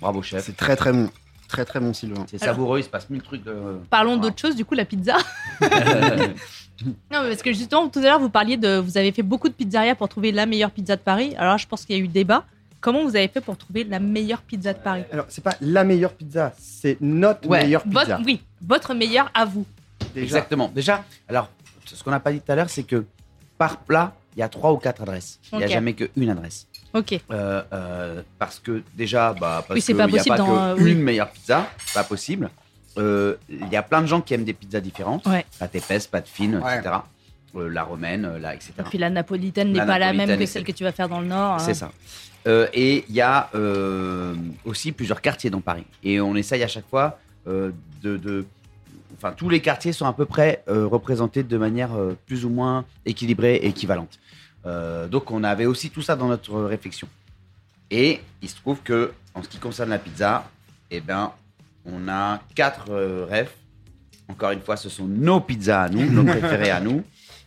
Bravo, 0.00 0.22
chef. 0.22 0.44
C'est 0.44 0.56
très 0.56 0.76
très 0.76 0.92
bon. 0.92 1.08
Très 1.46 1.64
très 1.64 1.78
bon, 1.78 1.92
Sylvain. 1.92 2.24
C'est 2.28 2.38
savoureux, 2.38 2.80
il 2.80 2.82
se 2.84 2.88
passe 2.88 3.08
mille 3.10 3.22
trucs 3.22 3.44
de. 3.44 3.54
Parlons 3.90 4.16
d'autre 4.16 4.38
chose, 4.40 4.56
du 4.56 4.64
coup, 4.64 4.74
la 4.74 4.84
pizza. 4.84 5.16
Non, 6.84 7.22
mais 7.22 7.28
parce 7.28 7.42
que 7.42 7.52
justement, 7.52 7.88
tout 7.88 8.00
à 8.00 8.02
l'heure, 8.02 8.18
vous 8.18 8.28
parliez 8.30 8.56
de. 8.56 8.78
Vous 8.78 8.98
avez 8.98 9.12
fait 9.12 9.22
beaucoup 9.22 9.48
de 9.48 9.54
pizzerias 9.54 9.94
pour 9.94 10.08
trouver 10.08 10.32
la 10.32 10.44
meilleure 10.44 10.72
pizza 10.72 10.96
de 10.96 11.00
Paris. 11.00 11.32
Alors, 11.38 11.52
là, 11.52 11.56
je 11.56 11.66
pense 11.66 11.84
qu'il 11.84 11.96
y 11.96 12.00
a 12.00 12.02
eu 12.02 12.08
débat. 12.08 12.44
Comment 12.84 13.02
vous 13.02 13.16
avez 13.16 13.28
fait 13.28 13.40
pour 13.40 13.56
trouver 13.56 13.82
la 13.84 13.98
meilleure 13.98 14.42
pizza 14.42 14.74
de 14.74 14.78
Paris 14.78 15.04
Alors, 15.10 15.24
c'est 15.30 15.42
pas 15.42 15.54
la 15.62 15.84
meilleure 15.84 16.12
pizza, 16.12 16.52
c'est 16.58 16.98
notre 17.00 17.48
Ouais. 17.48 17.62
meilleure 17.62 17.82
pizza. 17.82 18.04
votre, 18.16 18.24
Oui, 18.26 18.42
votre 18.60 18.92
meilleure 18.92 19.30
à 19.32 19.46
vous. 19.46 19.64
Déjà. 20.14 20.22
Exactement. 20.22 20.68
Déjà, 20.68 21.02
alors, 21.26 21.48
ce 21.86 22.04
qu'on 22.04 22.10
n'a 22.10 22.20
pas 22.20 22.30
dit 22.30 22.42
tout 22.42 22.52
à 22.52 22.56
l'heure, 22.56 22.68
c'est 22.68 22.82
que 22.82 23.06
par 23.56 23.78
plat, 23.78 24.12
il 24.36 24.40
y 24.40 24.42
a 24.42 24.50
trois 24.50 24.70
ou 24.70 24.76
quatre 24.76 25.00
adresses. 25.00 25.38
Il 25.50 25.56
n'y 25.56 25.64
a 25.64 25.66
Ok. 25.66 25.72
jamais 25.72 25.94
qu'une 25.94 26.28
adresse. 26.28 26.66
Ok. 26.92 27.18
Euh, 27.30 27.62
euh, 27.72 28.22
parce 28.38 28.58
que 28.58 28.82
déjà, 28.94 29.32
bah, 29.32 29.64
parce 29.66 29.76
Oui, 29.76 29.80
c'est 29.80 29.94
que 29.94 29.96
pas 29.98 30.04
il 30.04 30.10
y 30.10 30.14
a 30.16 30.18
possible 30.18 30.36
pas 30.36 30.42
dans- 30.42 30.46
que 30.74 30.80
euh, 30.80 30.84
oui. 30.84 30.92
une 30.92 31.00
meilleure 31.02 31.30
pizza, 31.30 31.66
pas 31.94 32.04
possible. 32.04 32.50
Euh, 32.98 33.36
Il 33.48 33.66
y 33.72 33.76
a 33.76 33.82
plein 33.82 34.02
de 34.02 34.06
gens 34.06 34.20
qui 34.20 34.34
aiment 34.34 34.44
des 34.44 34.52
pizzas 34.52 34.80
différentes, 34.80 35.24
Ouais. 35.26 35.46
pâte 35.58 35.74
épaisse, 35.74 36.06
pâte 36.06 36.28
fine, 36.28 36.58
Ouais. 36.58 36.76
etc. 36.80 36.96
Euh, 37.56 37.68
la 37.68 37.84
romaine, 37.84 38.24
euh, 38.24 38.38
là, 38.38 38.52
etc. 38.54 38.72
Et 38.80 38.82
puis 38.82 38.98
la 38.98 39.10
napolitaine 39.10 39.70
n'est 39.72 39.78
pas 39.86 39.98
la 39.98 40.12
même 40.12 40.38
que 40.38 40.46
celle 40.46 40.64
que 40.64 40.72
tu 40.72 40.82
vas 40.82 40.90
faire 40.92 41.08
dans 41.08 41.20
le 41.20 41.26
Nord. 41.28 41.54
hein. 41.54 41.58
C'est 41.60 41.74
ça. 41.74 41.92
Euh, 42.48 42.66
et 42.74 43.04
il 43.08 43.14
y 43.14 43.20
a 43.20 43.48
euh, 43.54 44.34
aussi 44.64 44.90
plusieurs 44.92 45.20
quartiers 45.20 45.50
dans 45.50 45.60
Paris. 45.60 45.84
Et 46.02 46.20
on 46.20 46.34
essaye 46.36 46.62
à 46.62 46.68
chaque 46.68 46.88
fois 46.88 47.18
euh, 47.46 47.70
de, 48.02 48.16
de- 48.16 48.44
Enfin, 49.16 49.32
tous 49.32 49.48
les 49.48 49.60
quartiers 49.60 49.92
sont 49.92 50.06
à 50.06 50.12
peu 50.12 50.26
près 50.26 50.62
représentés 50.66 51.44
de 51.44 51.56
manière 51.56 51.90
plus 52.26 52.44
ou 52.44 52.50
moins 52.50 52.84
équilibrée 53.06 53.54
et 53.54 53.68
équivalente. 53.68 54.18
Donc, 55.10 55.30
on 55.30 55.44
avait 55.44 55.66
aussi 55.66 55.88
tout 55.90 56.02
ça 56.02 56.16
dans 56.16 56.26
notre 56.26 56.60
réflexion. 56.62 57.06
Et 57.90 58.20
il 58.42 58.48
se 58.48 58.56
trouve 58.56 58.80
que, 58.82 59.12
en 59.34 59.42
ce 59.42 59.48
qui 59.48 59.58
concerne 59.58 59.90
la 59.90 59.98
pizza, 59.98 60.44
eh 60.90 61.00
ben, 61.00 61.30
on 61.86 62.08
a 62.08 62.40
quatre 62.54 62.90
refs. 63.30 63.54
Encore 64.28 64.50
une 64.50 64.60
fois, 64.62 64.76
ce 64.76 64.88
sont 64.88 65.04
nos 65.06 65.40
pizzas 65.40 65.82
à 65.82 65.88
nous, 65.88 66.10
nos 66.10 66.24
préférés 66.24 66.70
à 66.70 66.80
nous. 66.80 67.04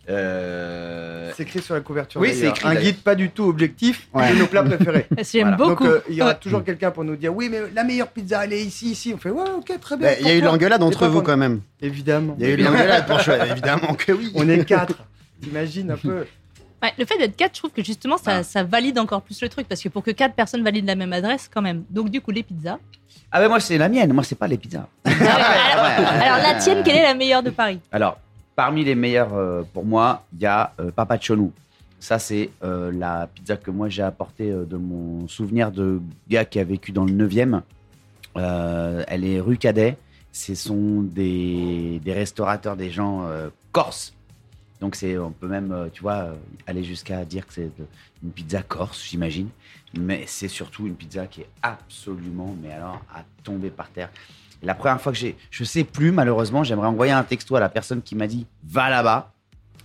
Euh, 0.09 1.31
C'est 1.35 1.43
écrit 1.43 1.61
sur 1.61 1.73
la 1.75 1.81
couverture. 1.81 2.21
Oui, 2.21 2.33
c'est 2.33 2.47
écrit, 2.47 2.67
Un 2.67 2.75
guide 2.75 2.97
pas 2.97 3.15
du 3.15 3.29
tout 3.29 3.43
objectif 3.43 4.07
Ouais. 4.13 4.31
de 4.33 4.39
nos 4.39 4.47
plats 4.47 4.63
préférés. 4.63 5.05
J'aime 5.31 5.49
Voilà. 5.49 5.57
beaucoup. 5.57 5.83
Donc 5.83 5.93
euh, 5.93 6.01
il 6.09 6.15
y 6.15 6.21
aura 6.21 6.31
Ouais. 6.31 6.37
toujours 6.39 6.63
quelqu'un 6.63 6.91
pour 6.91 7.03
nous 7.03 7.15
dire 7.15 7.35
oui, 7.35 7.49
mais 7.51 7.59
la 7.73 7.83
meilleure 7.83 8.07
pizza, 8.07 8.43
elle 8.45 8.53
est 8.53 8.63
ici, 8.63 8.91
ici. 8.91 9.11
On 9.13 9.17
fait 9.17 9.29
ouais, 9.29 9.43
ok, 9.57 9.79
très 9.79 9.97
bien. 9.97 10.07
Bah, 10.09 10.15
Il 10.21 10.27
y 10.27 10.31
a 10.31 10.35
eu 10.35 10.41
l'engueulade 10.41 10.81
entre 10.83 11.07
vous 11.07 11.21
quand 11.21 11.37
même. 11.37 11.61
Évidemment. 11.81 12.35
Il 12.39 12.45
y 12.47 12.49
a 12.49 12.53
eu 12.53 12.57
l'engueulade 12.57 13.05
pour 13.05 13.19
choisir, 13.21 13.51
évidemment 13.51 13.93
que 13.95 14.11
oui. 14.13 14.31
On 14.35 14.47
est 14.47 14.63
quatre. 14.65 14.95
T'imagines 15.41 15.91
un 15.91 15.97
peu 15.97 16.25
Ouais, 16.83 16.93
le 16.99 17.05
fait 17.05 17.17
d'être 17.17 17.35
4, 17.35 17.55
je 17.55 17.59
trouve 17.59 17.71
que 17.71 17.83
justement, 17.83 18.17
ça, 18.17 18.37
Ah. 18.37 18.43
ça 18.43 18.63
valide 18.63 18.99
encore 18.99 19.23
plus 19.23 19.41
le 19.41 19.49
truc. 19.49 19.67
Parce 19.67 19.81
que 19.81 19.89
pour 19.89 20.03
que 20.03 20.11
4 20.11 20.35
personnes 20.35 20.63
valident 20.63 20.85
la 20.85 20.93
même 20.95 21.11
adresse, 21.11 21.49
quand 21.51 21.61
même. 21.63 21.83
Donc, 21.89 22.09
du 22.11 22.21
coup, 22.21 22.29
les 22.29 22.43
pizzas. 22.43 22.77
Ah, 23.31 23.39
ben 23.39 23.47
moi, 23.49 23.59
c'est 23.59 23.79
la 23.79 23.89
mienne. 23.89 24.13
Moi, 24.13 24.23
c'est 24.23 24.35
pas 24.37 24.45
les 24.47 24.57
pizzas. 24.59 24.87
alors, 25.03 25.17
alors, 26.21 26.37
la 26.47 26.53
tienne, 26.59 26.83
quelle 26.83 26.97
est 26.97 27.01
la 27.03 27.15
meilleure 27.15 27.41
de 27.41 27.49
Paris? 27.49 27.79
Alors, 27.91 28.19
parmi 28.57 28.83
les 28.83 28.95
meilleurs 28.95 29.35
euh, 29.35 29.63
pour 29.71 29.85
moi, 29.85 30.25
il 30.33 30.41
y 30.41 30.45
a 30.45 30.73
euh, 30.81 30.91
Papa 30.91 31.17
Chonou. 31.17 31.53
Ça, 31.99 32.19
c'est 32.19 32.51
euh, 32.63 32.91
la 32.91 33.27
pizza 33.27 33.57
que 33.57 33.71
moi 33.71 33.89
j'ai 33.89 34.03
apportée 34.03 34.51
euh, 34.51 34.65
de 34.65 34.77
mon 34.77 35.27
souvenir 35.27 35.71
de 35.71 35.99
gars 36.29 36.45
qui 36.45 36.59
a 36.59 36.63
vécu 36.63 36.91
dans 36.91 37.05
le 37.05 37.11
9e. 37.11 37.61
Euh, 38.35 39.03
elle 39.07 39.25
est 39.25 39.39
rue 39.39 39.57
Cadet. 39.57 39.97
Ce 40.31 40.53
sont 40.53 41.01
des, 41.01 41.99
restaurateurs, 42.05 42.75
des 42.77 42.91
gens 42.91 43.27
corses. 43.71 44.13
Donc, 44.79 44.95
c'est, 44.95 45.17
on 45.17 45.31
peut 45.31 45.47
même, 45.47 45.89
tu 45.91 46.03
vois, 46.03 46.35
aller 46.67 46.83
jusqu'à 46.83 47.25
dire 47.25 47.47
que 47.47 47.53
c'est 47.53 47.71
une 48.23 48.29
pizza 48.29 48.61
corse, 48.61 49.03
j'imagine. 49.03 49.49
Mais 49.97 50.25
c'est 50.27 50.47
surtout 50.47 50.85
une 50.85 50.93
pizza 50.93 51.25
qui 51.25 51.41
est 51.41 51.49
absolument, 51.63 52.55
mais 52.61 52.71
alors, 52.71 53.01
à 53.11 53.23
tomber 53.43 53.71
par 53.71 53.89
terre. 53.89 54.11
La 54.63 54.73
première 54.73 54.99
fois 54.99 55.11
que 55.11 55.17
j'ai, 55.17 55.35
je 55.51 55.63
sais 55.63 55.83
plus 55.83 56.11
malheureusement, 56.11 56.63
j'aimerais 56.63 56.87
envoyer 56.87 57.11
un 57.13 57.23
texto 57.23 57.55
à 57.55 57.59
la 57.59 57.69
personne 57.69 58.01
qui 58.01 58.15
m'a 58.15 58.27
dit 58.27 58.45
va 58.63 58.89
là-bas, 58.89 59.31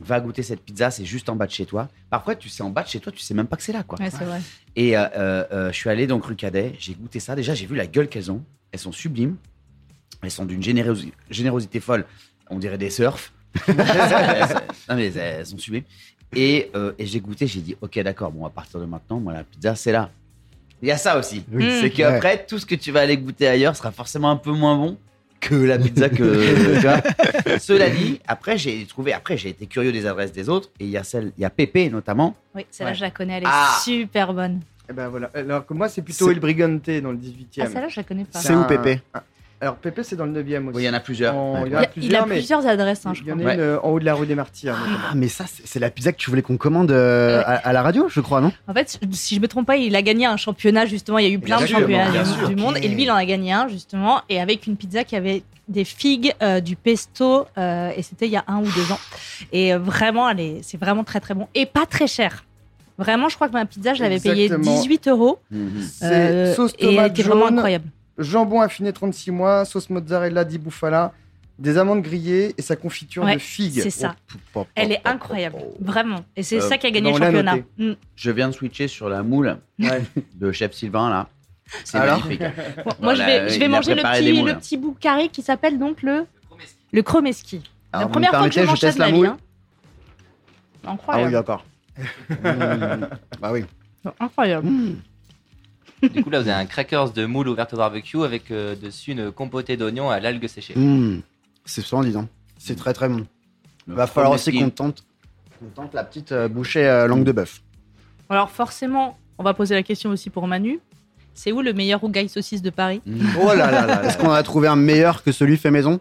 va 0.00 0.20
goûter 0.20 0.42
cette 0.42 0.62
pizza, 0.62 0.90
c'est 0.90 1.04
juste 1.04 1.28
en 1.28 1.36
bas 1.36 1.46
de 1.46 1.52
chez 1.52 1.66
toi. 1.66 1.88
Parfois 2.10 2.34
tu 2.34 2.48
sais 2.48 2.62
en 2.62 2.70
bas 2.70 2.82
de 2.82 2.88
chez 2.88 2.98
toi, 3.00 3.12
tu 3.12 3.20
sais 3.20 3.34
même 3.34 3.46
pas 3.46 3.56
que 3.56 3.62
c'est 3.62 3.72
là 3.72 3.82
quoi. 3.82 3.98
Ouais, 4.00 4.10
c'est 4.10 4.24
vrai. 4.24 4.40
Et 4.74 4.96
euh, 4.96 5.04
euh, 5.16 5.44
euh, 5.52 5.72
je 5.72 5.76
suis 5.76 5.90
allé 5.90 6.06
donc 6.06 6.24
rue 6.24 6.36
Cadet, 6.36 6.74
j'ai 6.78 6.94
goûté 6.94 7.20
ça. 7.20 7.36
Déjà 7.36 7.54
j'ai 7.54 7.66
vu 7.66 7.76
la 7.76 7.86
gueule 7.86 8.08
qu'elles 8.08 8.30
ont, 8.32 8.42
elles 8.72 8.78
sont 8.80 8.92
sublimes, 8.92 9.36
elles 10.22 10.30
sont 10.30 10.46
d'une 10.46 10.62
générosi- 10.62 11.12
générosité 11.30 11.78
folle. 11.80 12.06
On 12.50 12.58
dirait 12.58 12.78
des 12.78 12.90
surfs. 12.90 13.32
non 13.68 14.96
mais 14.96 15.12
elles 15.12 15.46
sont 15.46 15.58
sublimes. 15.58 15.84
Et, 16.34 16.70
euh, 16.74 16.92
et 16.98 17.04
j'ai 17.06 17.20
goûté, 17.20 17.46
j'ai 17.46 17.60
dit 17.60 17.76
ok 17.82 17.98
d'accord, 18.00 18.32
bon 18.32 18.46
à 18.46 18.50
partir 18.50 18.80
de 18.80 18.86
maintenant, 18.86 19.20
moi 19.20 19.34
la 19.34 19.44
pizza 19.44 19.74
c'est 19.74 19.92
là. 19.92 20.10
Il 20.82 20.88
y 20.88 20.90
a 20.90 20.96
ça 20.98 21.16
aussi. 21.18 21.44
Oui. 21.52 21.78
C'est 21.80 21.90
qu'après, 21.90 22.44
tout 22.44 22.58
ce 22.58 22.66
que 22.66 22.74
tu 22.74 22.90
vas 22.92 23.00
aller 23.00 23.16
goûter 23.16 23.46
ailleurs 23.46 23.76
sera 23.76 23.92
forcément 23.92 24.30
un 24.30 24.36
peu 24.36 24.50
moins 24.50 24.76
bon 24.76 24.98
que 25.40 25.54
la 25.54 25.78
pizza 25.78 26.08
que. 26.08 26.16
tu 26.80 26.86
vois. 26.86 27.58
Cela 27.58 27.88
dit, 27.88 28.20
après, 28.26 28.58
j'ai 28.58 28.84
trouvé, 28.86 29.12
après, 29.12 29.36
j'ai 29.36 29.50
été 29.50 29.66
curieux 29.66 29.92
des 29.92 30.06
adresses 30.06 30.32
des 30.32 30.48
autres. 30.48 30.70
Et 30.80 30.84
il 30.84 30.90
y 30.90 30.96
a 30.96 31.04
celle, 31.04 31.32
il 31.38 31.42
y 31.42 31.44
a 31.44 31.50
Pépé 31.50 31.88
notamment. 31.88 32.34
Oui, 32.54 32.66
celle-là, 32.70 32.90
Ouais. 32.92 32.96
je 32.96 33.00
la 33.02 33.10
connais. 33.10 33.36
Elle 33.38 33.44
est 33.44 33.48
Ah. 33.48 33.78
super 33.82 34.34
bonne. 34.34 34.60
Eh 34.90 34.92
ben 34.92 35.08
voilà. 35.08 35.30
Alors 35.34 35.64
que 35.64 35.72
moi, 35.74 35.88
c'est 35.88 36.02
plutôt 36.02 36.30
El 36.30 36.40
Brigante 36.40 36.90
dans 36.90 37.12
le 37.12 37.16
18e. 37.16 37.62
Ah, 37.64 37.70
celle-là, 37.72 37.88
je 37.88 38.00
la 38.00 38.02
connais 38.04 38.24
pas. 38.24 38.40
C'est 38.40 38.54
où, 38.54 38.64
Pépé? 38.64 39.00
Alors 39.62 39.76
Pépé, 39.76 40.02
c'est 40.02 40.16
dans 40.16 40.26
le 40.26 40.32
9e 40.32 40.66
aussi. 40.68 40.76
Oui, 40.76 40.82
il 40.82 40.86
y 40.86 40.88
en 40.90 40.92
a 40.94 40.98
plusieurs. 41.00 41.36
En- 41.36 41.62
Ouais. 41.62 41.68
il 41.68 41.72
y 41.72 41.76
en 41.76 41.78
a, 41.78 41.82
a 41.82 41.84
il 41.84 41.86
a 41.86 41.88
plusieurs, 41.92 42.26
mais- 42.26 42.34
plusieurs 42.36 42.66
adresses, 42.66 43.06
hein, 43.06 43.12
je 43.14 43.22
Il 43.22 43.28
y 43.28 43.32
en 43.32 43.36
crois. 43.38 43.50
a 43.52 43.54
une 43.54 43.60
euh, 43.60 43.80
en 43.80 43.90
haut 43.90 44.00
de 44.00 44.04
la 44.04 44.14
rue 44.14 44.26
des 44.26 44.34
Martyrs. 44.34 44.76
Ah, 44.76 45.12
mais 45.14 45.28
ça, 45.28 45.44
c'est 45.64 45.78
la 45.78 45.88
pizza 45.88 46.10
que 46.12 46.16
tu 46.18 46.30
voulais 46.30 46.42
qu'on 46.42 46.56
commande 46.56 46.90
euh, 46.90 47.38
Ouais. 47.38 47.44
à, 47.46 47.68
à 47.68 47.72
la 47.72 47.80
radio, 47.82 48.08
je 48.08 48.20
crois, 48.20 48.40
non? 48.40 48.52
En 48.66 48.74
fait, 48.74 48.98
si 49.12 49.36
je 49.36 49.40
me 49.40 49.46
trompe 49.46 49.66
pas, 49.68 49.76
il 49.76 49.94
a 49.94 50.02
gagné 50.02 50.26
un 50.26 50.36
championnat 50.36 50.84
justement. 50.86 51.18
Il 51.18 51.28
y 51.28 51.30
a 51.30 51.32
eu 51.32 51.38
plein 51.38 51.56
Bien 51.58 51.64
de 51.64 51.70
sûr, 51.70 51.78
championnats 51.78 52.10
bien 52.10 52.22
du, 52.24 52.28
sûr. 52.30 52.48
du 52.48 52.56
monde 52.56 52.76
et 52.82 52.88
lui, 52.88 53.04
il 53.04 53.10
en 53.10 53.14
a 53.14 53.24
gagné 53.24 53.52
un 53.52 53.68
justement 53.68 54.20
et 54.28 54.40
avec 54.40 54.66
une 54.66 54.76
pizza 54.76 55.04
qui 55.04 55.14
avait 55.14 55.44
des 55.68 55.84
figues, 55.84 56.34
euh, 56.42 56.58
du 56.60 56.74
pesto 56.74 57.46
euh, 57.56 57.92
et 57.96 58.02
c'était 58.02 58.26
il 58.26 58.32
y 58.32 58.36
a 58.36 58.44
un 58.48 58.58
ou 58.58 58.64
deux 58.64 58.90
ans. 58.92 58.98
Et 59.52 59.74
vraiment, 59.74 60.28
elle 60.28 60.40
est- 60.40 60.60
c'est 60.62 60.76
vraiment 60.76 61.04
très 61.04 61.20
très 61.20 61.34
bon 61.34 61.46
et 61.54 61.66
pas 61.66 61.86
très 61.86 62.08
cher. 62.08 62.44
Vraiment, 62.98 63.28
je 63.28 63.36
crois 63.36 63.46
que 63.48 63.52
ma 63.54 63.64
pizza, 63.64 63.94
je 63.94 64.02
l'avais 64.02 64.18
payée 64.18 64.46
Exactement. 64.46 64.74
18 64.80 65.08
euros 65.08 65.38
Mhm. 65.52 65.70
C'est 65.88 66.04
euh, 66.04 66.54
sauce 66.56 66.72
et 66.80 66.86
elle 66.88 66.96
tomate 66.96 67.10
était 67.12 67.22
vraiment 67.22 67.46
incroyable. 67.46 67.86
Jambon 68.18 68.60
affiné 68.60 68.92
36 68.92 69.30
mois, 69.30 69.64
sauce 69.64 69.88
mozzarella 69.90 70.44
di 70.44 70.58
bufala, 70.58 71.12
des 71.58 71.78
amandes 71.78 72.02
grillées 72.02 72.54
et 72.58 72.62
sa 72.62 72.76
confiture 72.76 73.24
Ouais, 73.24 73.34
de 73.34 73.38
figues. 73.40 73.80
c'est 73.82 73.90
ça. 73.90 74.14
Oh, 74.54 74.66
Elle 74.74 74.92
est 74.92 75.00
incroyable, 75.06 75.58
vraiment. 75.80 76.24
Et 76.36 76.42
c'est 76.42 76.58
Euh, 76.62 76.68
ça 76.68 76.78
qui 76.78 76.86
a 76.86 76.90
gagné 76.90 77.12
le 77.12 77.18
championnat. 77.18 77.56
Mm. 77.78 77.92
Je 78.16 78.30
viens 78.30 78.48
de 78.48 78.52
switcher 78.54 78.88
sur 78.88 79.08
la 79.08 79.22
moule 79.22 79.58
Ouais. 79.78 80.02
de 80.34 80.50
Chef 80.52 80.72
Sylvain 80.72 81.08
là. 81.10 81.28
C'est 81.84 81.98
Alors 81.98 82.18
magnifique. 82.24 82.42
Bon, 82.84 82.90
moi, 83.00 83.14
je 83.14 83.22
vais, 83.22 83.48
je 83.48 83.64
manger 83.66 83.94
le 83.94 84.02
petit, 84.02 84.32
moules. 84.32 84.48
le 84.50 84.56
petit 84.56 84.76
bout 84.76 84.96
carré 84.98 85.28
qui 85.28 85.42
s'appelle 85.42 85.78
donc 85.78 86.02
le, 86.02 86.26
le 86.92 87.02
Chromeski. 87.02 87.62
Alors, 87.92 88.08
La 88.08 88.12
première 88.12 88.30
fois 88.30 88.48
que 88.48 88.54
je 88.54 88.60
mange 88.60 88.78
ça 88.80 88.86
teste 88.88 88.98
de 88.98 89.02
la 89.04 89.10
moule 89.10 89.26
hein. 89.28 89.36
Ah 90.84 90.88
oui, 90.88 90.92
Incroyable. 90.94 91.32
d'accord. 91.32 91.64
Mmh. 91.96 92.34
bah 93.40 93.52
oui. 93.52 93.64
Incroyable. 94.18 94.68
Du 96.02 96.24
coup, 96.24 96.30
là, 96.30 96.40
vous 96.40 96.48
avez 96.48 96.60
un 96.60 96.66
crackers 96.66 97.12
de 97.12 97.26
moule 97.26 97.48
ouverte 97.48 97.74
au 97.74 97.76
barbecue 97.76 98.22
avec 98.22 98.50
euh, 98.50 98.74
dessus 98.74 99.12
une 99.12 99.30
compotée 99.30 99.76
d'oignons 99.76 100.10
à 100.10 100.18
l'algue 100.18 100.46
séchée. 100.48 100.74
Mmh. 100.76 101.20
C'est 101.64 101.82
splendide, 101.82 102.16
hein. 102.16 102.28
C'est 102.58 102.76
très 102.76 102.92
très 102.92 103.08
bon. 103.08 103.26
Le 103.86 103.94
Va 103.94 104.06
falloir 104.06 104.32
aussi 104.32 104.52
qu'on 104.52 104.70
tente, 104.70 105.04
qu'on 105.58 105.66
tente 105.66 105.94
la 105.94 106.04
petite 106.04 106.32
euh, 106.32 106.48
bouchée 106.48 106.86
euh, 106.86 107.06
langue 107.06 107.24
de 107.24 107.32
bœuf. 107.32 107.62
Alors 108.28 108.50
forcément, 108.50 109.18
on 109.38 109.42
va 109.42 109.54
poser 109.54 109.74
la 109.74 109.82
question 109.82 110.10
aussi 110.10 110.30
pour 110.30 110.46
Manu. 110.46 110.80
C'est 111.34 111.50
où 111.50 111.62
le 111.62 111.72
meilleur 111.72 112.00
rougail 112.00 112.28
saucisse 112.28 112.62
de 112.62 112.70
Paris? 112.70 113.00
Ski. 113.06 113.22
Oh 113.40 113.54
là 113.54 113.70
là 113.70 113.86
là. 113.86 114.04
Est-ce 114.04 114.18
qu'on 114.18 114.30
a 114.30 114.42
trouvé 114.42 114.68
un 114.68 114.76
meilleur 114.76 115.22
que 115.22 115.32
celui 115.32 115.56
fait 115.56 115.70
maison? 115.70 115.98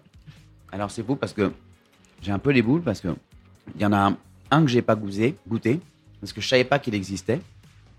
Alors 0.72 0.92
c'est 0.92 1.04
fou 1.04 1.16
parce 1.16 1.34
que 1.34 1.52
j'ai 2.22 2.32
un 2.32 2.40
peu 2.40 2.52
les 2.52 2.62
boules 2.62 2.82
parce 2.82 3.02
que 3.02 3.10
il 3.76 3.82
y 3.82 3.86
en 3.86 3.94
a 3.94 3.98
un, 3.98 4.18
un 4.52 4.62
que 4.64 4.68
j'ai 4.68 4.82
pas 4.82 4.96
goûté, 4.96 5.36
goûté 5.48 5.80
parce 6.20 6.34
que 6.34 6.42
je 6.42 6.48
savais 6.48 6.64
pas 6.64 6.80
qu'il 6.80 6.94
existait. 6.96 7.40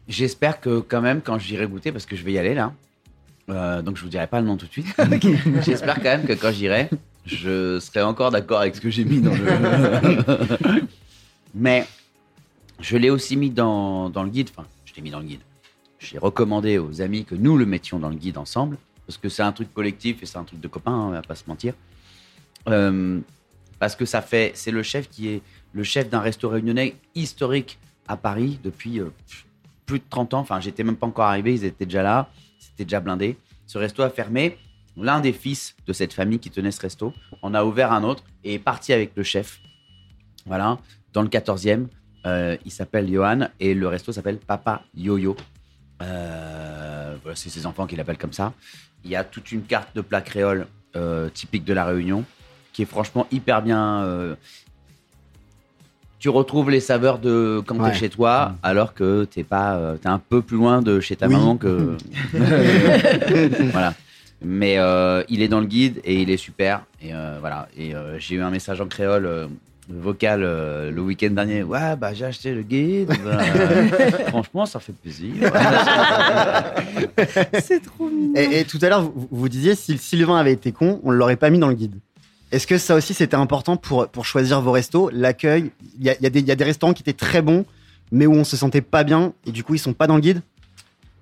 J'espère 0.09 0.61
que 0.61 0.81
quand 0.81 1.01
même 1.01 1.21
quand 1.23 1.39
j'irai 1.39 1.67
goûter 1.67 1.93
parce 1.93 2.07
que 2.07 2.17
je 2.17 2.25
vais 2.25 2.33
y 2.33 2.39
aller 2.39 2.55
là. 2.55 2.73
euh, 3.49 3.83
donc 3.83 3.97
je 3.97 4.03
vous 4.03 4.09
dirai 4.09 4.27
pas 4.27 4.41
le 4.41 4.47
nom 4.47 4.57
tout 4.57 4.67
de 4.67 4.73
suite. 4.73 4.87
J'espère 5.65 5.97
quand 5.97 6.03
même 6.05 6.25
que 6.25 6.33
quand 6.33 6.51
j'irai, 6.53 6.91
je 7.25 7.79
serai 7.81 8.03
encore 8.03 8.31
d'accord 8.31 8.61
avec 8.61 8.75
ce 8.75 8.81
que 8.81 8.91
j'ai 8.91 9.05
mis 9.05 9.21
dans 9.21 9.33
le. 9.35 10.83
Mais 11.55 11.87
je 12.81 12.97
l'ai 12.97 13.11
aussi 13.11 13.37
mis 13.37 13.51
dans, 13.51 14.11
dans 14.11 14.23
le 14.23 14.31
guide. 14.31 14.49
Enfin, 14.57 14.67
je 14.85 14.95
l'ai 14.95 15.03
mis 15.03 15.11
dans 15.11 15.21
le 15.21 15.27
guide. 15.27 15.41
J'ai 15.99 16.19
recommandé 16.19 16.79
aux 16.79 17.01
amis 17.01 17.25
que 17.25 17.35
nous 17.37 17.57
le 17.57 17.65
mettions 17.65 17.99
dans 18.01 18.09
le 18.09 18.17
guide 18.17 18.39
ensemble 18.39 18.77
parce 19.07 19.19
que 19.19 19.29
c'est 19.29 19.43
un 19.43 19.53
truc 19.53 19.73
collectif 19.73 20.23
et 20.23 20.27
c'est 20.27 20.39
un 20.39 20.45
truc 20.45 20.61
de 20.61 20.69
copains, 20.69 20.93
hein, 20.93 21.07
on 21.09 21.11
va 21.11 21.23
pas 21.23 21.35
se 21.37 21.45
mentir. 21.47 21.75
Euh, 22.69 23.21
parce 23.79 23.97
que 23.97 24.05
ça 24.05 24.23
fait, 24.23 24.53
c'est 24.55 24.71
le 24.71 24.83
chef 24.83 25.09
qui 25.09 25.29
est 25.29 25.43
le 25.73 25.85
chef 25.85 26.09
d'un 26.09 26.21
resto 26.21 26.49
réunionnais 26.49 26.97
historique 27.15 27.79
à 28.09 28.17
Paris 28.17 28.59
depuis 28.63 29.01
euh, 29.01 29.11
plus 29.87 29.99
de 29.99 30.05
30 30.09 30.35
ans. 30.35 30.41
Enfin, 30.41 30.61
j'étais 30.61 30.85
même 30.85 30.97
pas 30.97 31.07
encore 31.07 31.27
arrivé, 31.27 31.55
ils 31.55 31.65
étaient 31.65 31.87
déjà 31.87 32.03
là, 32.03 32.29
c'était 32.59 32.85
déjà 32.85 33.01
blindé. 33.01 33.37
Ce 33.67 33.79
resto 33.79 34.03
a 34.03 34.11
fermé. 34.11 34.59
L'un 34.97 35.21
des 35.21 35.33
fils 35.33 35.75
de 35.87 35.95
cette 35.95 36.13
famille 36.13 36.39
qui 36.39 36.51
tenait 36.51 36.71
ce 36.71 36.81
resto 36.81 37.15
en 37.41 37.55
a 37.55 37.65
ouvert 37.65 37.93
un 37.93 38.05
autre 38.05 38.25
et 38.45 38.55
est 38.55 38.59
parti 38.59 38.93
avec 38.93 39.13
le 39.17 39.23
chef. 39.23 39.61
Voilà, 40.45 40.79
dans 41.15 41.23
le 41.23 41.29
14e. 41.29 41.87
Euh, 42.27 42.57
il 42.65 42.71
s'appelle 42.71 43.11
Johan 43.11 43.49
et 43.59 43.75
le 43.75 43.89
resto 43.89 44.13
s'appelle 44.13 44.39
Papa 44.39 44.83
Yo-Yo. 44.95 45.35
Euh, 46.03 47.17
voilà, 47.23 47.37
c'est 47.37 47.49
ses 47.49 47.65
enfants 47.65 47.87
qui 47.87 47.97
l'appellent 47.97 48.19
comme 48.19 48.33
ça. 48.33 48.53
Il 49.05 49.11
y 49.11 49.17
a 49.17 49.25
toute 49.25 49.51
une 49.51 49.63
carte 49.63 49.97
de 49.97 50.03
plats 50.03 50.21
créoles 50.21 50.67
euh, 50.95 51.31
typique 51.31 51.65
de 51.65 51.73
la 51.73 51.85
Réunion 51.87 52.25
qui 52.73 52.83
est 52.83 52.87
franchement 52.87 53.27
hyper 53.31 53.63
bien. 53.63 54.37
Tu 56.23 56.29
retrouves 56.29 56.71
les 56.71 56.79
saveurs 56.79 57.19
de 57.19 57.61
quand 57.67 57.77
Ouais. 57.81 57.91
t'es 57.91 57.97
chez 57.99 58.09
toi, 58.09 58.55
alors 58.63 58.95
que 58.95 59.25
t'es 59.25 59.43
pas, 59.43 59.75
euh, 59.75 59.97
t'es 59.97 60.09
un 60.09 60.21
peu 60.21 60.41
plus 60.41 60.57
loin 60.57 60.81
de 60.81 61.01
chez 61.01 61.17
ta 61.17 61.27
Oui. 61.27 61.33
maman 61.35 61.57
que. 61.57 61.97
voilà. 63.73 63.93
Mais 64.41 64.79
euh, 64.79 65.23
il 65.29 65.43
est 65.43 65.49
dans 65.49 65.59
le 65.61 65.67
guide 65.67 66.01
et 66.05 66.23
il 66.23 66.31
est 66.31 66.37
super. 66.37 66.85
Et 67.03 67.13
euh, 67.13 67.39
voilà. 67.41 67.67
Et 67.77 67.95
euh, 67.95 68.19
j'ai 68.21 68.37
eu 68.37 68.41
un 68.43 68.51
message 68.51 68.81
en 68.81 68.87
créole. 68.87 69.27
euh, 69.27 69.47
vocal 69.89 70.43
euh, 70.45 70.93
le 70.93 71.03
week-end 71.03 71.31
dernier 71.31 71.65
ouais 71.65 71.97
bah 71.97 72.15
j'ai 72.15 72.25
acheté 72.25 72.55
le 72.55 72.63
guide 72.63 73.09
Bah, 73.25 73.39
franchement 74.29 74.65
ça 74.65 74.79
fait 74.79 74.93
plaisir 74.93 75.33
C'est 77.61 77.83
trop 77.83 78.09
mignon. 78.09 78.33
et, 78.37 78.61
et 78.61 78.65
tout 78.65 78.79
à 78.81 78.89
l'heure, 78.89 79.03
vous, 79.03 79.29
vous 79.31 79.49
disiez 79.49 79.75
si 79.75 79.93
le 79.93 79.99
Sylvain 79.99 80.37
avait 80.39 80.53
été 80.53 80.71
con, 80.71 81.01
on 81.03 81.11
ne 81.11 81.17
l'aurait 81.17 81.37
pas 81.37 81.51
mis 81.51 81.59
dans 81.59 81.67
le 81.69 81.75
guide. 81.75 81.97
Est-ce 82.53 82.67
que 82.67 82.79
ça 82.79 82.95
aussi 82.95 83.15
c'était 83.15 83.35
important 83.37 83.77
pour, 83.77 84.09
pour 84.09 84.25
choisir 84.27 84.61
vos 84.61 84.73
restos? 84.73 85.11
L'accueil, 85.13 85.71
il 85.99 86.05
y 86.05 86.11
a, 86.11 86.15
y 86.21 86.27
a 86.27 86.31
des- 86.31 86.41
il 86.41 86.47
y 86.47 86.51
a 86.53 86.55
des 86.55 86.65
restaurants 86.65 86.93
qui 86.93 87.03
étaient 87.03 87.13
très 87.15 87.41
bons, 87.43 87.65
mais 88.13 88.27
où 88.27 88.33
on 88.35 88.45
se 88.45 88.57
sentait 88.57 88.83
pas 88.83 89.05
bien 89.05 89.33
et 89.47 89.53
du 89.53 89.65
coup 89.65 89.75
ils 89.75 89.79
sont 89.79 89.95
pas 89.95 90.07
dans 90.07 90.17
le 90.17 90.21
guide? 90.21 90.43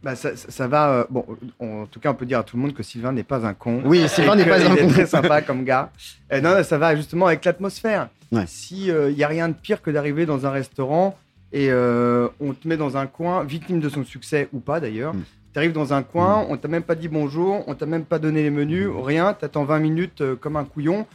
Bah, 0.03 0.17
ça, 0.17 0.35
ça- 0.37 0.51
ça 0.51 0.67
va. 0.67 0.91
euh, 0.91 1.05
bon, 1.11 1.25
en 1.61 1.87
tout 1.87 2.01
cas, 2.01 2.11
on 2.11 2.15
peut 2.15 2.25
dire 2.27 2.39
à 2.39 2.43
tout 2.43 2.57
le 2.57 2.63
monde 2.63 2.73
que 2.75 2.83
Sylvain 2.83 3.13
n'est 3.13 3.23
pas 3.23 3.47
un 3.47 3.55
con. 3.55 3.83
Oui, 3.85 4.09
Sylvain 4.09 4.35
n'est 4.35 4.47
pas 4.47 4.61
un 4.67 4.75
con. 4.77 4.89
très 4.89 5.07
sympa 5.07 5.43
comme 5.43 5.63
gars. 5.65 5.91
Euh, 6.33 6.41
non, 6.41 6.63
ça 6.65 6.79
va 6.79 6.97
justement 6.97 7.27
avec 7.27 7.45
l'atmosphère. 7.45 8.09
Ouais. 8.33 8.45
Si 8.47 8.87
il 8.89 9.13
y 9.19 9.23
a 9.25 9.29
rien 9.29 9.49
de 9.49 9.55
pire 9.55 9.83
que 9.83 9.91
d'arriver 9.91 10.25
dans 10.27 10.47
un 10.47 10.51
restaurant 10.51 11.17
et 11.53 11.69
euh, 11.71 12.29
on 12.41 12.55
te 12.55 12.67
met 12.67 12.77
dans 12.77 12.97
un 12.97 13.07
coin, 13.07 13.45
victime 13.45 13.79
de 13.81 13.89
son 13.89 14.05
succès 14.05 14.49
ou 14.53 14.61
pas 14.61 14.81
d'ailleurs. 14.81 15.15
Mm. 15.15 15.23
Tu 15.53 15.59
arrives 15.59 15.73
dans 15.73 15.93
un 15.93 16.03
coin, 16.03 16.47
on 16.49 16.57
t'a 16.57 16.69
même 16.69 16.85
pas 16.85 16.95
dit 16.95 17.09
bonjour, 17.09 17.65
on 17.67 17.75
t'a 17.75 17.85
même 17.87 18.05
pas 18.05 18.19
donné 18.21 18.43
les 18.45 18.51
menus, 18.51 18.89
rien. 19.05 19.33
T'attends 19.35 19.65
20 19.65 19.81
minutes 19.81 20.21
euh, 20.23 20.35
comme 20.37 20.57
un 20.57 20.65
couillon. 20.65 21.07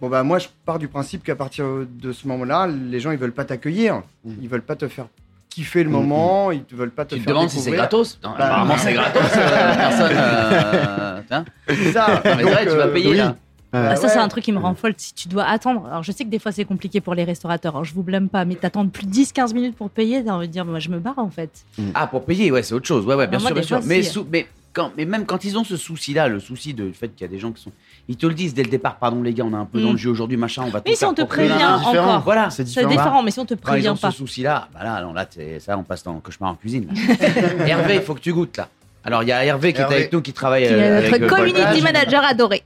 Bon 0.00 0.08
bah 0.08 0.22
moi 0.22 0.38
je 0.38 0.46
pars 0.64 0.78
du 0.78 0.86
principe 0.88 1.24
qu'à 1.24 1.34
partir 1.36 1.64
de 1.90 2.12
ce 2.12 2.28
moment-là, 2.28 2.66
les 2.68 3.00
gens 3.00 3.10
ils 3.10 3.18
veulent 3.18 3.32
pas 3.32 3.44
t'accueillir, 3.44 4.02
Mm. 4.24 4.32
ils 4.42 4.48
veulent 4.48 4.62
pas 4.62 4.76
te 4.76 4.86
faire 4.88 5.06
kiffer 5.50 5.82
le 5.82 5.88
Mm, 5.88 5.92
moment, 5.92 6.50
ils 6.52 6.62
te 6.62 6.74
veulent 6.76 6.90
pas 6.92 7.04
te 7.04 7.14
Tu 7.14 7.20
te 7.20 7.24
faire 7.24 7.34
demandes 7.34 7.48
si 7.50 7.56
c'est 7.56 7.70
découvrir. 7.70 7.80
gratos 7.88 8.20
Non, 8.22 8.30
Bah, 8.38 8.44
Apparemment, 8.44 8.76
c'est 8.78 8.92
gratos. 8.92 9.22
euh, 9.36 9.74
personne. 9.76 10.12
euh, 10.14 11.20
tiens. 11.26 11.44
C'est 11.68 11.92
ça. 11.92 12.06
Non, 12.08 12.14
mais 12.24 12.36
c'est 12.36 12.42
Donc, 12.42 12.52
vrai, 12.52 12.62
tu 12.66 12.76
vas 12.76 12.86
euh, 12.86 12.92
payer 12.92 13.10
oui. 13.10 13.16
là. 13.16 13.36
Euh, 13.74 13.88
Ah, 13.90 13.96
ça, 13.96 14.02
ouais. 14.04 14.08
c'est 14.08 14.18
un 14.18 14.28
truc 14.28 14.44
qui 14.44 14.52
me 14.52 14.58
rend 14.58 14.74
folle. 14.74 14.94
Si 14.96 15.12
tu 15.14 15.28
dois 15.28 15.44
attendre, 15.44 15.84
alors 15.86 16.02
je 16.02 16.12
sais 16.12 16.24
que 16.24 16.30
des 16.30 16.38
fois 16.38 16.52
c'est 16.52 16.64
compliqué 16.64 17.00
pour 17.00 17.14
les 17.14 17.24
restaurateurs, 17.24 17.74
alors 17.74 17.84
je 17.84 17.92
vous 17.92 18.02
blâme 18.02 18.28
pas, 18.28 18.44
mais 18.44 18.54
t'attends 18.54 18.86
plus 18.88 19.04
de 19.06 19.12
10-15 19.12 19.52
minutes 19.52 19.76
pour 19.76 19.90
payer, 19.90 20.24
t'as 20.24 20.30
envie 20.32 20.46
de 20.48 20.52
dire, 20.52 20.64
moi 20.64 20.78
je 20.78 20.88
me 20.90 20.98
barre 21.00 21.18
en 21.18 21.28
fait. 21.30 21.50
Ah, 21.94 22.06
pour 22.06 22.24
payer, 22.24 22.50
ouais, 22.52 22.62
c'est 22.62 22.74
autre 22.74 22.86
chose. 22.86 23.04
Ouais, 23.04 23.14
ouais, 23.14 23.26
bien 23.26 23.38
moi, 23.38 23.48
sûr, 23.48 23.54
bien 23.54 23.60
des 23.62 23.66
sûr. 23.66 23.78
fois, 23.78 23.86
Mais, 23.88 24.02
si. 24.02 24.10
sous- 24.10 24.26
mais, 24.30 24.46
quand, 24.78 24.92
mais 24.96 25.04
même 25.04 25.26
quand 25.26 25.44
ils 25.44 25.58
ont 25.58 25.64
ce 25.64 25.76
souci-là, 25.76 26.28
le 26.28 26.38
souci 26.40 26.72
de, 26.74 26.84
du 26.86 26.94
fait 26.94 27.08
qu'il 27.08 27.22
y 27.22 27.24
a 27.24 27.32
des 27.32 27.38
gens 27.38 27.50
qui 27.52 27.60
sont. 27.62 27.72
Ils 28.08 28.16
te 28.16 28.26
le 28.26 28.34
disent 28.34 28.54
dès 28.54 28.62
le 28.62 28.70
départ, 28.70 28.96
pardon 28.96 29.22
les 29.22 29.34
gars, 29.34 29.44
on 29.44 29.52
est 29.52 29.56
un 29.56 29.64
peu 29.64 29.80
dans 29.80 29.88
Mm. 29.88 29.92
le 29.92 29.96
jeu 29.98 30.10
aujourd'hui, 30.10 30.36
machin, 30.36 30.62
on 30.66 30.70
va 30.70 30.78
tout 30.80 30.84
Mais 30.86 30.94
si 30.94 31.00
faire 31.00 31.08
on 31.10 31.14
te 31.14 31.22
prévient 31.22 31.52
c'est 31.52 31.88
différent. 31.88 32.08
encore, 32.10 32.20
Voilà. 32.22 32.50
C'est 32.50 32.64
différent. 32.64 32.88
différent, 32.90 33.22
mais 33.22 33.30
si 33.32 33.40
on 33.40 33.44
te 33.44 33.54
Quand 33.54 33.60
ils 33.60 33.82
prévient 33.82 33.88
ont 33.90 33.96
pas. 33.96 34.10
ce 34.12 34.18
souci-là, 34.18 34.68
bah 34.72 34.80
là, 34.84 35.02
non, 35.02 35.12
là, 35.12 35.26
c'est- 35.28 35.60
ça, 35.60 35.76
on 35.76 35.82
passe 35.82 36.02
dans 36.04 36.14
le 36.14 36.20
cauchemar 36.20 36.50
en 36.50 36.54
cuisine. 36.54 36.88
Hervé, 37.66 37.96
il 37.96 38.02
faut 38.02 38.14
que 38.14 38.20
tu 38.20 38.32
goûtes 38.32 38.56
là. 38.56 38.68
Alors, 39.04 39.22
il 39.24 39.28
y 39.28 39.32
a 39.32 39.44
Hervé 39.44 39.72
qui 39.72 39.80
Hervé. 39.80 39.94
est 39.94 39.98
avec 39.98 40.12
nous, 40.12 40.20
qui 40.22 40.32
travaille 40.32 40.66
Qui 40.66 40.72
euh, 40.74 40.78
est 40.78 41.06
avec 41.06 41.20
notre 41.20 41.24
euh, 41.24 41.36
community 41.36 41.82
manager 41.82 42.24
adoré. 42.24 42.62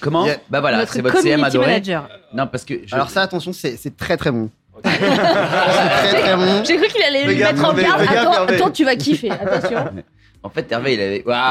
Comment 0.00 0.26
Yeah. 0.26 0.36
Bah 0.50 0.60
voilà, 0.60 0.86
c'est 0.86 1.00
votre 1.02 1.14
CM 1.20 1.40
community 1.40 1.56
adoré. 1.56 1.66
manager. 1.66 2.08
Non, 2.32 2.46
parce 2.48 2.64
que. 2.64 2.74
je- 2.86 2.94
Alors 2.94 3.10
ça, 3.10 3.22
attention, 3.22 3.52
c'est 3.52 3.96
très 3.96 4.16
très 4.16 4.30
bon. 4.32 4.50
c'est 4.82 4.90
très 4.90 6.20
très 6.20 6.36
bon. 6.36 6.64
J'ai 6.66 6.76
cru 6.76 6.88
qu'il 6.88 7.02
allait 7.02 7.26
Regarde 7.26 7.56
mettre 7.56 7.68
en 7.68 7.74
garde. 7.74 8.50
attends, 8.50 8.70
tu 8.70 8.84
vas 8.84 8.96
kiffer. 8.96 9.30
Attention. 9.30 9.78
En 10.44 10.50
fait, 10.50 10.70
Hervé, 10.70 10.94
il 10.94 11.00
avait. 11.00 11.22
Voilà, 11.24 11.46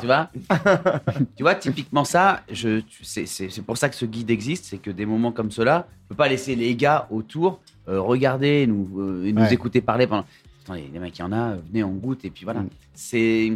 tu 0.00 0.06
vois 0.06 0.30
Tu 1.36 1.42
vois, 1.42 1.54
typiquement 1.54 2.04
ça, 2.04 2.40
je, 2.50 2.80
c'est, 3.02 3.26
c'est- 3.26 3.50
c'est 3.50 3.62
pour 3.62 3.76
ça 3.76 3.90
que 3.90 3.94
ce 3.94 4.06
guide 4.06 4.30
existe, 4.30 4.64
c'est 4.64 4.78
que 4.78 4.90
des 4.90 5.04
moments 5.04 5.30
comme 5.30 5.50
cela, 5.50 5.86
on 6.06 6.08
peut 6.08 6.14
pas 6.14 6.28
laisser 6.28 6.56
les 6.56 6.74
gars 6.74 7.06
autour 7.10 7.60
euh, 7.88 8.00
regarder 8.00 8.62
et 8.62 8.66
nous, 8.66 8.88
euh, 8.98 9.26
et 9.26 9.32
nous 9.32 9.42
Ouais. 9.42 9.52
écouter 9.52 9.82
parler 9.82 10.06
pendant. 10.06 10.24
Attendez, 10.64 10.88
les 10.92 10.98
mecs, 10.98 11.16
il 11.18 11.20
y 11.20 11.24
en 11.24 11.32
a, 11.32 11.50
euh, 11.52 11.56
venez, 11.68 11.84
on 11.84 11.92
goûte, 11.92 12.24
et 12.24 12.30
puis 12.30 12.44
voilà. 12.44 12.60
Mm. 12.60 12.68
C'est. 12.94 13.52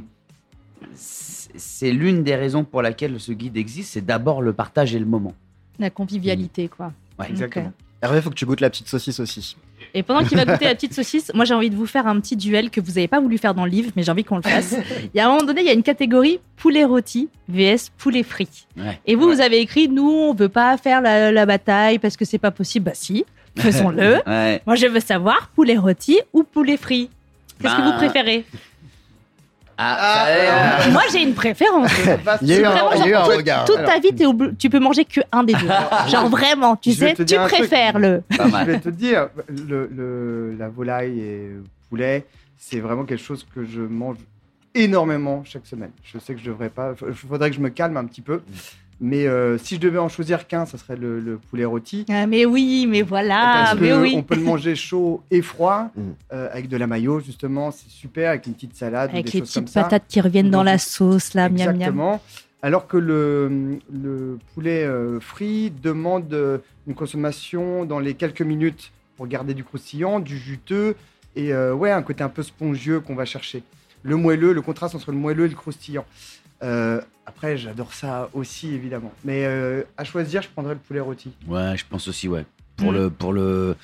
c'est- 0.94 1.92
l'une 1.92 2.22
des 2.22 2.36
raisons 2.36 2.64
pour 2.64 2.82
laquelle 2.82 3.18
ce 3.18 3.32
guide 3.32 3.56
existe, 3.56 3.92
c'est 3.94 4.04
d'abord 4.04 4.42
le 4.42 4.52
partage 4.52 4.94
et 4.94 4.98
le 4.98 5.06
moment. 5.06 5.32
La 5.78 5.88
convivialité, 5.90 6.68
quoi. 6.68 6.92
Ouais, 7.18 7.30
Exactement. 7.30 7.68
Ok. 7.68 7.72
Hervé, 8.02 8.22
faut 8.22 8.30
que 8.30 8.34
tu 8.34 8.46
goûtes 8.46 8.60
la 8.60 8.70
petite 8.70 8.88
saucisse 8.88 9.20
aussi. 9.20 9.56
Et 9.92 10.02
pendant 10.02 10.24
qu'il 10.24 10.36
va 10.38 10.44
goûter 10.46 10.64
la 10.64 10.74
petite 10.74 10.94
saucisse, 10.94 11.30
moi 11.34 11.44
j'ai 11.44 11.52
envie 11.52 11.68
de 11.68 11.74
vous 11.76 11.86
faire 11.86 12.06
un 12.06 12.18
petit 12.20 12.36
duel 12.36 12.70
que 12.70 12.80
vous 12.80 12.92
n'avez 12.92 13.08
pas 13.08 13.20
voulu 13.20 13.36
faire 13.38 13.54
dans 13.54 13.64
le 13.64 13.70
livre, 13.70 13.90
mais 13.96 14.02
j'ai 14.02 14.10
envie 14.10 14.24
qu'on 14.24 14.36
le 14.36 14.42
fasse. 14.42 14.74
Il 15.14 15.18
y 15.18 15.20
a 15.20 15.26
un 15.26 15.30
moment 15.30 15.44
donné, 15.44 15.60
il 15.60 15.66
y 15.66 15.70
a 15.70 15.74
une 15.74 15.82
catégorie 15.82 16.40
poulet 16.56 16.84
rôti 16.84 17.28
vs 17.48 17.90
poulet 17.98 18.22
frit. 18.22 18.48
Ouais. 18.76 18.98
Et 19.06 19.16
vous, 19.16 19.26
vous 19.28 19.40
avez 19.40 19.58
écrit, 19.60 19.88
nous, 19.88 20.08
on 20.08 20.32
veut 20.34 20.48
pas 20.48 20.76
faire 20.78 21.00
la, 21.02 21.30
la 21.32 21.44
bataille 21.46 21.98
parce 21.98 22.16
que 22.16 22.24
c'est 22.24 22.38
pas 22.38 22.50
possible. 22.50 22.86
Bah 22.86 22.92
si, 22.94 23.24
faisons-le. 23.58 24.20
Ouais. 24.26 24.62
Moi, 24.66 24.76
je 24.76 24.86
veux 24.86 25.00
savoir 25.00 25.50
poulet 25.54 25.76
rôti 25.76 26.20
ou 26.32 26.42
poulet 26.44 26.76
frit. 26.76 27.10
Qu'est-ce 27.60 27.74
que 27.74 27.80
Ben, 27.80 27.90
vous 27.90 27.96
préférez? 27.98 28.44
Ah, 29.82 30.26
ça- 30.84 30.90
Moi, 30.90 31.02
j'ai 31.12 31.22
une 31.22 31.34
préférence. 31.34 31.90
Il 32.42 32.48
y 32.48 32.52
a 32.54 32.58
eu 32.60 32.64
un, 32.64 32.70
Vraiment, 32.70 33.06
eu 33.06 33.12
toute- 33.24 33.36
regard. 33.36 33.64
Toute 33.64 33.84
ta 33.84 33.98
vie, 33.98 34.10
obli- 34.26 34.54
tu 34.56 34.68
peux 34.68 34.78
manger 34.78 35.04
que 35.04 35.20
un 35.32 35.42
des 35.44 35.54
deux. 35.54 35.68
Genre 36.08 36.28
vraiment, 36.28 36.76
tu 36.76 36.92
sais, 36.92 37.14
tu 37.14 37.36
préfères 37.36 37.98
le. 37.98 38.22
Je 38.30 38.64
vais 38.64 38.78
te 38.80 38.88
dire, 38.90 39.28
le, 39.48 39.86
le- 39.94 40.54
la 40.58 40.68
volaille 40.68 41.18
et 41.20 41.48
le 41.54 41.64
poulet, 41.88 42.26
c'est 42.58 42.80
vraiment 42.80 43.04
quelque 43.04 43.22
chose 43.24 43.46
que 43.54 43.64
je 43.64 43.80
mange 43.80 44.16
énormément 44.74 45.42
chaque 45.44 45.66
semaine. 45.66 45.90
Je 46.04 46.18
sais 46.18 46.34
que 46.34 46.40
je 46.40 46.46
devrais 46.46 46.68
pas. 46.68 46.92
Il 47.08 47.14
faudrait 47.14 47.50
que 47.50 47.56
je 47.56 47.60
me 47.60 47.70
calme 47.70 47.96
un 47.96 48.04
petit 48.04 48.20
peu. 48.20 48.42
Mais 49.02 49.26
euh, 49.26 49.56
si 49.56 49.76
je 49.76 49.80
devais 49.80 49.98
en 49.98 50.08
choisir 50.10 50.46
qu'un, 50.46 50.66
ça 50.66 50.76
serait 50.76 50.96
le, 50.96 51.20
le 51.20 51.38
poulet 51.38 51.64
rôti. 51.64 52.04
Ah, 52.10 52.26
mais 52.26 52.44
oui, 52.44 52.86
mais 52.86 53.00
voilà, 53.00 53.64
Parce 53.70 53.80
mais 53.80 53.88
que 53.88 54.00
oui. 54.02 54.12
on 54.14 54.22
peut 54.22 54.34
le 54.34 54.42
manger 54.42 54.74
chaud 54.88 55.22
et 55.30 55.40
froid, 55.40 55.88
Mm. 55.96 56.00
euh, 56.32 56.48
avec 56.52 56.68
de 56.68 56.76
la 56.76 56.86
mayo 56.86 57.18
justement, 57.20 57.70
c'est 57.70 57.88
super, 57.88 58.28
avec 58.30 58.46
une 58.46 58.52
petite 58.54 58.76
salade, 58.76 59.10
ou 59.10 59.14
Avec 59.14 59.26
des 59.26 59.32
les 59.32 59.38
choses 59.40 59.54
comme 59.54 59.64
petites 59.64 59.74
ça. 59.74 59.84
patates 59.84 60.04
qui 60.08 60.20
reviennent 60.20 60.50
dans 60.50 60.62
la 60.62 60.76
sauce, 60.78 61.32
là, 61.34 61.48
miam 61.48 61.58
miam. 61.58 61.74
Exactement. 61.76 62.20
Alors 62.62 62.86
que 62.86 62.98
le, 62.98 63.78
le 63.90 64.38
poulet 64.54 64.84
euh, 64.84 65.18
frit 65.18 65.72
demande 65.82 66.60
une 66.86 66.94
consommation 66.94 67.86
dans 67.86 68.00
les 68.00 68.12
quelques 68.12 68.42
minutes 68.42 68.92
pour 69.16 69.26
garder 69.26 69.54
du 69.54 69.64
croustillant, 69.64 70.20
du 70.20 70.36
juteux 70.36 70.94
et 71.36 71.54
euh, 71.54 71.72
ouais, 71.72 71.90
un 71.90 72.02
côté 72.02 72.22
un 72.22 72.28
peu 72.28 72.42
spongieux 72.42 73.00
qu'on 73.00 73.14
va 73.14 73.24
chercher. 73.24 73.62
Le 74.02 74.16
moelleux, 74.16 74.52
le 74.52 74.60
contraste 74.62 74.94
entre 74.94 75.10
le 75.10 75.16
moelleux 75.18 75.46
et 75.46 75.48
le 75.48 75.54
croustillant. 75.54 76.04
Euh, 76.62 77.00
après, 77.26 77.56
j'adore 77.56 77.92
ça 77.94 78.28
aussi, 78.34 78.74
évidemment. 78.74 79.12
Mais 79.24 79.44
euh, 79.44 79.82
à 79.96 80.04
choisir, 80.04 80.42
je 80.42 80.48
prendrais 80.48 80.74
le 80.74 80.80
poulet 80.80 81.00
rôti. 81.00 81.32
Ouais, 81.48 81.74
je 81.76 81.84
pense 81.88 82.08
aussi, 82.08 82.28
ouais. 82.28 82.44
Pour 82.76 82.92
Mm. 82.92 82.94
le 82.96 83.10
pour 83.10 83.32
le 83.32 83.76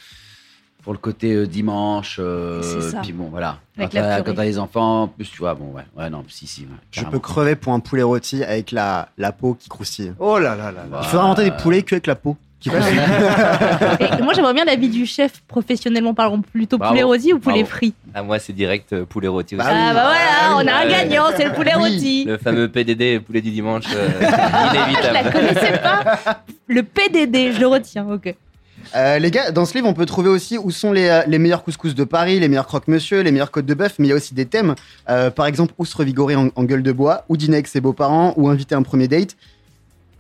pour 0.82 0.92
le 0.92 0.98
côté 1.00 1.34
euh, 1.34 1.46
dimanche, 1.48 2.18
euh, 2.20 2.62
C'est 2.62 2.92
ça. 2.92 3.00
puis 3.02 3.12
bon, 3.12 3.24
voilà. 3.28 3.58
Avec 3.76 3.90
quand 3.92 4.00
la 4.00 4.18
t'as 4.18 4.22
quand 4.22 4.34
t'as 4.34 4.44
les 4.44 4.58
enfants, 4.58 5.02
en 5.02 5.08
plus 5.08 5.28
tu 5.30 5.38
vois, 5.38 5.54
bon, 5.54 5.72
ouais, 5.72 5.82
ouais, 5.96 6.08
non, 6.10 6.24
si, 6.28 6.46
si, 6.46 6.62
ouais, 6.62 6.68
Je 6.92 7.02
peux 7.04 7.18
crever 7.18 7.56
pour 7.56 7.72
un 7.72 7.80
poulet 7.80 8.02
rôti 8.04 8.44
avec 8.44 8.70
la, 8.70 9.08
la 9.18 9.32
peau 9.32 9.54
qui 9.54 9.68
croustille. 9.68 10.12
Oh 10.20 10.38
là 10.38 10.54
là 10.54 10.70
là 10.70 10.84
là. 10.90 11.00
Il 11.02 11.06
faudrait 11.08 11.24
inventer 11.24 11.44
des 11.44 11.56
poulets 11.56 11.82
que 11.82 11.96
avec 11.96 12.06
la 12.06 12.14
peau 12.14 12.36
qui 12.60 12.70
croustille. 12.70 12.98
Et 14.18 14.22
moi, 14.22 14.32
j'aimerais 14.34 14.54
bien 14.54 14.64
l'avis 14.64 14.88
du 14.88 15.06
chef 15.06 15.42
professionnellement 15.46 16.14
parlant. 16.14 16.40
Plutôt 16.40 16.78
Bravo. 16.78 16.92
poulet 16.92 17.02
rôti 17.02 17.32
ou 17.32 17.38
poulet 17.38 17.62
Bravo. 17.62 17.76
frit 17.76 17.94
À 18.14 18.22
moi, 18.22 18.38
c'est 18.38 18.52
direct 18.52 18.92
euh, 18.92 19.04
poulet 19.04 19.28
rôti 19.28 19.56
aussi. 19.56 19.64
Ah 19.68 19.92
bah 19.94 20.02
voilà, 20.10 20.56
on 20.56 20.66
a 20.66 20.84
un 20.84 20.88
gagnant, 20.88 21.24
c'est 21.36 21.44
le 21.44 21.52
poulet 21.52 21.72
Oui. 21.76 21.82
rôti. 21.92 22.24
Le 22.26 22.38
fameux 22.38 22.68
PDD, 22.68 23.20
poulet 23.20 23.40
du 23.40 23.50
dimanche, 23.50 23.84
euh, 23.94 24.08
Je 24.20 24.24
la 24.24 24.88
inévitable. 24.88 25.32
connaissais 25.32 25.78
pas. 25.78 26.42
Le 26.66 26.82
PDD, 26.82 27.52
je 27.52 27.60
le 27.60 27.66
retiens, 27.66 28.06
ok. 28.10 28.34
Euh, 28.94 29.18
les 29.18 29.32
gars, 29.32 29.50
dans 29.50 29.64
ce 29.64 29.74
livre, 29.74 29.88
on 29.88 29.94
peut 29.94 30.06
trouver 30.06 30.28
aussi 30.28 30.58
où 30.58 30.70
sont 30.70 30.92
les, 30.92 31.08
euh, 31.08 31.22
les 31.26 31.38
meilleurs 31.40 31.64
couscous 31.64 31.94
de 31.96 32.04
Paris, 32.04 32.38
les 32.38 32.46
meilleurs 32.48 32.66
croque-monsieur, 32.68 33.20
les 33.22 33.32
meilleures 33.32 33.50
côtes 33.50 33.66
de 33.66 33.74
bœuf, 33.74 33.94
mais 33.98 34.06
il 34.06 34.10
y 34.10 34.12
a 34.12 34.16
aussi 34.16 34.32
des 34.32 34.46
thèmes. 34.46 34.76
Euh, 35.10 35.28
par 35.30 35.46
exemple, 35.46 35.74
où 35.78 35.84
se 35.84 35.96
revigorer 35.96 36.36
en, 36.36 36.48
en 36.54 36.64
gueule 36.64 36.84
de 36.84 36.92
bois, 36.92 37.24
ou 37.28 37.36
dîner 37.36 37.54
avec 37.56 37.66
ses 37.66 37.80
beaux-parents, 37.80 38.32
ou 38.36 38.48
inviter 38.48 38.76
un 38.76 38.82
premier 38.82 39.08
date. 39.08 39.36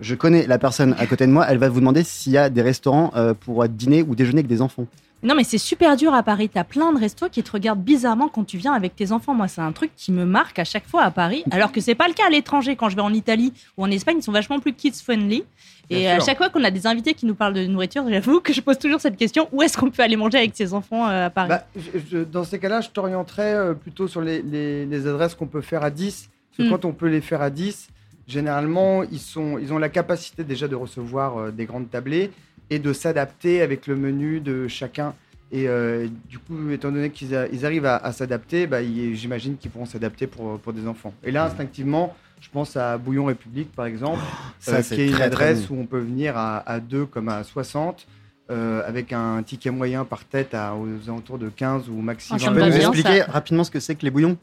Je 0.00 0.14
connais 0.14 0.46
la 0.46 0.58
personne 0.58 0.94
à 0.98 1.06
côté 1.06 1.26
de 1.26 1.32
moi, 1.32 1.46
elle 1.48 1.58
va 1.58 1.68
vous 1.68 1.80
demander 1.80 2.04
s'il 2.04 2.32
y 2.32 2.38
a 2.38 2.50
des 2.50 2.62
restaurants 2.62 3.12
euh, 3.16 3.32
pour 3.34 3.66
dîner 3.68 4.02
ou 4.02 4.14
déjeuner 4.14 4.40
avec 4.40 4.46
des 4.46 4.60
enfants. 4.62 4.86
Non, 5.22 5.34
mais 5.34 5.44
c'est 5.44 5.58
super 5.58 5.96
dur 5.96 6.12
à 6.12 6.22
Paris. 6.22 6.50
T'as 6.52 6.62
plein 6.62 6.92
de 6.92 6.98
restos 7.00 7.30
qui 7.30 7.42
te 7.42 7.50
regardent 7.50 7.82
bizarrement 7.82 8.28
quand 8.28 8.44
tu 8.44 8.58
viens 8.58 8.74
avec 8.74 8.94
tes 8.94 9.10
enfants. 9.12 9.32
Moi, 9.32 9.48
c'est 9.48 9.62
un 9.62 9.72
truc 9.72 9.90
qui 9.96 10.12
me 10.12 10.26
marque 10.26 10.58
à 10.58 10.64
chaque 10.64 10.86
fois 10.86 11.02
à 11.02 11.10
Paris, 11.10 11.42
alors 11.50 11.72
que 11.72 11.80
c'est 11.80 11.94
pas 11.94 12.06
le 12.06 12.12
cas 12.12 12.24
à 12.26 12.30
l'étranger. 12.30 12.76
Quand 12.76 12.90
je 12.90 12.96
vais 12.96 13.02
en 13.02 13.12
Italie 13.14 13.54
ou 13.78 13.84
en 13.84 13.90
Espagne, 13.90 14.16
ils 14.18 14.22
sont 14.22 14.30
vachement 14.32 14.60
plus 14.60 14.74
kids 14.74 14.92
friendly. 15.02 15.44
Et 15.88 16.08
à 16.10 16.20
chaque 16.20 16.36
fois 16.36 16.50
qu'on 16.50 16.62
a 16.64 16.70
des 16.70 16.86
invités 16.86 17.14
qui 17.14 17.24
nous 17.26 17.34
parlent 17.34 17.54
de 17.54 17.64
nourriture, 17.64 18.04
j'avoue 18.10 18.40
que 18.40 18.52
je 18.52 18.60
pose 18.60 18.76
toujours 18.78 19.00
cette 19.00 19.16
question 19.16 19.48
où 19.52 19.62
est-ce 19.62 19.78
qu'on 19.78 19.90
peut 19.90 20.02
aller 20.02 20.16
manger 20.16 20.38
avec 20.38 20.50
ses 20.54 20.74
enfants 20.74 21.08
euh, 21.08 21.26
à 21.26 21.30
Paris? 21.30 21.48
Bah, 21.48 21.66
je- 21.76 21.98
je- 22.10 22.18
dans 22.24 22.44
ces 22.44 22.58
cas-là, 22.58 22.82
je 22.82 22.88
t'orienterais 22.90 23.54
euh, 23.54 23.72
plutôt 23.74 24.08
sur 24.08 24.20
les, 24.20 24.42
les- 24.42 24.84
les 24.84 25.06
adresses 25.06 25.34
qu'on 25.34 25.46
peut 25.46 25.62
faire 25.62 25.82
à 25.82 25.90
10. 25.90 26.28
Parce 26.50 26.58
que 26.58 26.62
Mm. 26.64 26.70
quand 26.76 26.84
on 26.84 26.92
peut 26.92 27.06
les 27.08 27.20
faire 27.22 27.40
à 27.40 27.50
10, 27.50 27.88
généralement, 28.26 29.02
ils, 29.04 29.18
sont, 29.18 29.58
ils 29.58 29.72
ont 29.72 29.78
la 29.78 29.88
capacité 29.88 30.44
déjà 30.44 30.68
de 30.68 30.74
recevoir 30.74 31.36
euh, 31.38 31.50
des 31.50 31.64
grandes 31.66 31.90
tablées 31.90 32.30
et 32.70 32.78
de 32.78 32.92
s'adapter 32.92 33.62
avec 33.62 33.86
le 33.86 33.96
menu 33.96 34.40
de 34.40 34.68
chacun. 34.68 35.14
Et 35.52 35.68
euh, 35.68 36.08
du 36.28 36.38
coup, 36.38 36.70
étant 36.70 36.90
donné 36.90 37.10
qu'ils 37.10 37.34
a- 37.36 37.46
ils 37.48 37.64
arrivent 37.64 37.86
à, 37.86 37.96
à 37.96 38.12
s'adapter, 38.12 38.66
bah, 38.66 38.82
j'imagine 38.82 39.56
qu'ils 39.56 39.70
pourront 39.70 39.86
s'adapter 39.86 40.26
pour, 40.26 40.58
pour 40.58 40.72
des 40.72 40.88
enfants. 40.88 41.14
Et 41.22 41.30
là, 41.30 41.44
instinctivement, 41.44 42.16
je 42.40 42.48
pense 42.50 42.76
à 42.76 42.98
Bouillon 42.98 43.26
République, 43.26 43.70
par 43.72 43.86
exemple, 43.86 44.18
Ça, 44.58 44.76
euh, 44.76 44.82
c'est 44.82 44.96
qui 44.96 45.00
est 45.02 45.08
une 45.08 45.22
adresse 45.22 45.70
où 45.70 45.76
on 45.78 45.86
peut 45.86 46.00
venir 46.00 46.36
à, 46.36 46.58
à 46.68 46.80
2 46.80 47.06
comme 47.06 47.28
à 47.28 47.44
60. 47.44 48.06
euh, 48.48 48.82
avec 48.86 49.12
un 49.12 49.42
ticket 49.42 49.70
moyen 49.70 50.04
par 50.04 50.24
tête 50.24 50.54
à, 50.54 50.74
aux 50.76 50.86
alentours 51.08 51.36
de 51.38 51.48
15 51.48 51.88
ou 51.88 52.00
maxi 52.00 52.28
ça 52.28 52.36
Tu 52.38 52.44
20 52.44 52.52
peux 52.54 52.60
nous 52.60 52.76
expliquer 52.76 53.20
ça. 53.22 53.32
rapidement 53.32 53.64
ce 53.64 53.72
que 53.72 53.80
c'est 53.80 53.96
que 53.96 54.02
les 54.04 54.10
bouillons? 54.10 54.36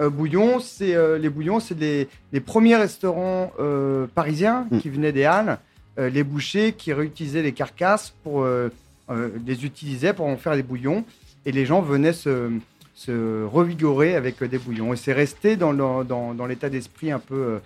Euh, 0.00 0.10
bouillon, 0.10 0.58
c'est 0.60 0.94
euh, 0.94 1.18
les 1.18 1.28
bouillons, 1.28 1.60
c'est 1.60 1.78
les, 1.78 2.08
les 2.32 2.40
premiers 2.40 2.76
restaurants 2.76 3.52
euh, 3.60 4.06
parisiens 4.14 4.66
Mm. 4.70 4.78
qui 4.80 4.88
venaient 4.88 5.12
des 5.12 5.24
halles, 5.24 5.58
euh, 5.98 6.08
les 6.10 6.24
bouchers 6.24 6.72
qui 6.72 6.92
réutilisaient 6.92 7.42
les 7.42 7.52
carcasses 7.52 8.12
pour 8.24 8.42
euh, 8.42 8.70
euh, 9.10 9.28
les 9.46 9.64
utilisaient 9.64 10.12
pour 10.12 10.26
en 10.26 10.36
faire 10.36 10.56
des 10.56 10.62
bouillons 10.62 11.04
et 11.46 11.52
les 11.52 11.64
gens 11.66 11.80
venaient 11.82 12.12
se, 12.14 12.50
se 12.94 13.44
revigorer 13.44 14.16
avec 14.16 14.42
des 14.42 14.58
bouillons 14.58 14.92
et 14.94 14.96
c'est 14.96 15.12
resté 15.12 15.56
dans, 15.56 15.72
le- 15.72 16.04
dans, 16.04 16.34
dans 16.34 16.46
l'état 16.46 16.68
d'esprit 16.70 17.12
un 17.12 17.18
peu 17.20 17.60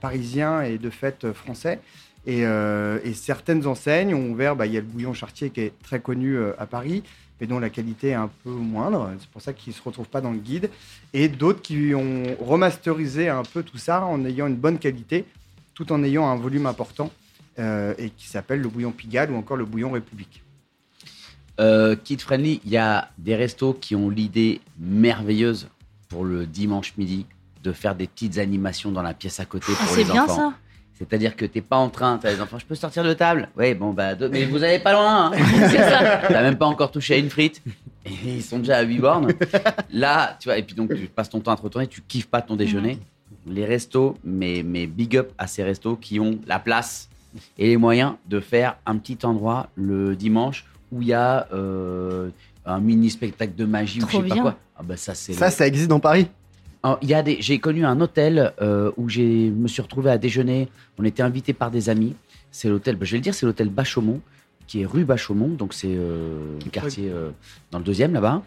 parisien 0.00 0.60
et 0.62 0.76
de 0.76 0.90
fait 0.90 1.32
français. 1.32 1.78
Et, 2.26 2.44
euh, 2.44 2.98
et 3.02 3.14
certaines 3.14 3.66
enseignes 3.66 4.14
ont 4.14 4.30
ouvert, 4.30 4.54
bah, 4.56 4.66
il 4.66 4.72
y 4.72 4.76
a 4.76 4.80
le 4.80 4.86
bouillon 4.86 5.14
Chartier 5.14 5.50
qui 5.50 5.60
est 5.62 5.72
très 5.82 6.00
connu 6.00 6.36
euh, 6.36 6.52
à 6.58 6.66
Paris, 6.66 7.02
mais 7.40 7.46
dont 7.46 7.58
la 7.58 7.70
qualité 7.70 8.08
est 8.08 8.14
un 8.14 8.30
peu 8.44 8.50
moindre. 8.50 9.10
C'est 9.18 9.28
pour 9.30 9.40
ça 9.40 9.52
qu'il 9.54 9.72
ne 9.72 9.76
se 9.76 9.82
retrouve 9.82 10.06
pas 10.08 10.20
dans 10.20 10.30
le 10.32 10.38
guide. 10.38 10.68
Et 11.14 11.28
d'autres 11.28 11.62
qui 11.62 11.94
ont 11.94 12.24
remasterisé 12.40 13.28
un 13.30 13.42
peu 13.42 13.62
tout 13.62 13.78
ça 13.78 14.04
en 14.04 14.24
ayant 14.26 14.46
une 14.48 14.56
bonne 14.56 14.78
qualité, 14.78 15.24
tout 15.74 15.90
en 15.92 16.02
ayant 16.04 16.28
un 16.28 16.36
volume 16.36 16.66
important, 16.66 17.10
euh, 17.58 17.94
et 17.98 18.10
qui 18.10 18.26
s'appelle 18.28 18.60
le 18.60 18.68
bouillon 18.68 18.92
Pigalle 18.92 19.30
ou 19.30 19.36
encore 19.36 19.56
le 19.56 19.64
bouillon 19.64 19.90
République. 19.90 20.42
Euh, 21.58 21.96
Kid 21.96 22.20
Friendly, 22.20 22.60
il 22.64 22.70
y 22.70 22.76
a 22.76 23.10
des 23.18 23.36
restos 23.36 23.74
qui 23.74 23.94
ont 23.96 24.08
l'idée 24.08 24.60
merveilleuse 24.78 25.68
pour 26.08 26.24
le 26.24 26.46
dimanche 26.46 26.94
midi 26.96 27.26
de 27.62 27.72
faire 27.72 27.94
des 27.94 28.06
petites 28.06 28.38
animations 28.38 28.90
dans 28.92 29.02
la 29.02 29.12
pièce 29.14 29.40
à 29.40 29.44
côté 29.44 29.66
Ah, 29.72 29.84
pour 29.84 29.94
c'est 29.94 30.04
les 30.04 30.10
bien 30.12 30.24
enfants. 30.24 30.36
ça. 30.50 30.54
C'est-à-dire 31.00 31.34
que 31.34 31.46
t'es 31.46 31.62
pas 31.62 31.76
en 31.78 31.88
train, 31.88 32.18
t'as 32.22 32.30
les 32.30 32.40
enfants, 32.40 32.58
je 32.58 32.66
peux 32.66 32.74
sortir 32.74 33.02
de 33.02 33.14
table 33.14 33.48
Oui, 33.56 33.72
bon, 33.74 33.90
bah, 33.92 34.14
deux- 34.14 34.28
mais 34.28 34.44
vous 34.44 34.62
allez 34.62 34.78
pas 34.78 34.92
loin. 34.92 35.32
Hein. 35.32 35.38
C'est 35.70 35.78
ça. 35.78 36.20
T'as 36.28 36.42
même 36.42 36.58
pas 36.58 36.66
encore 36.66 36.90
touché 36.90 37.14
à 37.14 37.16
une 37.16 37.30
frite. 37.30 37.62
Et 38.04 38.10
ils 38.26 38.42
sont 38.42 38.58
déjà 38.58 38.76
à 38.78 38.82
8 38.82 38.98
bornes. 38.98 39.28
Là, 39.90 40.36
tu 40.38 40.48
vois, 40.48 40.58
et 40.58 40.62
puis 40.62 40.74
donc 40.74 40.94
tu 40.94 41.06
passes 41.06 41.30
ton 41.30 41.40
temps 41.40 41.52
à 41.52 41.56
te 41.56 41.62
retourner, 41.62 41.86
tu 41.86 42.02
kiffes 42.02 42.28
pas 42.28 42.42
ton 42.42 42.54
déjeuner. 42.56 42.98
Les 43.46 43.64
restos, 43.64 44.16
mais, 44.22 44.62
mais 44.64 44.86
big 44.86 45.16
up 45.16 45.32
à 45.38 45.46
ces 45.46 45.62
restos 45.62 45.96
qui 45.96 46.20
ont 46.20 46.38
la 46.46 46.58
place 46.58 47.08
et 47.58 47.68
les 47.68 47.76
moyens 47.76 48.14
de 48.28 48.40
faire 48.40 48.76
un 48.86 48.96
petit 48.98 49.18
endroit 49.24 49.68
le 49.76 50.14
dimanche 50.16 50.66
où 50.92 51.00
il 51.00 51.08
y 51.08 51.12
a 51.14 51.46
euh, 51.54 52.28
un 52.66 52.80
mini 52.80 53.08
spectacle 53.08 53.54
de 53.56 53.64
magie 53.64 54.02
ou 54.02 54.06
je 54.08 54.16
sais 54.16 54.22
pas 54.24 54.36
quoi. 54.42 54.56
Ah 54.76 54.82
bah 54.82 54.96
ça 54.96 55.14
c'est 55.14 55.32
Ça, 55.32 55.46
le- 55.46 55.52
ça 55.52 55.66
existe 55.66 55.88
dans 55.88 56.00
Paris. 56.00 56.28
Alors, 56.82 56.98
il 57.02 57.08
y 57.10 57.14
a 57.14 57.22
des, 57.22 57.36
j'ai 57.40 57.58
connu 57.58 57.84
un 57.84 58.00
hôtel 58.00 58.54
euh, 58.62 58.90
où 58.96 59.08
j'ai 59.08 59.50
me 59.50 59.68
suis 59.68 59.82
retrouvé 59.82 60.10
à 60.10 60.16
déjeuner. 60.16 60.68
On 60.98 61.04
était 61.04 61.22
invité 61.22 61.52
par 61.52 61.70
des 61.70 61.90
amis. 61.90 62.14
C'est 62.50 62.68
l'hôtel, 62.68 62.96
bah, 62.96 63.04
je 63.04 63.12
vais 63.12 63.18
le 63.18 63.22
dire, 63.22 63.34
c'est 63.34 63.44
l'hôtel 63.44 63.68
Bachaumont, 63.68 64.20
qui 64.66 64.80
est 64.80 64.86
rue 64.86 65.04
Bachaumont, 65.04 65.48
donc 65.48 65.74
c'est 65.74 65.94
euh, 65.94 66.58
le 66.64 66.70
quartier 66.70 67.10
euh, 67.10 67.30
dans 67.70 67.78
le 67.78 67.84
deuxième 67.84 68.14
là-bas. 68.14 68.42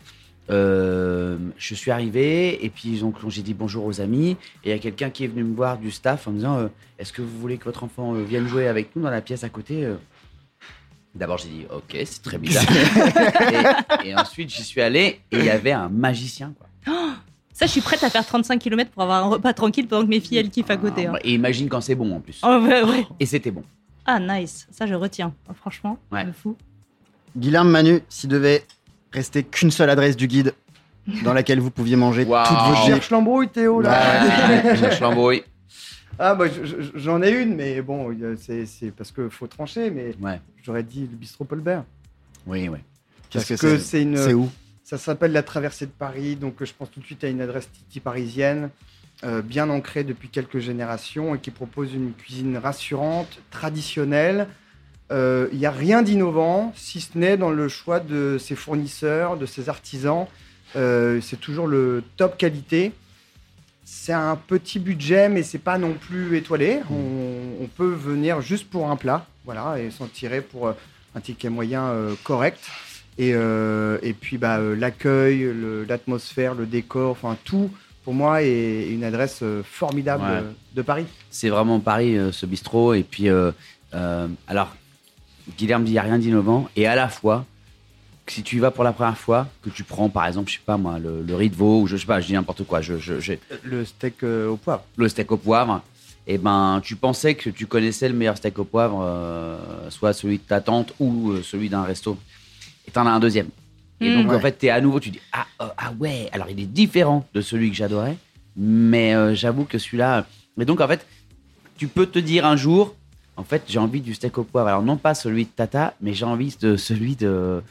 Euh, 0.50 1.38
je 1.58 1.74
suis 1.74 1.90
arrivé 1.90 2.66
et 2.66 2.70
puis 2.70 3.02
j'ai 3.30 3.42
dit 3.42 3.54
bonjour 3.54 3.86
aux 3.86 4.02
amis 4.02 4.32
et 4.66 4.70
il 4.70 4.70
y 4.72 4.74
a 4.74 4.78
quelqu'un 4.78 5.10
qui 5.10 5.24
est 5.24 5.28
venu 5.28 5.46
me 5.46 5.56
voir 5.56 5.78
du 5.78 5.90
staff 5.90 6.28
en 6.28 6.32
me 6.32 6.38
disant 6.38 6.58
euh, 6.58 6.68
est-ce 7.00 7.14
que 7.14 7.22
vous 7.22 7.40
voulez 7.40 7.58
que 7.58 7.64
votre 7.64 7.86
enfant 7.86 8.14
euh, 8.14 8.24
vienne 8.24 8.46
jouer 8.46 8.68
avec 8.68 8.94
nous 8.94 9.04
dans 9.04 9.10
la 9.10 9.22
pièce 9.22 9.46
à 9.46 9.50
côté 9.50 9.88
D'abord 11.16 11.38
j'ai 11.38 11.48
dit 11.48 11.66
ok 11.74 11.98
c'est 12.04 12.22
très 12.22 12.38
bizarre 12.38 12.66
et, 14.04 14.10
et 14.10 14.16
ensuite 14.16 14.50
j'y 14.50 14.64
suis 14.64 14.82
allé 14.82 15.22
et 15.32 15.38
il 15.38 15.46
y 15.46 15.50
avait 15.50 15.72
un 15.72 15.88
magicien 15.88 16.54
quoi. 16.60 16.94
Ça, 17.64 17.68
je 17.68 17.72
suis 17.72 17.82
prête 17.82 18.04
à 18.04 18.10
faire 18.10 18.26
35 18.26 18.60
km 18.60 18.92
pour 18.92 19.04
avoir 19.04 19.24
un 19.24 19.30
repas 19.30 19.54
tranquille 19.54 19.88
pendant 19.88 20.04
que 20.04 20.10
mes 20.10 20.20
filles, 20.20 20.38
elles 20.40 20.50
kiffent 20.50 20.70
à 20.70 20.76
côté. 20.76 21.08
hein. 21.08 21.14
Et 21.24 21.34
imagine 21.34 21.70
quand 21.70 21.80
c'est 21.80 21.96
bon 21.96 22.14
en 22.14 22.20
plus. 22.20 22.42
Oh, 22.44 22.60
ouais, 22.62 22.84
ouais. 22.84 23.08
Et 23.22 23.26
c'était 23.26 23.52
bon. 23.52 23.64
Ah, 24.06 24.20
nice. 24.20 24.68
Ça, 24.70 24.86
je 24.86 24.94
retiens. 24.96 25.34
Oh, 25.50 25.54
Franchement, 25.56 25.98
Ouais. 26.12 26.26
le 26.26 26.34
fou. 26.34 26.58
Guilherme 27.38 27.70
Manu, 27.70 28.02
s'il 28.10 28.30
devait 28.30 28.66
rester 29.14 29.44
qu'une 29.44 29.72
seule 29.72 29.90
adresse 29.90 30.18
du 30.18 30.28
guide 30.28 30.54
dans 31.24 31.32
laquelle 31.32 31.62
vous 31.62 31.72
pouviez 31.72 31.96
manger 31.96 32.26
Waouh. 32.26 32.46
toutes 32.46 32.58
vos. 32.58 32.86
Cherche 32.86 33.10
l'embrouille, 33.12 33.48
Théo, 33.48 33.80
là. 33.80 34.62
Ouais, 34.66 34.76
cherche 34.76 35.00
l'embrouille. 35.00 35.44
Ah, 36.20 36.36
bah, 36.36 36.48
je- 36.50 36.66
je- 36.66 36.92
j'en 36.96 37.22
ai 37.22 37.32
une, 37.32 37.56
mais 37.56 37.82
bon, 37.82 38.14
c'est 38.42 38.66
c'est 38.66 38.92
parce 38.92 39.14
qu'il 39.14 39.30
faut 39.30 39.48
trancher, 39.48 39.90
mais 39.90 40.14
Ouais. 40.22 40.42
j'aurais 40.62 40.84
dit 40.84 41.08
le 41.10 41.16
bistrot 41.16 41.46
Paulbert. 41.46 41.86
Oui, 42.46 42.68
oui. 42.68 42.80
Qu'est-ce 43.30 43.48
Parce 43.54 43.62
que 43.62 43.78
c'est 43.78 43.84
c'est 43.84 44.02
une. 44.02 44.18
C'est 44.18 44.34
où 44.34 44.50
Ça 44.94 45.00
s'appelle 45.00 45.32
la 45.32 45.42
traversée 45.42 45.88
de 45.88 45.92
Paris, 45.92 46.36
donc 46.36 46.62
euh, 46.62 46.66
je 46.66 46.74
pense 46.78 46.92
tout 46.92 47.00
de 47.00 47.06
suite 47.06 47.24
à 47.24 47.28
une 47.28 47.42
adresse 47.42 47.68
titi 47.72 48.00
parisienne, 48.00 48.70
euh, 49.24 49.42
bien 49.42 49.72
ancrée 49.72 50.04
depuis 50.04 50.30
quelques 50.30 50.60
générations 50.60 51.34
et 51.34 51.40
qui 51.40 51.50
propose 51.50 51.96
une 51.96 52.14
cuisine 52.14 52.58
rassurante, 52.58 53.40
traditionnelle. 53.50 54.48
Euh, 55.12 55.48
Il 55.52 55.58
n'y 55.58 55.66
a 55.66 55.72
rien 55.72 56.04
d'innovant, 56.04 56.74
si 56.76 57.02
ce 57.02 57.18
n'est 57.18 57.38
dans 57.38 57.50
le 57.50 57.70
choix 57.70 58.00
de 58.00 58.38
ses 58.40 58.54
fournisseurs, 58.54 59.36
de 59.36 59.48
ses 59.48 59.68
artisans. 59.68 60.28
C'est 60.76 61.40
toujours 61.42 61.66
le 61.66 62.04
top 62.16 62.38
qualité. 62.38 62.92
C'est 63.86 64.14
un 64.14 64.36
petit 64.36 64.78
budget, 64.78 65.28
mais 65.28 65.42
c'est 65.42 65.58
pas 65.58 65.80
non 65.80 65.96
plus 65.96 66.38
étoilé. 66.38 66.82
On, 66.92 67.64
on 67.64 67.66
peut 67.66 67.94
venir 67.94 68.42
juste 68.42 68.70
pour 68.70 68.92
un 68.92 68.96
plat, 68.96 69.26
voilà, 69.44 69.80
et 69.80 69.90
s'en 69.90 70.06
tirer 70.06 70.42
pour 70.42 70.72
un 71.16 71.20
ticket 71.20 71.50
moyen 71.50 71.92
correct. 72.24 72.60
Et, 73.18 73.32
euh, 73.34 73.98
et 74.02 74.14
puis 74.14 74.38
bah, 74.38 74.58
euh, 74.58 74.76
l'accueil, 74.76 75.48
l'atmosphère, 75.88 76.56
le 76.56 76.66
décor, 76.66 77.12
enfin 77.12 77.38
tout, 77.44 77.70
pour 78.04 78.14
moi, 78.14 78.42
est 78.44 78.90
une 78.90 79.04
adresse 79.04 79.40
euh, 79.44 79.62
formidable 79.64 80.24
Ouais. 80.24 80.42
de 80.76 80.82
Paris. 80.82 81.06
C'est 81.30 81.50
vraiment 81.50 81.80
Paris, 81.80 82.18
ce 82.32 82.46
bistrot. 82.46 82.94
Et 82.96 83.04
puis, 83.04 83.28
alors, 84.48 84.76
Guilherme 85.58 85.84
dit 85.84 85.92
il 85.92 85.94
n'y 85.94 86.00
a 86.00 86.04
rien 86.04 86.18
d'innovant. 86.18 86.68
Et 86.76 86.88
à 86.88 86.96
la 86.96 87.08
fois, 87.10 87.46
si 88.28 88.42
tu 88.44 88.56
y 88.56 88.60
vas 88.60 88.72
pour 88.72 88.84
la 88.84 88.94
première 88.94 89.18
fois, 89.18 89.48
que 89.62 89.70
tu 89.70 89.84
prends 89.84 90.10
par 90.10 90.26
exemple, 90.26 90.50
je 90.50 90.56
sais 90.56 90.62
pas 90.66 90.78
moi, 90.78 90.98
le, 90.98 91.22
le 91.22 91.36
riz 91.36 91.50
de 91.50 91.56
veau, 91.56 91.82
ou 91.82 91.88
je 91.88 91.98
sais 91.98 92.06
pas, 92.06 92.22
je 92.22 92.28
dis 92.28 92.34
n'importe 92.34 92.64
quoi, 92.64 92.82
je, 92.82 92.98
je- 92.98 93.20
j'ai 93.20 93.40
Le 93.64 93.84
steak 93.86 94.24
euh, 94.24 94.48
au 94.50 94.56
poivre. 94.58 94.84
le 94.96 95.10
steak 95.10 95.30
au 95.34 95.38
poivre, 95.38 95.82
et 96.26 96.38
ben 96.38 96.80
tu 96.82 96.96
pensais 96.96 97.36
que 97.36 97.50
tu 97.50 97.68
connaissais 97.68 98.08
le 98.08 98.16
meilleur 98.16 98.38
steak 98.38 98.58
au 98.60 98.64
poivre, 98.64 99.02
euh, 99.04 99.90
soit 99.90 100.14
celui 100.14 100.38
de 100.38 100.44
ta 100.44 100.62
tante 100.62 100.94
ou 101.02 101.32
euh, 101.32 101.42
celui 101.44 101.68
d'un 101.68 101.84
resto. 101.84 102.18
Et 102.88 102.92
t'en 102.92 103.06
as 103.06 103.12
un 103.12 103.20
deuxième. 103.20 103.48
Et 104.02 104.10
Mm. 104.10 104.24
donc 104.24 104.34
en 104.34 104.40
fait, 104.40 104.52
t'es 104.54 104.70
à 104.70 104.82
nouveau, 104.82 105.00
tu 105.00 105.10
dis 105.10 105.20
ah, 105.32 105.46
euh, 105.62 105.68
ah 105.78 105.94
ouais, 106.00 106.30
alors 106.32 106.48
il 106.50 106.60
est 106.60 106.66
différent 106.66 107.26
de 107.34 107.42
celui 107.42 107.70
que 107.70 107.76
j'adorais, 107.76 108.18
mais 108.58 109.14
euh, 109.16 109.34
j'avoue 109.36 109.66
que 109.66 109.78
celui-là. 109.78 110.26
Mais 110.58 110.66
donc 110.66 110.82
en 110.82 110.88
fait, 110.88 111.06
tu 111.78 111.88
peux 111.88 112.06
te 112.06 112.20
dire 112.20 112.46
un 112.46 112.56
jour, 112.56 112.96
en 113.38 113.44
fait, 113.44 113.64
j'ai 113.68 113.80
envie 113.80 114.02
du 114.02 114.14
steak 114.14 114.38
au 114.38 114.44
poivre. 114.44 114.68
Alors 114.68 114.84
non 114.84 114.98
pas 114.98 115.14
celui 115.16 115.46
de 115.46 115.50
Tata, 115.50 115.94
mais 116.02 116.14
j'ai 116.14 116.26
envie 116.26 116.56
de 116.60 116.76
celui 116.78 117.16
de 117.16 117.62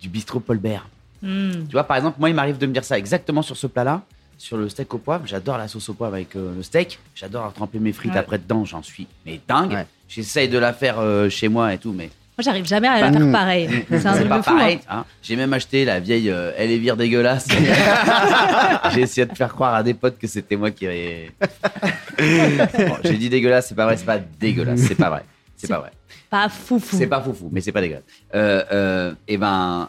du 0.00 0.08
bistrot 0.08 0.40
Paul 0.40 0.58
Bert. 0.58 0.86
Hmm. 1.22 1.50
Tu 1.66 1.72
vois, 1.72 1.84
par 1.84 1.96
exemple, 1.98 2.16
moi, 2.18 2.30
il 2.30 2.34
m'arrive 2.34 2.56
de 2.56 2.66
me 2.66 2.72
dire 2.72 2.84
ça 2.84 2.96
exactement 2.96 3.42
sur 3.42 3.56
ce 3.56 3.66
plat-là, 3.66 4.02
sur 4.38 4.56
le 4.56 4.68
steak 4.70 4.94
au 4.94 4.98
poivre. 4.98 5.26
J'adore 5.26 5.58
la 5.58 5.68
sauce 5.68 5.88
au 5.90 5.94
poivre 5.94 6.14
avec 6.14 6.34
euh, 6.36 6.54
le 6.56 6.62
steak. 6.62 6.98
J'adore 7.14 7.52
tremper 7.52 7.78
mes 7.78 7.92
frites 7.92 8.12
Ouais. 8.12 8.18
après 8.18 8.38
dedans. 8.38 8.64
J'en 8.64 8.82
suis 8.82 9.06
mais 9.26 9.38
dingue. 9.46 9.72
Ouais. 9.72 9.86
J'essaye 10.08 10.48
de 10.48 10.56
la 10.56 10.72
faire 10.72 10.98
euh, 10.98 11.28
chez 11.28 11.48
moi 11.48 11.74
et 11.74 11.78
tout, 11.78 11.92
mais 11.92 12.08
Moi, 12.38 12.42
j'arrive 12.42 12.66
jamais 12.66 12.88
à 12.88 13.00
la 13.00 13.10
Bah, 13.10 13.18
faire 13.18 13.32
pareil. 13.32 13.68
C'est 13.90 14.06
un 14.06 14.14
truc 14.14 14.28
pas 14.28 14.38
de 14.38 14.42
fou. 14.42 14.50
hein. 14.50 14.56
pareil. 14.56 14.80
hein. 14.88 15.04
J'ai 15.22 15.36
même 15.36 15.52
acheté 15.52 15.84
la 15.84 16.00
vieille 16.00 16.30
euh, 16.30 16.52
Elle 16.56 16.70
est 16.70 16.78
vire 16.78 16.96
dégueulasse. 16.96 17.46
J'ai 18.94 19.00
essayé 19.02 19.26
de 19.26 19.34
faire 19.36 19.52
croire 19.52 19.74
à 19.74 19.82
des 19.82 19.94
potes 19.94 20.18
que 20.18 20.26
c'était 20.26 20.56
moi 20.56 20.70
qui. 20.70 20.86
Bon, 20.86 20.92
J'ai 23.04 23.16
dit 23.16 23.28
dégueulasse, 23.28 23.68
c'est 23.68 23.74
pas 23.74 23.84
vrai, 23.84 23.96
c'est 23.96 24.04
pas 24.06 24.18
dégueulasse, 24.18 24.80
c'est 24.80 24.94
pas 24.94 25.10
vrai. 25.10 25.24
C'est 25.56 25.68
pas 25.68 25.78
vrai. 25.80 25.90
Pas 26.30 26.48
fou 26.48 26.78
fou. 26.78 26.96
C'est 26.96 27.06
pas 27.06 27.20
foufou, 27.20 27.48
mais 27.52 27.60
c'est 27.60 27.72
pas 27.72 27.80
dégueulasse. 27.80 28.04
Euh, 28.34 28.62
euh, 28.72 29.14
et 29.28 29.36
ben, 29.36 29.88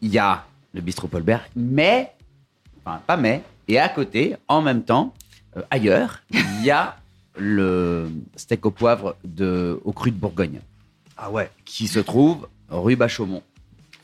il 0.00 0.12
y 0.12 0.18
a 0.18 0.44
le 0.74 0.80
bistrot 0.80 1.06
Paulbert, 1.08 1.44
mais, 1.54 2.10
enfin, 2.84 3.00
pas 3.06 3.16
mais, 3.16 3.42
et 3.68 3.78
à 3.78 3.88
côté, 3.88 4.36
en 4.48 4.62
même 4.62 4.82
temps, 4.82 5.12
euh, 5.56 5.62
ailleurs, 5.70 6.20
il 6.32 6.64
y 6.64 6.70
a 6.70 6.96
le 7.38 8.08
steak 8.36 8.64
au 8.66 8.70
poivre 8.70 9.16
de, 9.24 9.80
au 9.84 9.92
cru 9.92 10.10
de 10.10 10.16
Bourgogne, 10.16 10.60
Ah 11.16 11.30
ouais. 11.30 11.50
qui 11.64 11.86
se 11.88 11.98
trouve 12.00 12.48
rue 12.70 12.96
Bachaumont. 12.96 13.42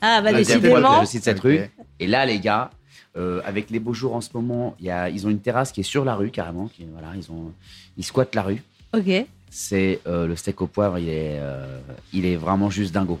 Ah, 0.01 0.21
bah, 0.21 0.31
Deuxième 0.33 0.59
fois 0.59 0.69
décidément. 0.69 0.99
que 0.99 1.05
je 1.05 1.09
cite 1.11 1.23
cette 1.23 1.37
Ok. 1.37 1.43
rue. 1.43 1.59
Et 1.99 2.07
là, 2.07 2.25
les 2.25 2.39
gars, 2.39 2.71
euh, 3.15 3.41
avec 3.45 3.69
les 3.69 3.79
beaux 3.79 3.93
jours 3.93 4.15
en 4.15 4.21
ce 4.21 4.29
moment, 4.33 4.75
il 4.79 4.85
y 4.85 4.89
a, 4.91 5.09
ils 5.09 5.25
ont 5.25 5.29
une 5.29 5.39
terrasse 5.39 5.71
qui 5.71 5.79
est 5.81 5.83
sur 5.83 6.03
la 6.03 6.15
rue 6.15 6.29
carrément. 6.31 6.67
Qui, 6.67 6.85
voilà, 6.91 7.09
ils, 7.15 7.31
ont, 7.31 7.51
ils 7.97 8.03
squattent 8.03 8.35
la 8.35 8.41
rue. 8.43 8.61
Ok. 8.93 9.25
C'est 9.49 9.99
euh, 10.07 10.25
le 10.27 10.35
steak 10.35 10.61
au 10.61 10.67
poivre, 10.67 10.97
il 10.97 11.07
est, 11.09 11.37
euh, 11.39 11.79
il 12.11 12.25
est 12.25 12.35
vraiment 12.35 12.69
juste 12.69 12.93
dingo. 12.93 13.19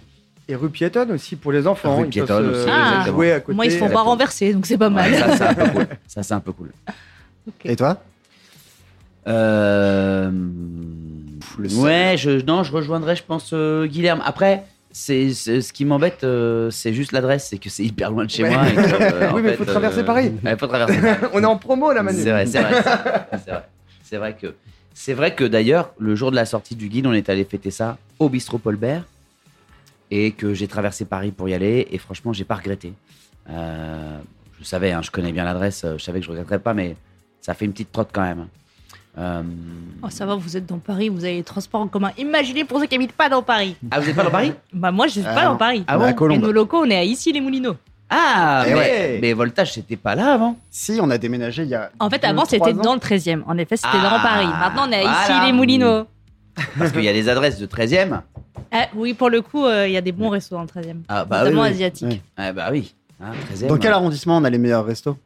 Et 0.49 0.55
rue 0.55 0.69
piétonne 0.69 1.11
aussi 1.11 1.35
pour 1.37 1.51
les 1.53 1.67
enfants. 1.67 1.95
Rue 1.97 2.05
ils 2.05 2.09
piétonne 2.09 2.45
se- 2.53 2.59
aussi, 2.61 2.69
Ah. 2.69 2.87
exactement. 2.89 3.15
jouer 3.15 3.31
à 3.33 3.39
côté. 3.39 3.55
Moi, 3.55 3.65
ils 3.67 3.71
se 3.71 3.75
font 3.77 3.81
pas 3.85 3.91
Exactement. 3.91 4.09
renverser, 4.11 4.53
donc 4.53 4.65
c'est 4.65 4.77
pas 4.77 4.89
mal. 4.89 5.11
Ouais, 5.11 5.19
ça, 5.19 5.37
c'est 5.37 5.43
un 5.43 5.53
peu 5.53 5.69
cool. 5.71 5.87
Ça, 6.07 6.23
c'est 6.23 6.33
un 6.33 6.39
peu 6.41 6.51
cool. 6.51 6.71
Et 7.63 7.75
toi? 7.75 8.01
Euh, 9.27 10.31
le 11.59 11.69
ouais, 11.75 12.15
je, 12.17 12.29
non, 12.45 12.63
je 12.63 12.71
rejoindrais, 12.71 13.15
je 13.15 13.23
pense, 13.23 13.51
euh, 13.53 13.85
Guilherme. 13.85 14.21
Après, 14.25 14.63
c'est, 14.91 15.33
c'est- 15.33 15.61
ce 15.61 15.73
qui 15.73 15.85
m'embête, 15.85 16.23
euh, 16.23 16.69
c'est 16.71 16.93
juste 16.93 17.11
l'adresse, 17.11 17.47
c'est 17.49 17.57
que 17.57 17.69
c'est 17.69 17.83
hyper 17.83 18.11
loin 18.11 18.25
de 18.25 18.29
chez 18.29 18.43
moi. 18.43 18.67
et 18.69 18.75
que, 18.75 18.79
euh, 18.79 19.31
en 19.31 19.35
Oui, 19.35 19.41
mais 19.43 19.53
faut 19.53 19.65
traverser 19.65 19.99
euh, 19.99 20.29
ouais, 20.43 20.57
faut 20.57 20.67
traverser 20.67 20.99
Paris. 21.01 21.17
On 21.33 21.41
est 21.41 21.45
en 21.45 21.57
promo 21.57 21.91
là, 21.93 22.03
Manu. 22.03 22.21
C'est 22.21 22.31
vrai, 22.31 22.45
c'est 22.45 22.61
vrai. 22.61 22.73
c'est 22.83 22.89
vrai, 22.89 23.27
C'est 23.43 23.51
vrai. 23.51 23.63
C'est 24.03 24.17
vrai 24.17 24.35
que, 24.39 24.53
c'est 24.93 25.13
vrai 25.13 25.33
que 25.35 25.43
d'ailleurs, 25.43 25.91
le 25.97 26.15
jour 26.15 26.29
de 26.31 26.35
la 26.35 26.45
sortie 26.45 26.75
du 26.75 26.87
guide, 26.89 27.07
on 27.07 27.13
est 27.13 27.29
allé 27.29 27.43
fêter 27.45 27.71
ça 27.71 27.97
au 28.19 28.29
bistrot 28.29 28.59
Paulbert 28.59 29.03
et 30.11 30.31
que 30.31 30.53
j'ai 30.53 30.67
traversé 30.67 31.05
Paris 31.05 31.31
pour 31.31 31.49
y 31.49 31.53
aller 31.55 31.87
et 31.89 31.97
franchement, 31.97 32.31
j'ai 32.33 32.43
pas 32.43 32.55
regretté. 32.55 32.93
Je 33.49 34.63
savais, 34.63 34.91
hein, 34.91 35.01
je 35.01 35.09
connais 35.11 35.31
bien 35.31 35.43
l'adresse, 35.43 35.85
je 35.97 36.03
savais 36.03 36.19
que 36.19 36.25
je 36.25 36.31
regretterais 36.31 36.59
pas, 36.59 36.73
mais 36.73 36.95
ça 37.41 37.53
fait 37.53 37.65
une 37.65 37.71
petite 37.73 37.91
trotte 37.91 38.09
quand 38.13 38.21
même. 38.21 38.47
Euh, 39.17 39.43
Oh, 40.05 40.07
ça 40.09 40.25
va, 40.25 40.35
vous 40.35 40.57
êtes 40.57 40.65
dans 40.65 40.79
Paris, 40.79 41.07
vous 41.09 41.23
avez 41.23 41.35
les 41.35 41.43
transports 41.43 41.79
en 41.81 41.87
commun. 41.87 42.11
Imaginez 42.17 42.65
pour 42.65 42.79
ceux 42.79 42.87
qui 42.87 42.95
habitent 42.95 43.13
pas 43.13 43.29
dans 43.29 43.41
Paris. 43.41 43.75
Ah, 43.91 43.99
vous 44.01 44.09
êtes 44.09 44.15
pas 44.15 44.23
dans 44.23 44.31
Paris 44.31 44.51
Bah, 44.73 44.91
moi, 44.91 45.07
je 45.07 45.13
suis 45.13 45.23
Ah 45.25 45.33
pas 45.33 45.43
non. 45.45 45.51
dans 45.51 45.57
Paris. 45.57 45.83
Ah 45.87 45.97
bon 45.97 46.29
Et 46.29 46.37
nos 46.37 46.51
locaux, 46.51 46.81
on 46.83 46.89
est 46.89 46.97
à 46.97 47.03
ici 47.03 47.31
les 47.31 47.39
Moulineaux. 47.39 47.75
Ah, 48.09 48.65
Eh 48.67 48.73
mais, 48.73 48.75
ouais. 48.79 49.19
mais 49.21 49.33
Voltage, 49.33 49.73
c'était 49.73 49.95
pas 49.95 50.13
là 50.15 50.33
avant. 50.33 50.57
Si, 50.69 50.99
on 51.01 51.09
a 51.09 51.17
déménagé 51.17 51.63
il 51.63 51.69
y 51.69 51.75
a. 51.75 51.89
En 51.99 52.09
fait, 52.09 52.19
deux, 52.19 52.27
avant, 52.27 52.43
c'était 52.45 52.73
ans. 52.73 52.81
dans 52.81 52.93
le 52.95 52.99
13e. 52.99 53.43
En 53.47 53.57
effet, 53.57 53.77
c'était 53.77 53.89
Ah, 53.93 54.17
dans 54.17 54.21
Paris. 54.21 54.45
Maintenant, 54.47 54.87
on 54.87 54.91
est 54.91 54.97
à 54.97 55.01
ici 55.03 55.31
voilà. 55.31 55.45
les 55.45 55.51
Moulineaux. 55.53 56.03
Parce 56.77 56.91
qu'il 56.91 57.03
y 57.03 57.07
a 57.07 57.13
des 57.13 57.29
adresses 57.29 57.59
de 57.59 57.65
13e. 57.65 58.21
Ah, 58.71 58.87
oui, 58.95 59.13
pour 59.13 59.29
le 59.29 59.41
coup, 59.41 59.65
euh, 59.65 59.87
il 59.87 59.93
y 59.93 59.97
a 59.97 60.01
des 60.01 60.11
bons 60.11 60.29
restos 60.29 60.55
dans 60.55 60.61
le 60.63 60.67
13e. 60.67 60.97
Ah, 61.07 61.23
bah 61.25 61.37
oui. 61.39 61.43
notamment 61.45 61.61
oui. 61.63 61.69
asiatiques. 61.69 62.07
Ouais. 62.09 62.21
Ah, 62.37 62.51
bah 62.51 62.69
oui. 62.71 62.93
Hein, 63.23 63.31
13e. 63.53 63.67
Dans 63.67 63.77
quel 63.77 63.93
arrondissement 63.93 64.37
on 64.37 64.43
a 64.43 64.49
les 64.49 64.57
meilleurs 64.57 64.85
restos? 64.85 65.17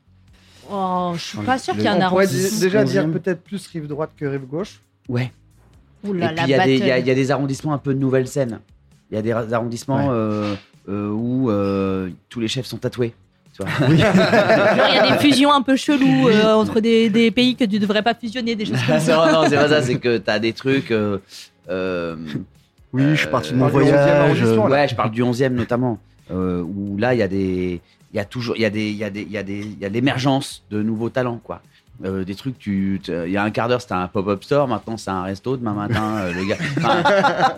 Oh, 0.71 1.13
je 1.15 1.21
suis 1.21 1.37
pas 1.39 1.57
sûre 1.57 1.73
qu'il 1.75 1.83
y 1.83 1.87
a 1.87 1.93
un 1.93 1.95
On 2.05 2.09
pourrait 2.09 2.25
arrondissement. 2.25 2.59
dé- 2.59 2.65
déjà 2.65 2.83
dire 2.83 3.03
11e. 3.07 3.11
peut-être 3.13 3.41
plus 3.41 3.65
rive 3.67 3.87
droite 3.87 4.11
que 4.17 4.25
rive 4.25 4.45
gauche. 4.45 4.79
Ouais. 5.07 5.31
Ouh 6.03 6.13
Et 6.15 6.19
puis 6.19 6.27
il 6.43 6.49
y, 6.49 6.53
a 6.53 6.65
des- 6.65 6.73
il 6.73 6.79
y 6.79 6.83
a- 6.83 6.87
battle. 6.95 7.01
il 7.03 7.07
y 7.07 7.11
a 7.11 7.15
des 7.15 7.31
arrondissements 7.31 7.73
un 7.73 7.77
peu 7.77 7.93
de 7.93 7.99
nouvelle 7.99 8.27
scène. 8.27 8.59
Il 9.11 9.15
y 9.15 9.17
a 9.17 9.21
des 9.21 9.33
ra- 9.33 9.45
arrondissements 9.51 10.07
Ouais. 10.07 10.13
euh, 10.13 10.55
euh, 10.89 11.09
où 11.11 11.49
euh, 11.49 12.09
tous 12.29 12.39
les 12.39 12.47
chefs 12.47 12.65
sont 12.65 12.77
tatoués. 12.77 13.13
tu 13.55 13.63
vois. 13.63 13.71
Oui. 13.89 13.97
Genre, 13.97 14.87
il 14.89 14.95
y 14.95 14.99
a 14.99 15.11
des 15.13 15.17
fusions 15.19 15.51
un 15.51 15.61
peu 15.61 15.75
cheloues 15.75 16.27
euh, 16.29 16.53
entre 16.53 16.79
des, 16.79 17.09
des 17.09 17.31
pays 17.31 17.55
que 17.55 17.63
tu 17.65 17.79
devrais 17.79 18.03
pas 18.03 18.13
fusionner, 18.13 18.55
des 18.55 18.65
choses 18.65 18.77
comme 18.85 18.99
ça. 18.99 19.15
non, 19.31 19.41
non, 19.43 19.49
c'est 19.49 19.55
pas 19.55 19.69
ça, 19.69 19.81
c'est 19.81 19.97
que 19.97 20.17
t'as 20.17 20.39
des 20.39 20.53
trucs. 20.53 20.91
euh, 20.91 21.17
euh, 21.69 22.15
Oui, 22.93 23.03
je 23.11 23.15
suis 23.15 23.27
parti 23.27 23.51
de 23.53 23.57
mon 23.57 23.65
Euh, 23.67 23.71
dans 23.71 23.77
le 23.79 23.85
11e 23.85 23.89
voyage. 23.91 24.19
arrondissement, 24.41 24.65
ouais, 24.65 24.87
je 24.87 24.95
parle 24.95 25.11
du 25.11 25.23
11e 25.23 25.53
notamment, 25.55 25.97
euh, 26.31 26.61
où 26.61 26.97
là, 26.97 27.13
il 27.15 27.17
y 27.19 27.23
a 27.23 27.27
des. 27.27 27.81
Il 28.13 28.17
y 28.17 28.19
a 28.19 28.25
toujours. 28.25 28.55
Il 28.55 28.61
y 28.61 28.65
a 28.65 28.69
des. 28.69 28.89
Il 28.89 28.97
y 28.97 29.03
a 29.03 29.09
des. 29.09 29.21
Il 29.21 29.31
y 29.31 29.37
a 29.37 29.43
des. 29.43 29.59
Il 29.59 29.79
y 29.79 29.85
a 29.85 29.89
l'émergence 29.89 30.63
de 30.69 30.81
nouveaux 30.81 31.09
talents, 31.09 31.39
quoi. 31.43 31.61
Euh, 32.05 32.23
des 32.23 32.35
trucs, 32.35 32.59
tu, 32.59 33.01
il 33.07 33.31
y 33.31 33.37
a 33.37 33.43
un 33.43 33.49
quart 33.49 33.67
d'heure, 33.67 33.81
c'était 33.81 33.93
un 33.93 34.07
pop-up 34.07 34.43
store, 34.43 34.67
maintenant 34.67 34.97
c'est 34.97 35.09
un 35.09 35.23
resto, 35.23 35.57
demain 35.57 35.73
matin, 35.73 36.17
euh, 36.17 36.45
gars. 36.45 36.57
Enfin, 36.77 37.03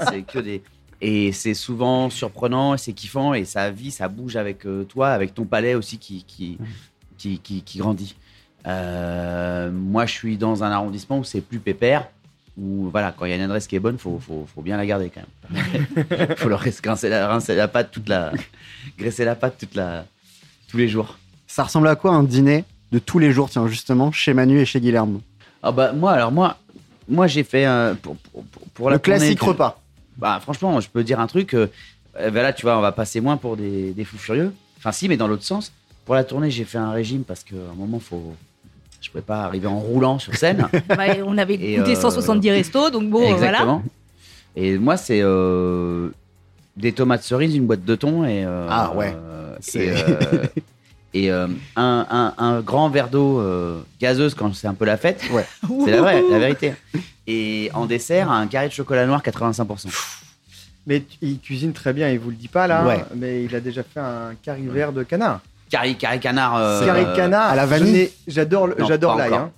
c'est 0.12 0.22
que 0.22 0.40
des. 0.40 0.64
Et 1.02 1.32
c'est 1.32 1.54
souvent 1.54 2.10
surprenant, 2.10 2.76
c'est 2.78 2.94
kiffant, 2.94 3.34
et 3.34 3.46
ça 3.46 3.72
vit, 3.72 3.92
ça 3.92 4.10
bouge 4.10 4.36
avec 4.36 4.66
euh, 4.66 4.84
toi, 4.84 5.10
avec 5.10 5.34
ton 5.34 5.46
palais 5.46 5.76
aussi 5.76 5.98
qui, 5.98 6.26
qui, 6.28 6.58
qui, 7.18 7.40
qui, 7.40 7.78
grandit. 7.78 8.16
Euh, 8.68 9.72
moi, 9.72 10.06
je 10.06 10.14
suis 10.14 10.38
dans 10.38 10.64
un 10.64 10.72
arrondissement 10.72 11.20
où 11.20 11.24
c'est 11.24 11.40
plus 11.40 11.60
pépère, 11.60 12.10
où 12.58 12.90
voilà, 12.90 13.14
quand 13.18 13.24
il 13.24 13.30
y 13.30 13.32
a 13.32 13.38
une 13.38 13.42
adresse 13.44 13.66
qui 13.68 13.78
est 13.78 13.80
bonne, 13.80 13.98
faut, 13.98 14.20
faut, 14.20 14.46
faut 14.54 14.62
bien 14.62 14.76
la 14.76 14.86
garder 14.86 15.10
quand 15.10 15.22
même. 15.50 16.36
faut 16.38 16.50
leur 16.50 16.60
rincer 16.60 17.08
la, 17.08 17.30
rincer 17.30 17.56
la 17.56 17.70
patte 17.70 17.92
toute 17.92 18.10
la, 18.10 18.34
graisser 18.98 19.24
la 19.24 19.36
patte 19.36 19.58
toute 19.58 19.76
la, 19.76 20.06
tous 20.70 20.78
les 20.78 20.88
jours. 20.88 21.18
Ça 21.48 21.64
ressemble 21.64 21.88
à 21.88 21.96
quoi 21.96 22.12
un 22.12 22.24
dîner 22.24 22.64
de 22.92 23.00
tous 23.00 23.20
les 23.20 23.32
jours, 23.32 23.50
tiens, 23.50 23.68
justement, 23.68 24.12
chez 24.12 24.34
Manu 24.34 24.60
et 24.60 24.66
chez 24.66 24.80
Guilherme 24.80 25.20
Ah 25.64 25.72
bah 25.72 25.94
moi, 25.94 26.12
alors 26.14 26.32
moi, 26.32 26.58
moi 27.08 27.28
j'ai 27.28 27.44
fait 27.44 27.66
un, 27.66 27.96
pour, 27.96 28.16
pour, 28.18 28.44
pour- 28.46 28.62
pour 28.74 28.90
Le 28.90 28.94
la 28.96 29.00
tournée 29.00 29.20
classique 29.20 29.42
repas. 29.42 29.82
Bah 30.18 30.40
franchement, 30.42 30.80
je 30.80 30.90
peux 30.90 31.04
dire 31.04 31.20
un 31.20 31.28
truc. 31.28 31.54
euh, 31.54 31.68
euh, 32.20 32.30
bah 32.32 32.42
là, 32.44 32.54
tu 32.54 32.64
vois, 32.64 32.78
on 32.78 32.82
va 32.82 32.92
passer 32.92 33.22
moins 33.22 33.38
pour 33.38 33.58
des, 33.58 33.92
des 33.92 34.04
fous 34.06 34.18
furieux. 34.18 34.54
Enfin 34.78 34.92
si, 34.92 35.08
mais 35.10 35.18
dans 35.18 35.28
l'autre 35.28 35.44
sens. 35.44 35.72
Pour 36.06 36.16
la 36.16 36.24
tournée, 36.24 36.50
j'ai 36.50 36.64
fait 36.66 36.78
un 36.80 36.92
régime 36.92 37.24
parce 37.24 37.44
qu'à 37.44 37.56
un 37.72 37.76
moment, 37.76 38.00
faut, 38.00 38.34
je 39.02 39.10
pouvais 39.12 39.22
pas 39.22 39.44
arriver 39.44 39.68
en 39.68 39.78
roulant 39.80 40.18
sur 40.18 40.36
scène. 40.36 40.68
Ouais, 40.98 41.22
on 41.26 41.38
avait 41.38 41.54
Et, 41.56 41.76
goûté 41.78 41.92
euh, 41.96 42.02
170 42.02 42.50
restos, 42.52 42.90
donc 42.90 43.10
bon, 43.10 43.32
euh, 43.32 43.36
voilà. 43.36 43.82
Et 44.56 44.78
moi, 44.80 44.98
c'est 44.98 45.20
euh, 45.22 46.10
des 46.76 46.92
tomates 46.94 47.24
cerises, 47.24 47.56
une 47.56 47.68
boîte 47.68 47.86
de 47.86 47.96
thon 47.96 48.26
et. 48.26 48.44
euh, 48.46 48.68
Ah, 48.70 48.92
ouais. 48.96 49.16
C'est- 49.60 49.86
et 49.86 49.92
euh, 49.92 50.44
et, 51.14 51.32
euh, 51.32 51.48
un, 51.76 52.06
un- 52.10 52.34
un 52.38 52.62
grand 52.62 52.90
verre 52.90 53.10
d'eau 53.10 53.40
euh, 53.40 53.80
gazeuse 54.00 54.36
quand 54.36 54.54
c'est 54.54 54.68
un 54.68 54.74
peu 54.76 54.86
la 54.86 54.98
fête. 54.98 55.24
Ouais. 55.32 55.46
C'est 55.86 55.92
la, 55.92 56.02
vraie, 56.02 56.22
la 56.30 56.38
vérité. 56.40 56.74
Et 57.26 57.70
en 57.74 57.86
dessert, 57.86 58.32
un 58.32 58.46
carré 58.48 58.68
de 58.68 58.74
chocolat 58.74 59.06
noir 59.06 59.22
85%. 59.24 59.88
Mais 60.88 61.04
il 61.22 61.40
cuisine 61.40 61.74
très 61.74 61.94
bien, 61.94 62.10
il 62.10 62.20
vous 62.20 62.30
le 62.32 62.36
dit 62.36 62.48
pas 62.48 62.66
là, 62.68 62.86
Ouais. 62.86 63.04
mais 63.16 63.44
il 63.44 63.56
a 63.56 63.60
déjà 63.60 63.84
fait 63.84 64.00
un 64.00 64.32
carré 64.42 64.62
vert 64.62 64.92
de 64.94 65.04
canard. 65.04 65.42
Carré, 65.70 65.94
carré 65.96 66.20
canard. 66.20 66.56
euh, 66.58 66.86
carré 66.86 67.06
canard 67.16 67.52
à 67.52 67.56
la 67.56 67.66
vanille 67.66 68.10
J'adore 68.28 68.68
l'ail. 69.18 69.34
hein. 69.34 69.52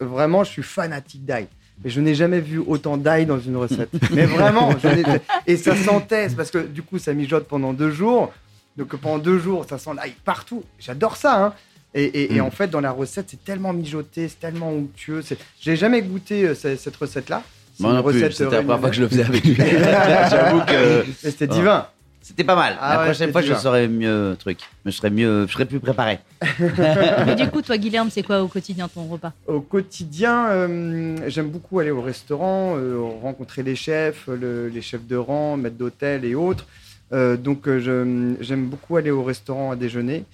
Vraiment, 0.00 0.44
je 0.44 0.50
suis 0.50 0.62
fanatique 0.62 1.24
d'ail. 1.24 1.46
Mais 1.84 1.90
je 1.90 2.00
n'ai 2.00 2.14
jamais 2.14 2.40
vu 2.40 2.58
autant 2.64 2.96
d'ail 2.96 3.26
dans 3.26 3.40
une 3.40 3.56
recette. 3.56 3.90
Mais 4.12 4.26
vraiment, 4.26 4.70
je 4.82 4.88
et 5.46 5.56
ça 5.56 5.74
sentait, 5.76 6.28
parce 6.36 6.50
que 6.50 6.58
du 6.58 6.82
coup, 6.82 6.98
ça 6.98 7.12
mijote 7.12 7.46
pendant 7.48 7.72
deux 7.72 7.90
jours. 7.90 8.32
Donc 8.76 8.96
pendant 8.96 9.18
deux 9.18 9.38
jours, 9.38 9.66
ça 9.68 9.78
sent 9.78 9.90
l'ail 9.96 10.14
partout. 10.24 10.64
J'adore 10.78 11.16
ça. 11.16 11.44
hein. 11.44 11.54
Et, 11.94 12.04
et- 12.04 12.34
et 12.36 12.40
Mm. 12.40 12.44
en 12.44 12.50
fait, 12.50 12.68
dans 12.68 12.80
la 12.80 12.90
recette, 12.90 13.26
c'est 13.28 13.44
tellement 13.44 13.72
mijoté, 13.74 14.26
c'est 14.28 14.40
tellement 14.40 14.70
onctueux. 14.72 15.20
c'est- 15.22 15.36
J'ai 15.60 15.76
jamais 15.76 16.00
goûté 16.00 16.44
euh, 16.46 16.54
ce- 16.54 16.76
cette 16.76 16.96
recette-là. 16.96 17.42
C'est 17.76 17.84
une 17.84 17.90
non 17.92 18.02
recette 18.02 18.32
c'était 18.32 18.44
la 18.50 18.62
première 18.62 18.80
fois 18.80 18.88
que 18.90 18.96
je 18.96 19.02
le 19.02 19.08
faisais 19.08 19.24
avec 19.24 19.44
lui. 19.44 19.54
J'avoue 20.30 20.60
que 20.64 21.04
C'était 21.22 21.46
divin. 21.46 21.86
c'était 22.22 22.44
pas 22.44 22.54
mal. 22.54 22.76
Ah 22.80 22.94
la 22.94 22.98
ouais, 23.00 23.04
prochaine 23.06 23.32
fois, 23.32 23.42
je 23.42 23.52
saurais 23.54 23.88
mieux 23.88 24.36
truc. 24.38 24.58
Je 24.86 24.90
serais 24.90 25.10
mieux, 25.10 25.46
je 25.46 25.52
serais 25.52 25.64
plus 25.66 25.80
préparé. 25.80 26.18
Mais 27.26 27.34
du 27.34 27.48
coup, 27.48 27.60
toi, 27.62 27.76
Guilherme, 27.76 28.08
c'est 28.10 28.22
quoi 28.22 28.42
au 28.42 28.48
quotidien 28.48 28.88
ton 28.88 29.04
repas? 29.04 29.32
Au 29.46 29.60
quotidien, 29.60 30.46
euh, 30.48 31.16
j'aime 31.28 31.48
beaucoup 31.50 31.78
aller 31.78 31.90
au 31.90 32.00
restaurant, 32.00 32.74
euh, 32.76 32.98
rencontrer 33.22 33.62
les 33.62 33.76
chefs, 33.76 34.26
le- 34.28 34.68
les 34.68 34.82
chefs 34.82 35.06
de 35.06 35.16
rang, 35.16 35.56
maîtres 35.56 35.76
d'hôtel 35.76 36.24
et 36.24 36.34
autres. 36.34 36.66
Euh, 37.12 37.36
donc, 37.36 37.68
euh, 37.68 37.78
je- 37.80 38.42
j'aime 38.42 38.66
beaucoup 38.66 38.96
aller 38.96 39.10
au 39.10 39.22
restaurant 39.22 39.70
à 39.70 39.76
déjeuner. 39.76 40.24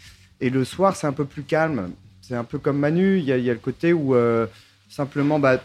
Et 0.40 0.50
le 0.50 0.64
soir, 0.64 0.94
c'est 0.96 1.06
un 1.06 1.12
peu 1.12 1.24
plus 1.24 1.42
calme. 1.42 1.90
C'est 2.20 2.34
un 2.36 2.44
peu 2.44 2.58
comme 2.58 2.78
Manu. 2.78 3.18
Il 3.18 3.24
y 3.24 3.32
a, 3.32 3.36
il 3.38 3.44
y 3.44 3.50
a 3.50 3.52
le 3.54 3.58
côté 3.58 3.92
où 3.92 4.14
euh, 4.14 4.46
simplement, 4.88 5.38
bah, 5.38 5.60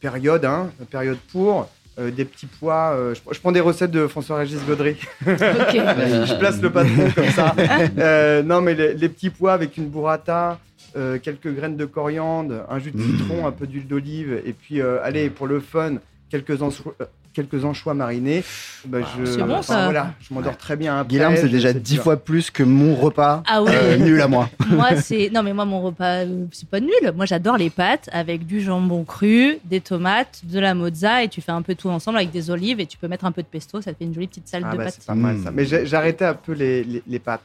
période, 0.00 0.44
hein, 0.44 0.70
période 0.90 1.18
pour. 1.32 1.68
euh, 1.98 2.10
des 2.10 2.24
petits 2.24 2.46
pois. 2.46 2.92
euh, 2.94 3.14
je, 3.14 3.20
je 3.34 3.40
prends 3.40 3.52
des 3.52 3.60
recettes 3.60 3.90
de 3.90 4.06
François-Régis 4.06 4.64
Gaudry. 4.66 4.96
Je 5.26 6.38
place 6.38 6.60
le 6.62 6.70
patron 6.70 7.10
comme 7.14 7.28
ça. 7.30 7.54
Euh, 7.98 8.42
non, 8.42 8.60
mais 8.62 8.74
les, 8.74 8.94
les 8.94 9.08
petits 9.08 9.28
pois 9.30 9.52
avec 9.52 9.76
une 9.76 9.88
burrata, 9.88 10.58
euh, 10.96 11.18
quelques 11.18 11.52
graines 11.54 11.76
de 11.76 11.84
coriandre, 11.84 12.64
un 12.70 12.78
jus 12.78 12.92
de 12.92 13.00
citron, 13.02 13.46
un 13.46 13.52
peu 13.52 13.66
d'huile 13.66 13.86
d'olive, 13.86 14.40
et 14.44 14.52
puis, 14.54 14.80
euh, 14.80 14.98
allez, 15.02 15.28
pour 15.30 15.46
le 15.46 15.60
fun, 15.60 15.96
quelques, 16.32 16.60
ancho- 16.62 16.94
euh, 17.00 17.04
quelques 17.34 17.64
anchois 17.64 17.92
marinés. 17.94 18.42
Bah, 18.86 18.98
je, 19.18 19.24
C'est 19.26 19.42
bon, 19.42 19.52
enfin, 19.52 19.62
ça. 19.62 19.84
Voilà, 19.84 20.14
je 20.20 20.32
m'endors 20.34 20.56
très 20.56 20.76
bien 20.76 20.96
après. 20.98 21.08
Guilherme, 21.08 21.36
c'est 21.36 21.48
déjà 21.48 21.72
dix 21.72 21.98
fois 21.98 22.16
plus 22.16 22.50
que 22.50 22.62
mon 22.62 22.94
repas. 22.94 23.42
Ah 23.46 23.62
ouais. 23.62 23.70
euh, 23.72 23.96
nul 23.98 24.20
à 24.20 24.28
moi. 24.28 24.48
moi, 24.70 24.96
c'est. 24.96 25.30
Non, 25.32 25.42
mais 25.42 25.52
moi, 25.52 25.64
mon 25.66 25.82
repas, 25.82 26.24
euh, 26.24 26.46
c'est 26.50 26.68
pas 26.68 26.80
nul. 26.80 26.90
Moi, 27.14 27.26
j'adore 27.26 27.56
les 27.58 27.70
pâtes 27.70 28.08
avec 28.12 28.46
du 28.46 28.60
jambon 28.60 29.04
cru, 29.04 29.58
des 29.64 29.80
tomates, 29.80 30.40
de 30.44 30.58
la 30.58 30.74
mozza, 30.74 31.22
et 31.22 31.28
tu 31.28 31.40
fais 31.40 31.52
un 31.52 31.62
peu 31.62 31.74
tout 31.74 31.90
ensemble 31.90 32.16
avec 32.16 32.30
des 32.30 32.50
olives, 32.50 32.80
et 32.80 32.86
tu 32.86 32.96
peux 32.98 33.08
mettre 33.08 33.26
un 33.26 33.32
peu 33.32 33.42
de 33.42 33.46
pesto, 33.46 33.80
ça 33.82 33.92
te 33.92 33.98
fait 33.98 34.04
une 34.04 34.14
jolie 34.14 34.26
petite 34.28 34.48
salade 34.48 34.68
Ah 34.70 34.72
de 34.72 34.78
bah, 34.78 34.84
pâtes. 34.86 34.94
c'est 34.98 35.06
pas 35.06 35.14
mal 35.14 35.38
ça. 35.44 35.50
Mais 35.52 35.94
arrêté 35.94 36.24
un 36.24 36.34
peu 36.34 36.52
les, 36.52 36.82
les, 36.84 37.02
les 37.06 37.18
pâtes. 37.18 37.42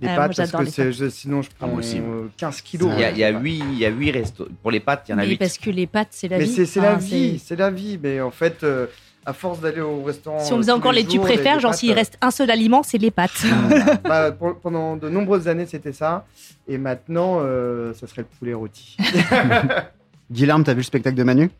Les 0.00 0.08
Ah, 0.08 0.14
moi, 0.16 0.28
pâtes, 0.28 0.36
parce 0.38 0.50
que 0.52 0.62
les 0.62 0.70
c'est- 0.70 0.92
je- 0.92 1.08
sinon 1.10 1.42
je 1.42 1.50
prends 1.58 1.68
moi 1.68 1.78
aussi. 1.80 1.98
euh, 1.98 2.28
15 2.38 2.60
kilos. 2.62 2.90
Il 2.94 3.00
y 3.00 3.04
a, 3.04 3.10
il 3.10 3.18
y 3.18 3.24
a 3.24 3.30
huit, 3.38 3.58
il 3.72 3.78
y 3.78 3.84
a 3.84 3.90
huit 3.90 4.10
restos. 4.12 4.48
Pour 4.62 4.70
les 4.70 4.80
pâtes, 4.80 5.04
il 5.08 5.12
y 5.12 5.14
en 5.14 5.18
a 5.18 5.22
Mais 5.22 5.28
huit. 5.28 5.36
parce 5.36 5.58
que 5.58 5.68
les 5.70 5.86
pâtes, 5.86 6.08
c'est 6.10 6.28
la 6.28 6.38
Mais 6.38 6.44
vie. 6.44 6.52
c'est 6.52 6.64
c'est 6.66 6.80
la 6.80 6.94
vie, 6.94 7.38
c'est 7.38 7.56
la 7.56 7.70
vie. 7.70 7.98
Mais 8.02 8.20
en 8.20 8.30
fait, 8.30 8.62
euh, 8.64 8.86
à 9.26 9.34
force 9.34 9.60
d'aller 9.60 9.82
au 9.82 10.02
restaurant. 10.02 10.38
Si 10.40 10.52
on 10.52 10.56
euh, 10.56 10.58
faisait 10.60 10.72
tous 10.72 10.78
encore 10.78 10.92
les, 10.92 11.04
tu 11.04 11.16
jours, 11.16 11.24
préfères, 11.26 11.56
les 11.56 11.60
genre 11.60 11.74
s'il 11.74 11.90
euh, 11.90 11.94
reste 11.94 12.16
un 12.22 12.30
seul 12.30 12.50
aliment, 12.50 12.82
c'est 12.82 12.96
les 12.96 13.10
pâtes. 13.10 13.44
Bah, 14.04 14.32
pour- 14.32 14.58
pendant 14.58 14.96
de 14.96 15.10
nombreuses 15.10 15.46
années, 15.48 15.66
c'était 15.66 15.92
ça. 15.92 16.24
Et 16.66 16.78
maintenant, 16.78 17.40
euh, 17.42 17.92
ça 17.92 18.06
serait 18.06 18.22
le 18.22 18.28
poulet 18.38 18.54
rôti. 18.54 18.96
Guilherme, 20.30 20.64
t'as 20.64 20.72
vu 20.72 20.78
le 20.78 20.84
spectacle 20.84 21.16
de 21.16 21.22
Manu? 21.24 21.50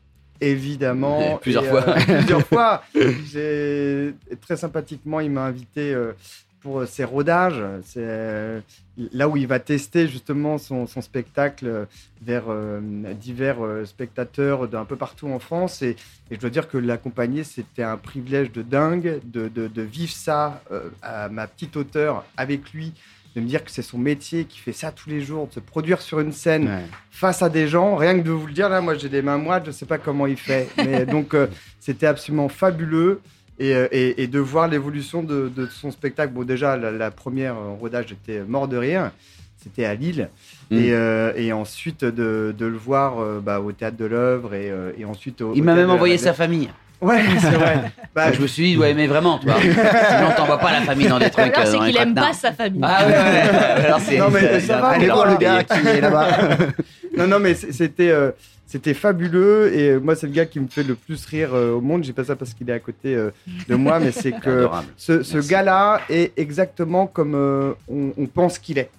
Évidemment. 0.41 1.21
Et 1.21 1.39
plusieurs 1.43 1.65
Et, 1.65 1.69
fois. 1.69 1.89
euh, 1.89 2.01
plusieurs 2.17 2.47
fois. 2.47 2.83
Très 2.95 4.57
sympathiquement, 4.57 5.21
il 5.21 5.31
m'a 5.31 5.43
invité 5.43 5.93
euh, 5.93 6.13
pour 6.61 6.87
ses 6.87 7.05
rodages. 7.05 7.63
C'est 7.85 8.01
euh, 8.03 8.61
là 9.13 9.29
où 9.29 9.37
il 9.37 9.47
va 9.47 9.59
tester 9.61 10.07
justement 10.09 10.59
son, 10.59 10.87
son 10.87 11.01
spectacle 11.01 11.67
euh, 11.67 11.85
vers 12.23 12.45
euh, 12.49 12.81
divers 13.15 13.65
euh, 13.65 13.85
spectateurs 13.87 14.69
d'un 14.69 14.85
peu 14.85 14.97
partout 14.97 15.29
en 15.29 15.39
France. 15.39 15.83
Et, 15.83 15.97
et 16.31 16.35
je 16.35 16.41
dois 16.41 16.51
dire 16.51 16.69
que 16.69 16.79
l'accompagner, 16.79 17.45
c'était 17.45 17.83
un 17.83 17.97
privilège 17.97 18.53
de 18.53 18.63
dingue 18.63 19.21
de, 19.25 19.49
de- 19.49 19.69
de 19.69 19.83
vivre 19.83 20.13
ça 20.13 20.63
euh, 20.71 20.91
à 21.03 21.29
ma 21.29 21.47
petite 21.47 21.77
hauteur 21.77 22.25
avec 22.37 22.73
lui. 22.73 22.93
De 23.37 23.41
me 23.41 23.47
dire 23.47 23.65
que 23.65 23.71
c'est 23.71 23.83
son 23.83 23.97
métier, 23.97 24.45
qu'il 24.45 24.61
fait 24.61 24.73
ça 24.73 24.91
tous 24.91 25.09
les 25.09 25.21
jours, 25.21 25.47
de 25.47 25.53
se 25.53 25.61
produire 25.61 26.01
sur 26.03 26.19
une 26.19 26.33
scène 26.33 26.67
Ouais. 26.67 26.83
face 27.13 27.43
à 27.43 27.49
des 27.49 27.69
gens. 27.69 27.95
Rien 27.95 28.19
que 28.19 28.25
de 28.25 28.31
vous 28.33 28.45
le 28.49 28.53
dire, 28.53 28.69
là, 28.69 28.81
moi 28.81 28.97
j'ai 28.97 29.09
des 29.09 29.23
mains 29.23 29.39
moites, 29.39 29.67
je 29.67 29.71
sais 29.71 29.87
pas 29.87 29.99
comment 29.99 30.27
il 30.27 30.37
fait. 30.37 30.69
Mais 30.77 31.07
donc 31.07 31.33
euh, 31.35 31.47
c'était 31.79 32.07
absolument 32.07 32.49
fabuleux. 32.49 33.21
Et, 33.61 33.75
euh, 33.75 33.87
et- 33.93 34.23
et 34.23 34.27
de 34.27 34.39
voir 34.41 34.67
l'évolution 34.69 35.23
de, 35.23 35.53
de 35.55 35.67
son 35.67 35.91
spectacle. 35.91 36.33
Bon, 36.33 36.43
déjà, 36.45 36.77
la, 36.77 36.91
la 36.91 37.11
première 37.11 37.55
euh, 37.55 37.75
rodage, 37.79 38.07
j'étais 38.09 38.41
mort 38.43 38.67
de 38.69 38.77
rire. 38.79 39.11
C'était 39.63 39.85
à 39.85 39.95
Lille. 39.95 40.31
Mm. 40.71 40.77
Et, 40.77 40.93
euh, 40.93 41.33
et 41.37 41.53
ensuite, 41.53 42.03
de, 42.05 42.55
de 42.57 42.67
le 42.67 42.77
voir 42.79 43.21
euh, 43.21 43.41
bah, 43.45 43.61
au 43.61 43.71
Théâtre 43.73 43.99
de 43.99 44.07
l'œuvre 44.07 44.55
et, 44.55 44.71
euh, 44.71 44.93
et 44.99 45.05
ensuite 45.05 45.43
au. 45.43 45.53
Il 45.55 45.61
au 45.61 45.65
m'a 45.65 45.75
même 45.75 45.91
envoyé 45.91 46.17
sa 46.17 46.33
famille. 46.33 46.71
Ouais, 47.03 47.21
c'est 47.39 47.51
vrai. 47.51 47.93
Bah, 48.15 48.33
je 48.33 48.41
me 48.43 48.47
suis 48.47 48.73
dit, 48.73 48.77
ouais, 48.77 48.93
mais 48.93 49.07
vraiment, 49.07 49.39
tu 49.39 49.47
vois. 49.47 49.61
Sinon, 49.61 50.31
t'envoies 50.37 50.59
pas 50.59 50.73
la 50.73 50.81
famille 50.81 51.07
dans 51.09 51.19
des 51.19 51.31
trucs. 51.31 51.55
Alors, 51.55 51.67
c'est 51.67 51.79
qu'il 51.79 51.97
aime 51.99 52.15
pas 52.15 52.33
sa 52.33 52.53
famille. 52.53 52.81
Ah 52.83 53.07
ouais, 53.07 53.13
ouais. 53.13 53.85
Alors, 53.87 54.01
c'est. 54.01 54.19
Non, 54.19 54.31
mais 54.31 54.41
c'est- 54.41 54.61
ça 54.61 54.81
va, 54.81 54.89
un 54.89 54.93
Allez 54.93 55.07
peu 55.07 55.13
voir 55.13 55.25
le 55.27 55.31
leur 55.33 55.39
gars 55.39 55.65
pays. 55.65 55.81
qui 55.83 55.89
est 55.89 56.01
là-bas. 56.01 56.29
Non, 57.19 57.27
non, 57.27 57.39
mais 57.41 57.55
c'était 57.55 58.11
euh, 58.11 58.31
c'était 58.71 58.95
fabuleux 58.95 59.75
et 59.75 59.99
moi 59.99 60.15
c'est 60.15 60.29
le 60.29 60.33
gars 60.33 60.47
qui 60.47 60.61
me 60.61 60.69
fait 60.69 60.85
le 60.85 60.95
plus 60.95 61.25
rire 61.27 61.51
euh, 61.55 61.73
au 61.73 61.81
monde. 61.81 62.05
J'ai 62.05 62.13
pas 62.13 62.23
ça 62.25 62.37
parce 62.37 62.55
qu'il 62.55 62.71
est 62.71 62.73
à 62.73 62.79
côté 62.79 63.17
euh, 63.17 63.31
de 63.69 63.75
moi, 63.75 63.99
mais 63.99 64.13
c'est 64.13 64.31
que 64.33 64.69
ce, 64.97 65.23
ce 65.25 65.39
gars-là 65.39 66.01
est 66.09 66.33
exactement 66.39 67.07
comme 67.09 67.35
euh, 67.35 67.73
on, 67.89 68.13
on 68.17 68.27
pense 68.27 68.59
qu'il 68.61 68.79
est. 68.79 68.91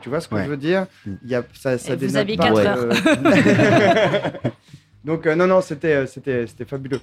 Tu 0.00 0.08
vois 0.08 0.20
ce 0.20 0.26
que 0.26 0.34
Ouais. 0.34 0.44
je 0.44 0.48
veux 0.50 0.56
dire? 0.56 0.86
Il 1.06 1.28
y 1.30 1.36
a 1.36 1.44
ça, 1.54 1.78
ça 1.78 1.94
vous 1.94 2.04
Ouais. 2.04 2.66
euh, 2.66 2.92
Donc 5.04 5.26
euh, 5.26 5.34
non, 5.36 5.46
non, 5.46 5.60
c'était 5.60 6.06
c'était 6.06 6.46
c'était 6.48 6.64
fabuleux. 6.64 7.00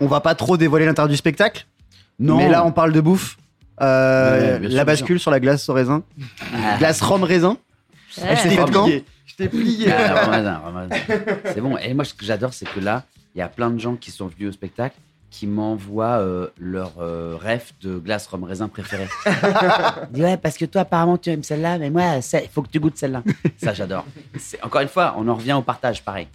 On 0.00 0.06
va 0.06 0.20
pas 0.20 0.34
trop 0.34 0.58
dévoiler 0.58 0.84
l'intérieur 0.84 1.08
du 1.08 1.16
spectacle? 1.16 1.66
Non. 2.18 2.36
Mais 2.36 2.50
là, 2.50 2.64
on 2.66 2.72
parle 2.72 2.92
de 2.92 3.00
bouffe. 3.00 3.38
Euh, 3.80 4.52
Ouais, 4.54 4.58
bien 4.60 4.68
sûr, 4.70 4.76
la 4.76 4.84
bascule 4.84 5.20
sur 5.20 5.30
la 5.30 5.40
glace 5.40 5.68
au 5.68 5.72
raisin. 5.74 6.02
Ah. 6.54 6.76
Glace 6.78 7.00
rhum 7.02 7.24
raisin. 7.24 7.56
Ouais. 8.18 8.24
Elle 8.28 8.36
s'est 8.38 8.48
faite 8.50 8.70
quand? 8.70 8.88
T'ai 9.36 9.48
plié. 9.48 9.92
Ah, 9.92 10.14
Ramadan, 10.24 10.60
Ramadan. 10.64 10.96
C'est 11.44 11.60
bon. 11.60 11.76
Et 11.78 11.94
moi, 11.94 12.04
ce 12.04 12.14
que 12.14 12.24
j'adore, 12.24 12.52
c'est 12.54 12.68
que 12.68 12.80
là, 12.80 13.04
il 13.34 13.38
y 13.38 13.42
a 13.42 13.48
plein 13.48 13.70
de 13.70 13.78
gens 13.78 13.96
qui 13.96 14.10
sont 14.10 14.26
venus 14.26 14.48
au 14.50 14.52
spectacle 14.52 14.96
qui 15.30 15.46
m'envoient 15.46 16.18
euh, 16.20 16.46
leur 16.58 16.92
euh, 16.98 17.36
rêve 17.38 17.72
de 17.82 17.98
glace 17.98 18.26
rhum 18.26 18.44
raisin 18.44 18.68
préféré. 18.68 19.06
Ils 19.26 19.32
disent, 20.12 20.24
ouais, 20.24 20.36
parce 20.38 20.56
que 20.56 20.64
toi, 20.64 20.82
apparemment, 20.82 21.18
tu 21.18 21.30
aimes 21.30 21.42
celle-là, 21.42 21.78
mais 21.78 21.90
moi, 21.90 22.02
il 22.16 22.48
faut 22.48 22.62
que 22.62 22.68
tu 22.70 22.80
goûtes 22.80 22.96
celle-là. 22.96 23.22
Ça, 23.62 23.74
j'adore. 23.74 24.06
C'est- 24.38 24.62
Encore 24.62 24.80
une 24.80 24.88
fois, 24.88 25.14
on 25.18 25.28
en 25.28 25.34
revient 25.34 25.52
au 25.52 25.62
partage, 25.62 26.02
pareil. 26.02 26.28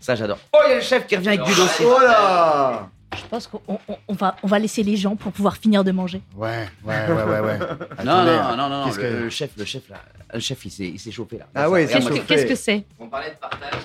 Ça, 0.00 0.14
j'adore. 0.16 0.38
Oh, 0.52 0.58
il 0.66 0.70
y 0.70 0.72
a 0.72 0.76
le 0.76 0.80
chef 0.82 1.06
qui 1.06 1.14
revient 1.16 1.28
avec 1.28 1.42
du 1.44 1.54
dossier. 1.54 1.86
Oh 1.86 2.00
là 2.00 2.88
Je 3.16 3.22
pense 3.30 3.46
qu'on 3.46 3.60
on- 3.68 3.78
on 4.08 4.12
va, 4.14 4.36
on 4.42 4.46
va 4.46 4.58
laisser 4.58 4.82
les 4.82 4.96
gens 4.96 5.16
pour 5.16 5.32
pouvoir 5.32 5.56
finir 5.56 5.82
de 5.84 5.90
manger. 5.92 6.20
Ouais, 6.36 6.68
ouais, 6.84 6.94
ouais, 7.08 7.22
ouais, 7.24 7.40
ouais. 7.40 7.58
Non, 8.04 8.12
Attendez, 8.12 8.30
non, 8.30 8.56
non, 8.56 8.56
non, 8.56 8.68
non, 8.68 8.84
qu'est-ce 8.86 9.00
le, 9.00 9.02
que- 9.10 9.22
le 9.24 9.30
chef, 9.30 9.50
le 9.56 9.64
chef, 9.64 9.88
là, 9.88 9.96
le 10.34 10.40
chef, 10.40 10.64
il 10.64 10.70
s'est 10.70 10.86
il 10.88 10.98
s'est 10.98 11.10
chauffé, 11.10 11.38
là. 11.38 11.46
Ah 11.54 11.68
ouais, 11.70 11.84
Regarde, 11.86 12.02
Qu'est-ce 12.04 12.10
moi, 12.14 12.18
que 12.22 12.26
qu'est-ce 12.26 12.46
que 12.46 12.54
c'est 12.54 12.84
On 13.00 13.08
parlait 13.08 13.30
de 13.30 13.36
partage. 13.36 13.80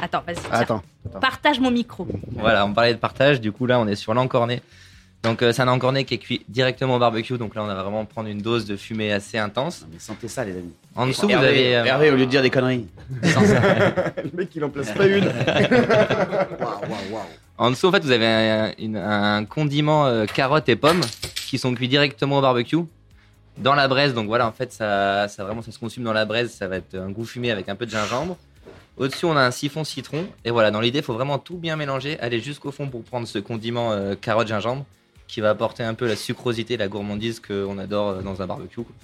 Attends, 0.00 0.22
vas-y. 0.26 0.36
tiens. 0.36 0.50
Attends. 0.52 0.82
Partage 1.20 1.58
mon 1.58 1.70
micro. 1.70 2.06
Voilà, 2.32 2.64
on 2.66 2.72
parlait 2.72 2.94
de 2.94 2.98
partage. 2.98 3.40
Du 3.40 3.50
coup, 3.50 3.66
là, 3.66 3.80
on 3.80 3.86
est 3.88 3.96
sur 3.96 4.14
l'encorné. 4.14 4.62
Donc, 5.24 5.42
euh, 5.42 5.50
c'est 5.52 5.62
un 5.62 5.68
encorné 5.68 6.04
qui 6.04 6.14
est 6.14 6.18
cuit 6.18 6.44
directement 6.48 6.94
au 6.94 6.98
barbecue. 7.00 7.36
Donc 7.38 7.56
là, 7.56 7.64
on 7.64 7.66
va 7.66 7.74
vraiment 7.82 8.04
prendre 8.04 8.28
une 8.28 8.40
dose 8.40 8.66
de 8.66 8.76
fumée 8.76 9.10
assez 9.12 9.36
intense. 9.38 9.82
Non, 9.82 9.88
mais 9.92 9.98
sentez 9.98 10.28
ça, 10.28 10.44
les 10.44 10.52
amis. 10.52 10.72
En 10.94 11.06
dessous, 11.08 11.22
vous 11.26 11.30
Hervé, 11.32 11.48
avez. 11.48 11.76
euh, 11.76 11.84
Hervé, 11.86 12.10
au 12.10 12.16
lieu 12.16 12.26
de 12.26 12.30
dire 12.30 12.42
des 12.42 12.50
conneries. 12.50 12.86
Le 13.22 14.30
mec, 14.36 14.50
il 14.54 14.62
en 14.64 14.68
place 14.70 14.92
pas 14.92 15.06
une. 15.06 15.28
En 17.58 17.70
dessous, 17.70 17.86
en 17.88 17.92
fait, 17.92 18.04
vous 18.04 18.10
avez 18.12 18.26
un, 18.26 18.72
une- 18.78 18.96
un 18.96 19.44
condiment 19.44 20.06
euh, 20.06 20.26
carotte 20.26 20.68
et 20.68 20.76
pommes 20.76 21.00
qui 21.46 21.58
sont 21.58 21.74
cuits 21.74 21.88
directement 21.88 22.38
au 22.38 22.40
barbecue 22.40 22.78
dans 23.58 23.74
la 23.74 23.88
braise. 23.88 24.14
Donc 24.14 24.26
voilà, 24.28 24.46
en 24.46 24.52
fait, 24.52 24.72
ça, 24.72 25.26
ça 25.28 25.44
vraiment, 25.44 25.62
ça 25.62 25.72
se 25.72 25.78
consume 25.78 26.04
dans 26.04 26.12
la 26.12 26.24
braise. 26.24 26.52
Ça 26.52 26.68
va 26.68 26.76
être 26.76 26.94
un 26.96 27.10
goût 27.10 27.24
fumé 27.24 27.50
avec 27.50 27.68
un 27.68 27.74
peu 27.74 27.84
de 27.86 27.90
gingembre. 27.90 28.36
Au-dessus, 28.96 29.26
on 29.26 29.36
a 29.36 29.42
un 29.42 29.50
siphon 29.50 29.84
citron. 29.84 30.26
Et 30.44 30.50
voilà, 30.50 30.70
dans 30.70 30.80
l'idée, 30.80 30.98
il 31.00 31.04
faut 31.04 31.14
vraiment 31.14 31.38
tout 31.38 31.56
bien 31.56 31.76
mélanger, 31.76 32.18
aller 32.20 32.40
jusqu'au 32.40 32.70
fond 32.72 32.88
pour 32.88 33.02
prendre 33.02 33.26
ce 33.26 33.38
condiment 33.38 33.92
euh, 33.92 34.14
carotte 34.14 34.48
gingembre 34.48 34.84
qui 35.26 35.40
va 35.40 35.50
apporter 35.50 35.82
un 35.82 35.94
peu 35.94 36.06
la 36.06 36.16
sucrosité, 36.16 36.76
la 36.76 36.88
gourmandise 36.88 37.40
qu'on 37.40 37.78
adore 37.78 38.08
euh, 38.08 38.22
dans 38.22 38.40
un 38.40 38.46
barbecue. 38.46 38.82
quoi. 38.82 38.94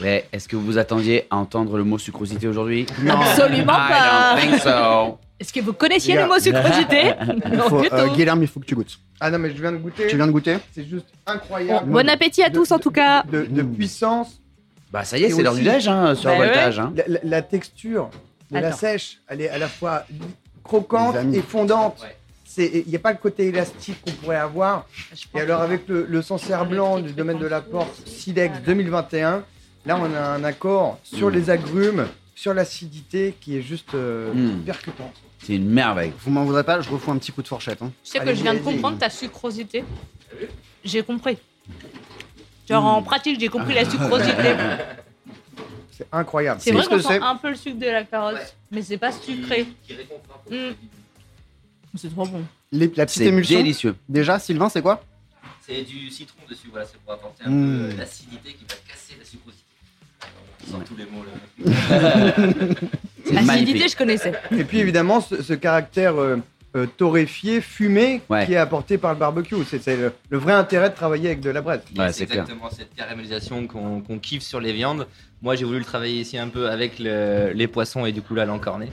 Mais 0.00 0.26
est-ce 0.32 0.46
que 0.48 0.56
vous 0.56 0.64
vous 0.64 0.78
attendiez 0.78 1.26
à 1.30 1.36
entendre 1.36 1.76
le 1.76 1.84
mot 1.84 1.98
sucrosité 1.98 2.46
aujourd'hui? 2.48 2.86
Absolument 3.08 3.72
I 3.72 3.88
pas. 3.88 4.34
don't 4.36 4.40
think 4.50 4.60
so. 4.62 5.18
Est-ce 5.40 5.52
que 5.52 5.60
vous 5.60 5.72
connaissiez 5.72 6.14
Les 6.16 6.22
le 6.22 6.26
mot 6.26 6.34
Non, 7.56 7.68
faut, 7.68 7.80
du 7.80 7.88
euh, 7.92 8.06
tout. 8.08 8.14
Guilherme, 8.14 8.42
il 8.42 8.48
faut 8.48 8.58
que 8.60 8.64
tu 8.66 8.74
goûtes. 8.74 8.98
Ah 9.20 9.30
non, 9.30 9.38
mais 9.38 9.50
je 9.54 9.60
viens 9.60 9.72
de 9.72 9.76
goûter. 9.76 10.06
Tu 10.08 10.16
viens 10.16 10.26
de 10.26 10.32
goûter 10.32 10.56
C'est 10.72 10.84
juste 10.84 11.06
incroyable. 11.26 11.90
Bon 11.90 12.08
appétit 12.08 12.42
à 12.42 12.48
De- 12.48 12.54
tous 12.56 12.70
en 12.72 12.78
tout 12.78 12.90
cas. 12.90 13.22
De, 13.22 13.44
de 13.44 13.62
puissance. 13.62 14.40
Bah 14.92 15.04
ça 15.04 15.18
y 15.18 15.24
est, 15.24 15.30
c'est 15.30 15.42
l'heure 15.42 15.54
du 15.54 15.62
déj 15.62 15.86
hein, 15.86 16.14
sur 16.14 16.30
Bah 16.30 16.38
le 16.38 16.44
voltage. 16.46 16.80
hein. 16.80 16.92
La, 16.96 17.04
la- 17.06 17.20
la 17.22 17.42
texture 17.42 18.10
de 18.50 18.58
la 18.58 18.68
Attends. 18.68 18.76
sèche, 18.78 19.18
elle 19.28 19.42
est 19.42 19.48
à 19.50 19.58
la 19.58 19.68
fois 19.68 20.04
croquante 20.64 21.14
Les 21.14 21.20
amis. 21.20 21.36
et 21.36 21.42
fondante. 21.42 22.00
Ouais. 22.02 22.16
C'est- 22.44 22.82
Il 22.86 22.88
n'y 22.90 22.96
a 22.96 23.00
pas 23.00 23.12
le 23.12 23.18
côté 23.18 23.46
élastique 23.48 24.00
qu'on 24.04 24.12
pourrait 24.12 24.36
avoir. 24.36 24.86
Et 25.34 25.40
alors 25.40 25.60
avec 25.60 25.86
le, 25.88 26.06
le 26.08 26.22
Sancerre 26.22 26.64
blanc 26.66 26.98
du 26.98 27.12
domaine 27.12 27.38
de 27.38 27.46
la 27.46 27.60
Porte 27.60 27.94
Silex 28.06 28.58
2021, 28.64 29.44
là 29.86 29.98
on 30.00 30.12
a 30.14 30.20
un 30.20 30.42
accord 30.44 30.98
sur 31.02 31.28
Mm. 31.28 31.32
les 31.34 31.50
agrumes, 31.50 32.06
sur 32.34 32.54
l'acidité 32.54 33.34
qui 33.40 33.58
est 33.58 33.62
juste 33.62 33.94
euh, 33.94 34.32
Mm. 34.32 34.62
percutant. 34.64 35.12
C'est 35.48 35.54
une 35.56 35.70
merveille. 35.70 36.12
Vous 36.20 36.30
m'en 36.30 36.44
voudrez 36.44 36.62
pas, 36.62 36.78
je 36.82 36.90
refous 36.90 37.10
un 37.10 37.16
petit 37.16 37.32
coup 37.32 37.40
de 37.40 37.48
fourchette. 37.48 37.80
hein. 37.80 37.90
Tu 38.04 38.10
sais 38.10 38.18
que 38.20 38.34
je 38.34 38.42
viens 38.42 38.52
de 38.52 38.58
comprendre 38.58 38.98
ta 38.98 39.08
sucrosité. 39.08 39.82
J'ai 40.84 41.02
compris. 41.02 41.38
Genre 42.68 42.84
en 42.84 43.00
pratique, 43.02 43.40
j'ai 43.40 43.48
compris 43.48 43.72
la 43.72 43.88
sucrosité. 43.88 44.54
C'est 45.90 46.06
incroyable. 46.12 46.60
C'est 46.60 46.70
vrai 46.72 46.84
qu'on 46.86 46.98
sent 46.98 47.08
c'est 47.08 47.22
un 47.22 47.36
peu 47.36 47.48
le 47.48 47.54
sucre 47.54 47.78
de 47.78 47.86
la 47.86 48.04
carotte, 48.04 48.34
Ouais. 48.34 48.46
mais 48.70 48.82
c'est 48.82 48.98
pas 48.98 49.10
sucré. 49.10 49.66
Qui 49.86 49.94
réconforte 49.94 50.50
Mm. 50.50 50.74
C'est 51.96 52.10
trop 52.14 52.26
bon. 52.26 52.44
Les- 52.70 52.92
la 52.94 53.06
petite 53.06 53.18
C'est 53.22 53.24
émulsion. 53.28 53.56
délicieux. 53.58 53.96
Déjà, 54.06 54.38
Sylvain, 54.38 54.68
c'est 54.68 54.82
quoi 54.82 55.02
C'est 55.66 55.82
du 55.82 56.10
citron 56.10 56.40
dessus, 56.48 56.68
voilà, 56.70 56.84
c'est 56.86 56.98
pour 57.00 57.14
apporter 57.14 57.42
un 57.46 57.50
Mm. 57.50 57.88
peu 57.90 57.96
l'acidité 57.96 58.52
qui 58.52 58.64
va 58.68 58.74
casser 58.86 59.16
la 59.18 59.24
sucrosité. 59.24 59.64
Sans 60.70 60.80
tous 60.80 60.94
les 60.96 61.06
mots 61.06 61.24
là. 61.24 61.32
C'est 63.30 63.36
Acidité, 63.38 63.88
je 63.88 63.96
connaissais. 63.96 64.32
Et 64.56 64.64
puis 64.64 64.78
évidemment 64.80 65.20
ce, 65.20 65.42
ce 65.42 65.52
caractère 65.54 66.20
euh, 66.20 66.36
euh, 66.76 66.86
torréfié, 66.96 67.60
fumé, 67.60 68.20
Ouais. 68.28 68.44
qui 68.46 68.52
est 68.52 68.56
apporté 68.56 68.98
par 68.98 69.12
le 69.12 69.18
barbecue. 69.18 69.56
C'est 69.68 69.86
le, 69.96 70.12
le 70.28 70.38
vrai 70.38 70.52
intérêt 70.52 70.90
de 70.90 70.94
travailler 70.94 71.28
avec 71.28 71.40
de 71.40 71.50
la 71.50 71.60
braise. 71.62 71.80
Ouais, 71.96 72.12
c'est 72.12 72.26
clair. 72.26 72.42
exactement 72.42 72.70
cette 72.70 72.94
caramélisation 72.94 73.66
qu'on 73.66 74.00
qu'on 74.00 74.18
kiffe 74.18 74.42
sur 74.42 74.60
les 74.60 74.72
viandes. 74.72 75.06
Moi, 75.42 75.54
j'ai 75.56 75.64
voulu 75.64 75.78
le 75.78 75.84
travailler 75.84 76.20
ici 76.20 76.36
un 76.36 76.48
peu 76.48 76.68
avec 76.68 76.98
le- 76.98 77.52
les 77.54 77.68
poissons 77.68 78.04
et 78.06 78.12
du 78.12 78.20
coup 78.22 78.34
là 78.34 78.44
l'encorné. 78.44 78.88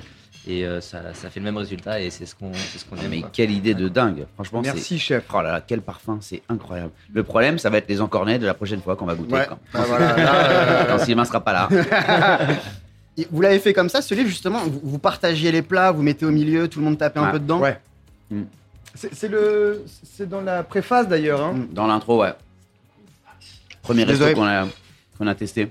Et 0.47 0.63
euh, 0.63 0.79
ça, 0.79 0.99
ça 1.15 1.31
fait 1.31 1.39
le 1.39 1.43
même 1.45 1.57
résultat 1.57 1.99
et 1.99 2.11
c'est 2.11 2.27
ce 2.27 2.35
qu'on 2.35 2.53
c'est 2.53 2.77
ce 2.77 2.85
qu'on 2.85 2.95
aime. 2.97 3.09
Mais 3.09 3.23
quelle 3.33 3.49
idée 3.49 3.73
de 3.73 3.89
dingue. 3.89 4.27
Franchement. 4.35 4.61
Merci 4.63 4.99
chef. 4.99 5.23
Oh 5.33 5.41
là 5.41 5.53
là, 5.53 5.61
quel 5.65 5.81
parfum, 5.81 6.19
c'est 6.21 6.43
incroyable. 6.49 6.91
Le 7.11 7.23
problème, 7.23 7.57
ça 7.57 7.71
va 7.71 7.79
être 7.79 7.89
les 7.89 7.99
encornets 7.99 8.37
de 8.37 8.45
la 8.45 8.53
prochaine 8.53 8.79
fois 8.79 8.95
qu'on 8.95 9.07
va 9.07 9.15
goûter. 9.15 9.33
Ouais. 9.33 9.47
Quand, 9.49 9.57
Bah 9.73 9.85
voilà, 9.87 10.15
là, 10.15 10.85
quand 10.87 10.99
Sylvain 11.03 11.25
sera 11.25 11.41
pas 11.43 11.51
là. 11.51 11.67
Vous 13.31 13.41
l'avez 13.41 13.59
fait 13.59 13.73
comme 13.73 13.87
ça, 13.89 14.01
ce 14.01 14.13
livre, 14.13 14.27
justement, 14.27 14.59
vous, 14.65 14.81
vous 14.83 14.99
partagiez 14.99 15.51
les 15.51 15.61
plats, 15.61 15.91
vous 15.91 16.03
mettez 16.03 16.25
au 16.25 16.31
milieu, 16.31 16.67
tout 16.67 16.79
le 16.79 16.85
monde 16.85 16.97
tapait 16.97 17.19
un 17.19 17.31
peu 17.31 17.39
dedans. 17.39 17.59
Ouais. 17.61 17.79
Mm. 18.29 18.41
C'est 18.93 19.13
c'est 19.13 19.27
le, 19.27 19.83
c'est 20.03 20.27
dans 20.27 20.41
la 20.41 20.63
préface 20.63 21.07
d'ailleurs. 21.07 21.41
hein. 21.41 21.53
Mm. 21.53 21.67
Dans 21.73 21.87
l'intro, 21.87 22.21
ouais. 22.21 22.33
Premier 23.81 24.03
resto 24.03 24.33
qu'on 24.33 24.45
a, 24.45 24.67
qu'on 25.17 25.27
a 25.27 25.35
testé. 25.35 25.69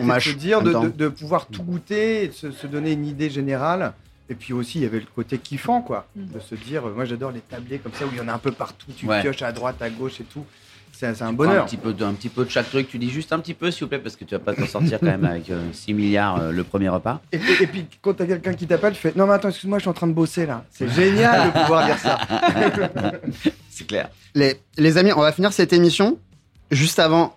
Mâche 0.00 0.28
de 0.34 0.38
dire 0.38 0.62
de, 0.62 1.08
pouvoir 1.08 1.46
tout 1.46 1.62
goûter, 1.64 2.24
et 2.24 2.28
de 2.28 2.32
se, 2.32 2.52
se 2.52 2.66
donner 2.66 2.92
une 2.92 3.06
idée 3.06 3.28
générale. 3.28 3.92
Et 4.28 4.34
puis 4.36 4.52
aussi, 4.52 4.78
il 4.78 4.82
y 4.82 4.86
avait 4.86 5.00
le 5.00 5.06
côté 5.12 5.38
kiffant, 5.38 5.82
quoi. 5.82 6.06
Mm. 6.14 6.26
De 6.34 6.40
se 6.40 6.54
dire, 6.54 6.86
moi 6.86 7.04
j'adore 7.04 7.32
les 7.32 7.40
tablés 7.40 7.78
comme 7.80 7.92
ça, 7.92 8.06
où 8.06 8.08
il 8.12 8.18
y 8.18 8.20
en 8.20 8.28
a 8.28 8.32
un 8.32 8.38
peu 8.38 8.52
partout. 8.52 8.86
Tu 8.96 9.06
Ouais. 9.06 9.20
pioches 9.20 9.42
à 9.42 9.50
droite, 9.52 9.82
à 9.82 9.90
gauche 9.90 10.20
et 10.20 10.24
tout. 10.24 10.46
C'est 11.00 11.22
un 11.22 11.28
Un 11.28 11.32
bonheur. 11.32 11.64
petit, 11.64 11.76
peu 11.78 11.92
de, 11.94 12.04
un 12.04 12.12
petit 12.12 12.28
peu 12.28 12.44
de 12.44 12.50
chaque 12.50 12.68
truc. 12.68 12.88
Tu 12.88 12.98
dis 12.98 13.08
juste 13.10 13.32
un 13.32 13.38
petit 13.38 13.54
peu, 13.54 13.70
s'il 13.70 13.84
vous 13.84 13.88
plaît, 13.88 13.98
parce 13.98 14.16
que 14.16 14.24
tu 14.24 14.34
vas 14.34 14.38
pas 14.38 14.54
t'en 14.54 14.66
sortir 14.66 14.98
quand 15.00 15.06
même 15.06 15.24
avec 15.24 15.48
euh, 15.50 15.62
6 15.72 15.94
milliards 15.94 16.40
euh, 16.40 16.52
le 16.52 16.62
premier 16.64 16.88
repas. 16.90 17.20
Et, 17.32 17.36
et- 17.36 17.62
et 17.62 17.66
puis 17.66 17.86
quand 18.02 18.14
t'as 18.14 18.26
quelqu'un 18.26 18.52
qui 18.52 18.66
t'appelle, 18.66 18.92
tu 18.92 18.98
fais 19.00 19.12
Non, 19.16 19.26
mais 19.26 19.32
attends, 19.32 19.48
excuse-moi, 19.48 19.78
je 19.78 19.82
suis 19.84 19.88
en 19.90 19.94
train 19.94 20.06
de 20.08 20.12
bosser 20.12 20.44
là. 20.46 20.64
C'est 20.70 20.88
génial 20.90 21.48
de 21.52 21.58
pouvoir 21.60 21.86
dire 21.86 21.98
ça. 21.98 22.18
C'est 23.70 23.86
clair. 23.86 24.08
Les, 24.34 24.60
les 24.76 24.98
amis, 24.98 25.12
on 25.16 25.20
va 25.20 25.32
finir 25.32 25.52
cette 25.52 25.72
émission. 25.72 26.18
Juste 26.70 26.98
avant, 26.98 27.36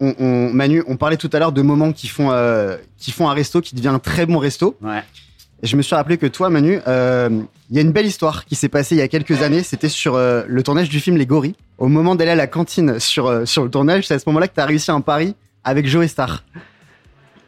on, 0.00 0.14
on- 0.18 0.50
Manu, 0.52 0.82
on 0.88 0.96
parlait 0.96 1.16
tout 1.16 1.30
à 1.32 1.38
l'heure 1.38 1.52
de 1.52 1.62
moments 1.62 1.92
qui 1.92 2.08
font, 2.08 2.30
euh, 2.32 2.76
qui 2.98 3.12
font 3.12 3.28
un 3.28 3.34
resto 3.34 3.60
qui 3.60 3.74
devient 3.74 3.88
un 3.88 3.98
très 3.98 4.26
bon 4.26 4.38
resto. 4.38 4.76
Ouais. 4.82 5.02
Je 5.64 5.76
me 5.76 5.82
suis 5.82 5.94
rappelé 5.94 6.18
que 6.18 6.26
toi, 6.26 6.50
Manu, 6.50 6.78
euh, 6.86 7.30
il 7.70 7.76
y 7.76 7.78
a 7.78 7.82
une 7.82 7.90
belle 7.92 8.04
histoire 8.06 8.44
qui 8.44 8.54
s'est 8.54 8.68
passée 8.68 8.94
il 8.94 8.98
y 8.98 9.02
a 9.02 9.08
quelques 9.08 9.40
années. 9.42 9.62
C'était 9.62 9.88
sur 9.88 10.14
euh, 10.14 10.42
le 10.46 10.62
tournage 10.62 10.90
du 10.90 11.00
film 11.00 11.16
Les 11.16 11.24
Gorilles. 11.26 11.54
Au 11.78 11.88
moment 11.88 12.14
d'aller 12.14 12.32
à 12.32 12.36
la 12.36 12.46
cantine 12.46 13.00
sur, 13.00 13.26
euh, 13.26 13.46
sur 13.46 13.64
le 13.64 13.70
tournage, 13.70 14.06
c'est 14.06 14.14
à 14.14 14.18
ce 14.18 14.24
moment-là 14.28 14.46
que 14.48 14.54
tu 14.54 14.60
as 14.60 14.66
réussi 14.66 14.90
un 14.90 15.00
pari 15.00 15.34
avec 15.64 15.86
Joe 15.86 16.06
Star. 16.06 16.44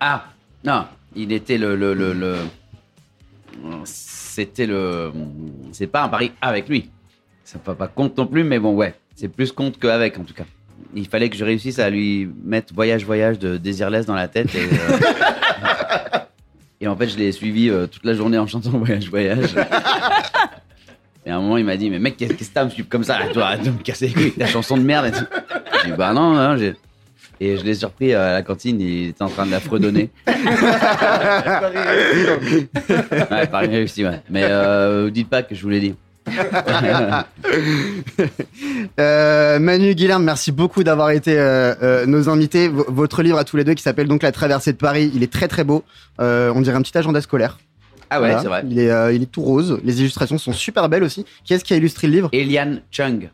Ah, 0.00 0.24
non, 0.64 0.86
il 1.14 1.30
était 1.32 1.58
le. 1.58 1.76
le, 1.76 1.92
le, 1.92 2.14
le- 2.14 2.36
C'était 3.84 4.66
le. 4.66 5.12
C'est 5.72 5.86
pas 5.86 6.02
un 6.02 6.08
pari 6.08 6.32
avec 6.40 6.68
lui. 6.70 6.90
Ça 7.44 7.58
peut 7.58 7.74
pas 7.74 7.86
compte 7.88 8.16
non 8.16 8.26
plus, 8.26 8.44
mais 8.44 8.58
bon, 8.58 8.74
ouais. 8.74 8.94
C'est 9.14 9.28
plus 9.28 9.52
compte 9.52 9.78
qu'avec, 9.78 10.18
en 10.18 10.24
tout 10.24 10.34
cas. 10.34 10.44
Il 10.94 11.06
fallait 11.06 11.28
que 11.28 11.36
je 11.36 11.44
réussisse 11.44 11.78
à 11.78 11.90
lui 11.90 12.28
mettre 12.44 12.72
Voyage, 12.74 13.04
Voyage 13.04 13.38
de 13.38 13.56
Désirless 13.58 14.06
dans 14.06 14.14
la 14.14 14.28
tête. 14.28 14.54
Et, 14.54 14.68
et 16.80 16.88
en 16.88 16.96
fait, 16.96 17.08
je 17.08 17.16
l'ai 17.16 17.32
suivi 17.32 17.68
euh, 17.70 17.86
toute 17.86 18.04
la 18.04 18.14
journée 18.14 18.38
en 18.38 18.46
chantant 18.46 18.70
Voyage, 18.78 19.08
Voyage. 19.08 19.54
Et 21.24 21.30
à 21.30 21.36
un 21.36 21.40
moment, 21.40 21.56
il 21.56 21.64
m'a 21.64 21.76
dit 21.76 21.90
Mais 21.90 21.98
mec, 21.98 22.16
qu'est-ce 22.16 22.34
que 22.34 22.44
t'as 22.52 22.60
à 22.62 22.64
me 22.64 22.70
suivre 22.70 22.88
comme 22.88 23.04
ça? 23.04 23.18
Là, 23.18 23.26
Toi, 23.28 23.44
arrête 23.44 23.62
de 23.64 23.70
me 23.70 23.78
casser 23.78 24.08
les 24.08 24.12
couilles 24.14 24.32
ta 24.32 24.46
chanson 24.46 24.76
de 24.76 24.82
merde. 24.82 25.06
et 25.06 25.12
tout. 25.12 25.24
J'ai 25.84 25.90
dit 25.90 25.96
Bah 25.96 26.12
non, 26.12 26.34
non, 26.34 26.56
j'ai. 26.56 26.74
Et 27.38 27.58
je 27.58 27.64
l'ai 27.64 27.74
surpris 27.74 28.14
à 28.14 28.32
la 28.32 28.42
cantine, 28.42 28.80
il 28.80 29.08
était 29.08 29.22
en 29.22 29.28
train 29.28 29.44
de 29.44 29.50
la 29.50 29.60
fredonner. 29.60 30.10
Ouais, 33.30 33.46
Paris 33.46 33.68
réussi, 33.68 34.04
ouais. 34.04 34.20
Mais 34.30 34.44
euh, 34.44 35.04
vous 35.04 35.10
dites 35.10 35.28
pas 35.28 35.42
que 35.42 35.54
je 35.54 35.62
vous 35.62 35.68
l'ai 35.68 35.80
dit. 35.80 35.94
Euh, 38.98 39.58
Manu 39.58 39.94
Guilherme, 39.94 40.24
merci 40.24 40.52
beaucoup 40.52 40.82
d'avoir 40.82 41.10
été 41.10 41.38
euh, 41.38 41.74
euh, 41.82 42.06
nos 42.06 42.28
invités. 42.28 42.68
V- 42.68 42.82
votre 42.88 43.22
livre 43.22 43.38
à 43.38 43.44
tous 43.44 43.56
les 43.56 43.64
deux 43.64 43.74
qui 43.74 43.82
s'appelle 43.82 44.08
donc 44.08 44.22
La 44.22 44.32
traversée 44.32 44.72
de 44.72 44.78
Paris, 44.78 45.10
il 45.14 45.22
est 45.22 45.32
très 45.32 45.48
très 45.48 45.64
beau. 45.64 45.84
On 46.18 46.60
dirait 46.62 46.76
un 46.76 46.82
petit 46.82 46.96
agenda 46.96 47.20
scolaire. 47.20 47.58
Ah 48.10 48.20
ouais, 48.20 48.26
Voilà. 48.28 48.42
c'est 48.42 48.48
vrai. 48.48 48.62
Il 48.68 48.78
est, 48.78 49.14
il 49.14 49.22
est 49.22 49.30
tout 49.30 49.42
rose. 49.42 49.78
Les 49.84 50.00
illustrations 50.00 50.38
sont 50.38 50.52
super 50.52 50.88
belles 50.88 51.02
aussi. 51.04 51.24
Qui 51.44 51.54
est-ce 51.54 51.64
qui 51.64 51.74
a 51.74 51.76
illustré 51.76 52.06
le 52.06 52.12
livre? 52.14 52.28
Eliane 52.32 52.80
Chung. 52.90 53.28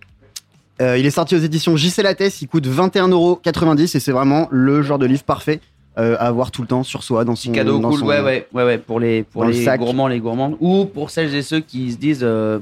Il 0.81 1.07
est 1.07 1.11
sorti 1.11 1.37
aux 1.37 1.41
éditions 1.41 1.77
JC 1.77 1.99
Lattès. 2.03 2.43
Il 2.43 2.49
coûte 2.49 2.67
21,90€ 2.67 3.97
et 3.97 4.01
c'est 4.01 4.13
vraiment 4.13 4.49
le 4.51 4.83
genre 4.83 4.99
de 4.99 5.07
livre 5.07 5.23
parfait 5.23 5.61
euh, 5.99 6.17
à 6.19 6.27
avoir 6.27 6.51
tout 6.51 6.63
le 6.63 6.69
temps 6.69 6.83
sur 6.83 7.03
soi 7.05 7.25
dans 7.25 7.37
son 7.37 7.53
cadeau 7.53 7.79
dans 7.79 7.91
cool, 7.91 8.01
son- 8.01 8.07
ouais, 8.07 8.21
ouais, 8.21 8.49
ouais, 8.53 8.65
ouais, 8.65 8.79
pour 8.79 8.99
les, 8.99 9.23
pour 9.23 9.45
le 9.45 9.51
les 9.53 9.65
gourmands, 9.77 10.09
les 10.09 10.19
gourmandes. 10.21 10.57
Ou 10.61 10.87
pour 10.87 11.11
celles 11.11 11.35
et 11.35 11.43
ceux 11.43 11.61
qui 11.61 11.93
se 11.93 11.99
disent 11.99 12.21
euh, 12.23 12.59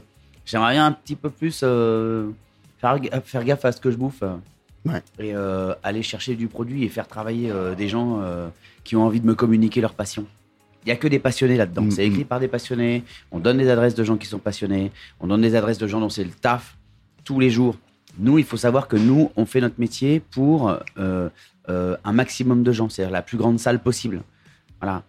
j'aimerais 0.50 0.72
bien 0.72 0.86
un 0.86 0.92
petit 0.92 1.16
peu 1.16 1.30
plus 1.30 1.60
euh, 1.62 2.30
faire, 2.78 2.98
faire 3.24 3.44
gaffe 3.44 3.64
à 3.64 3.72
ce 3.72 3.80
que 3.80 3.90
je 3.90 3.96
bouffe. 3.96 4.22
Ouais. 4.84 5.02
Et 5.18 5.34
euh, 5.34 5.74
aller 5.82 6.02
chercher 6.02 6.34
du 6.34 6.48
produit 6.48 6.84
et 6.84 6.88
faire 6.88 7.06
travailler 7.06 7.50
euh, 7.50 7.74
des 7.74 7.88
gens 7.88 8.22
qui 8.84 8.96
ont 8.96 9.04
envie 9.04 9.20
de 9.20 9.26
me 9.26 9.34
communiquer 9.34 9.80
leur 9.80 9.94
passion. 9.94 10.26
Il 10.84 10.86
n'y 10.86 10.92
a 10.92 10.96
que 10.96 11.08
des 11.08 11.18
passionnés 11.18 11.56
là-dedans. 11.56 11.82
Mm, 11.82 11.90
C'est 11.90 12.06
écrit 12.06 12.24
par 12.24 12.40
des 12.40 12.48
passionnés. 12.48 13.04
On 13.30 13.38
donne 13.38 13.58
des 13.58 13.68
adresses 13.68 13.94
de 13.94 14.02
gens 14.02 14.16
qui 14.16 14.26
sont 14.26 14.38
passionnés. 14.38 14.90
On 15.20 15.26
donne 15.26 15.42
des 15.42 15.54
adresses 15.54 15.78
de 15.78 15.86
gens 15.86 16.00
dont 16.00 16.08
c'est 16.08 16.24
le 16.24 16.30
taf. 16.30 16.76
tous 17.24 17.38
les 17.38 17.50
jours. 17.50 17.76
Nous, 18.18 18.38
il 18.38 18.44
faut 18.44 18.56
savoir 18.56 18.88
que 18.88 18.96
nous, 18.96 19.30
on 19.36 19.44
fait 19.44 19.60
notre 19.60 19.78
métier 19.78 20.20
pour 20.20 20.74
un 20.96 22.12
maximum 22.12 22.62
de 22.62 22.72
gens, 22.72 22.88
c'est-à-dire 22.88 23.12
la 23.12 23.22
plus 23.22 23.36
grande 23.36 23.60
salle 23.60 23.80
possible. 23.80 24.22
Voilà. 24.80 25.02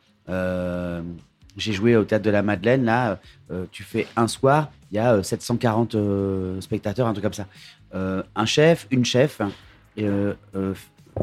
Euh, 1.51 1.57
j'ai 1.57 1.73
joué 1.73 1.95
au 1.95 2.03
théâtre 2.03 2.25
de 2.25 2.29
la 2.29 2.41
Madeleine. 2.41 2.85
Là, 2.85 3.19
euh, 3.51 3.65
tu 3.71 3.83
fais 3.83 4.07
un 4.15 4.27
soir, 4.27 4.71
il 4.91 4.95
y 4.95 4.99
a 4.99 5.13
euh, 5.13 5.23
740 5.23 5.95
euh, 5.95 6.61
spectateurs, 6.61 7.07
un 7.07 7.13
truc 7.13 7.23
comme 7.23 7.33
ça. 7.33 7.47
Euh, 7.93 8.23
un 8.35 8.45
chef, 8.45 8.87
une 8.91 9.05
chef, 9.05 9.41
et, 9.97 10.05
euh, 10.05 10.33
euh, 10.55 10.73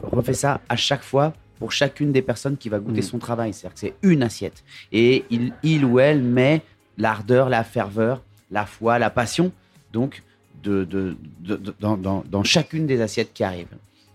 refait 0.02 0.34
ça 0.34 0.60
à 0.68 0.76
chaque 0.76 1.02
fois 1.02 1.32
pour 1.58 1.72
chacune 1.72 2.12
des 2.12 2.22
personnes 2.22 2.56
qui 2.56 2.68
va 2.68 2.78
goûter 2.78 3.00
Mm. 3.00 3.02
son 3.02 3.18
travail. 3.18 3.52
C'est-à-dire 3.52 3.74
que 3.74 3.80
c'est 3.80 3.94
une 4.02 4.22
assiette. 4.22 4.62
Et 4.92 5.24
il, 5.30 5.52
il 5.62 5.84
ou 5.84 5.98
elle 5.98 6.22
met 6.22 6.62
l'ardeur, 6.98 7.48
la 7.48 7.64
ferveur, 7.64 8.22
la 8.50 8.66
foi, 8.66 8.98
la 8.98 9.10
passion, 9.10 9.50
donc, 9.92 10.22
de, 10.62 10.84
de- 10.84 11.16
de- 11.40 11.56
de- 11.56 11.74
dans, 11.80 11.96
dans- 11.96 12.24
dans 12.28 12.42
chacune 12.44 12.86
des 12.86 13.00
assiettes 13.00 13.32
qui 13.32 13.44
arrivent. 13.44 13.66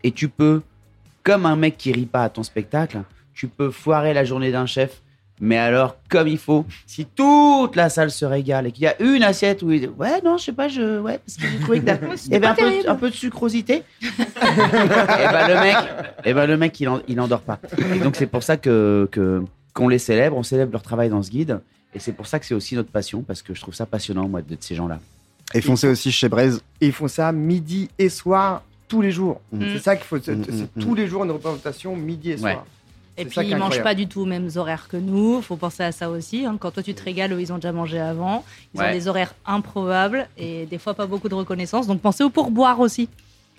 Et 0.04 0.12
tu 0.12 0.28
peux, 0.30 0.62
comme 1.24 1.46
un 1.46 1.56
mec 1.56 1.78
qui 1.78 1.92
rit 1.92 2.06
pas 2.06 2.24
à 2.26 2.30
ton 2.30 2.44
spectacle, 2.44 3.02
tu 3.34 3.48
peux 3.48 3.72
foirer 3.72 4.14
la 4.14 4.26
journée 4.26 4.52
d'un 4.52 4.66
chef, 4.66 5.02
mais 5.44 5.58
alors 5.58 5.98
comme 6.10 6.28
il 6.28 6.38
faut. 6.38 6.66
Si 6.88 7.06
toute 7.06 7.76
la 7.76 7.90
salle 7.90 8.12
se 8.12 8.24
régale 8.26 8.68
et 8.68 8.72
qu'il 8.72 8.84
y 8.84 8.88
a 8.88 9.00
une 9.02 9.24
assiette 9.24 9.62
où 9.62 9.72
il 9.72 9.82
dit 9.82 9.90
Ouais, 9.98 10.22
non, 10.24 10.38
je 10.38 10.46
sais 10.46 10.54
pas, 10.54 10.68
je. 10.70 11.00
Ouais, 11.00 11.20
parce 11.26 11.38
que 11.38 11.48
j'ai 11.48 11.60
trouvé 11.60 11.80
que 11.82 11.86
il 12.28 12.32
y 12.32 12.36
avait 12.36 12.48
un 12.48 12.56
peu, 12.56 12.72
un 12.88 12.96
peu 12.96 13.10
de 13.10 13.16
sucrosité. 13.16 13.84
et 14.02 14.08
ben 15.32 15.48
le 15.48 15.56
mec, 15.62 15.76
et 16.26 16.34
ben 16.34 16.46
le 16.46 16.58
mec 16.58 16.80
il, 16.80 16.90
en, 16.90 17.02
il 17.08 17.20
endort 17.20 17.42
pas. 17.42 17.60
Et 17.96 18.00
donc 18.00 18.16
c'est 18.16 18.28
pour 18.28 18.44
ça 18.44 18.58
que 18.58 19.08
que- 19.12 19.44
qu'on 19.74 19.88
les 19.88 19.98
célèbre, 20.00 20.38
on 20.38 20.44
célèbre 20.44 20.72
leur 20.72 20.84
travail 20.84 21.10
dans 21.10 21.24
ce 21.24 21.32
guide. 21.32 21.60
Et 21.96 22.00
c'est 22.00 22.14
pour 22.14 22.28
ça 22.28 22.40
que 22.40 22.46
c'est 22.46 22.54
aussi 22.56 22.76
notre 22.76 22.90
passion, 22.92 23.22
parce 23.22 23.42
que 23.42 23.54
je 23.54 23.62
trouve 23.62 23.74
ça 23.76 23.86
passionnant, 23.86 24.28
moi, 24.28 24.42
d'être 24.42 24.64
ces 24.64 24.76
gens-là. 24.76 25.00
Et 25.54 25.62
foncez 25.62 25.88
aussi 25.88 26.12
chez 26.12 26.30
Braise. 26.30 26.62
Ils 26.82 26.92
font 26.92 27.08
ça 27.08 27.32
midi 27.32 27.90
et 28.00 28.10
soir, 28.10 28.64
tous 28.88 29.02
les 29.02 29.12
jours. 29.12 29.42
Mm. 29.52 29.62
C'est 29.74 29.80
ça 29.80 29.96
qu'il 29.96 30.06
faut. 30.06 30.18
C'est 30.20 30.36
Mm, 30.36 30.68
mm, 30.76 30.82
tous 30.82 30.96
les 30.96 31.08
jours 31.08 31.24
une 31.24 31.32
représentation 31.32 31.96
midi 31.96 32.32
et 32.32 32.38
soir. 32.38 32.66
Et 33.18 33.26
puis, 33.26 33.42
ils 33.42 33.50
mangent 33.52 33.62
incroyable. 33.78 33.84
pas 33.84 33.94
du 33.96 34.08
tout 34.08 34.22
aux 34.22 34.26
mêmes 34.26 34.50
horaires 34.56 34.88
que 34.90 34.98
nous. 34.98 35.42
Faut 35.42 35.56
penser 35.56 35.84
à 35.84 35.92
ça 35.92 36.10
aussi. 36.10 36.46
hein. 36.46 36.58
Quand 36.60 36.72
toi, 36.72 36.82
tu 36.82 36.94
te 36.96 37.04
régales, 37.04 37.32
eux, 37.34 37.40
ils 37.42 37.54
ont 37.54 37.58
déjà 37.58 37.72
mangé 37.72 38.00
avant. 38.00 38.44
Ils 38.74 38.80
Ouais. 38.80 38.90
ont 38.90 38.92
des 38.92 39.08
horaires 39.08 39.36
improbables 39.46 40.28
et 40.38 40.66
des 40.66 40.78
fois 40.80 40.94
pas 40.96 41.06
beaucoup 41.06 41.30
de 41.30 41.36
reconnaissance. 41.36 41.86
Donc, 41.88 42.02
pensez 42.02 42.24
au 42.24 42.30
pourboire 42.30 42.80
aussi. 42.80 43.10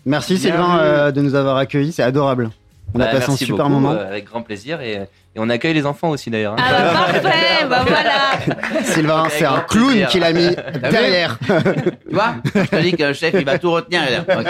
Merci 0.06 0.34
Bien 0.34 0.42
Sylvain 0.42 0.78
euh, 0.80 1.12
de 1.12 1.20
nous 1.22 1.34
avoir 1.34 1.56
accueillis, 1.56 1.92
c'est 1.92 2.02
adorable. 2.02 2.50
On 2.94 3.00
a 3.00 3.04
Bah, 3.06 3.12
passé 3.12 3.30
un 3.32 3.36
super 3.36 3.56
beaucoup, 3.68 3.70
moment. 3.80 3.92
euh, 3.92 4.08
avec 4.08 4.24
grand 4.26 4.42
plaisir. 4.42 4.80
Et, 4.80 5.00
et 5.36 5.40
on 5.40 5.48
accueille 5.48 5.74
les 5.74 5.86
enfants 5.86 6.10
aussi 6.10 6.30
d'ailleurs. 6.30 6.52
hein. 6.54 6.56
Ah 6.58 6.72
bah 6.72 6.92
parfait, 7.22 7.66
bah 7.68 7.84
voilà. 7.86 8.82
Sylvain, 8.84 9.26
c'est 9.30 9.44
un 9.44 9.60
clown 9.68 10.06
qu'il 10.08 10.22
a 10.24 10.32
mis 10.32 10.48
vu 10.48 10.54
derrière. 10.90 11.38
Tu 11.46 12.14
vois 12.14 12.34
Je 12.54 12.60
te 12.62 12.76
dis 12.82 12.92
que 12.92 13.02
le 13.04 13.12
chef, 13.12 13.34
il 13.38 13.44
va 13.44 13.58
tout 13.58 13.70
retenir. 13.72 14.02
Il 14.08 14.34
Ok, 14.34 14.46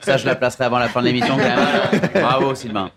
ça, 0.00 0.16
je 0.16 0.26
la 0.26 0.34
placerai 0.34 0.64
avant 0.64 0.78
la 0.78 0.88
fin 0.88 1.00
de 1.00 1.06
l'émission 1.06 1.36
quand 1.36 1.44
même. 1.44 2.22
Bravo, 2.22 2.54
Sylvain. 2.54 2.90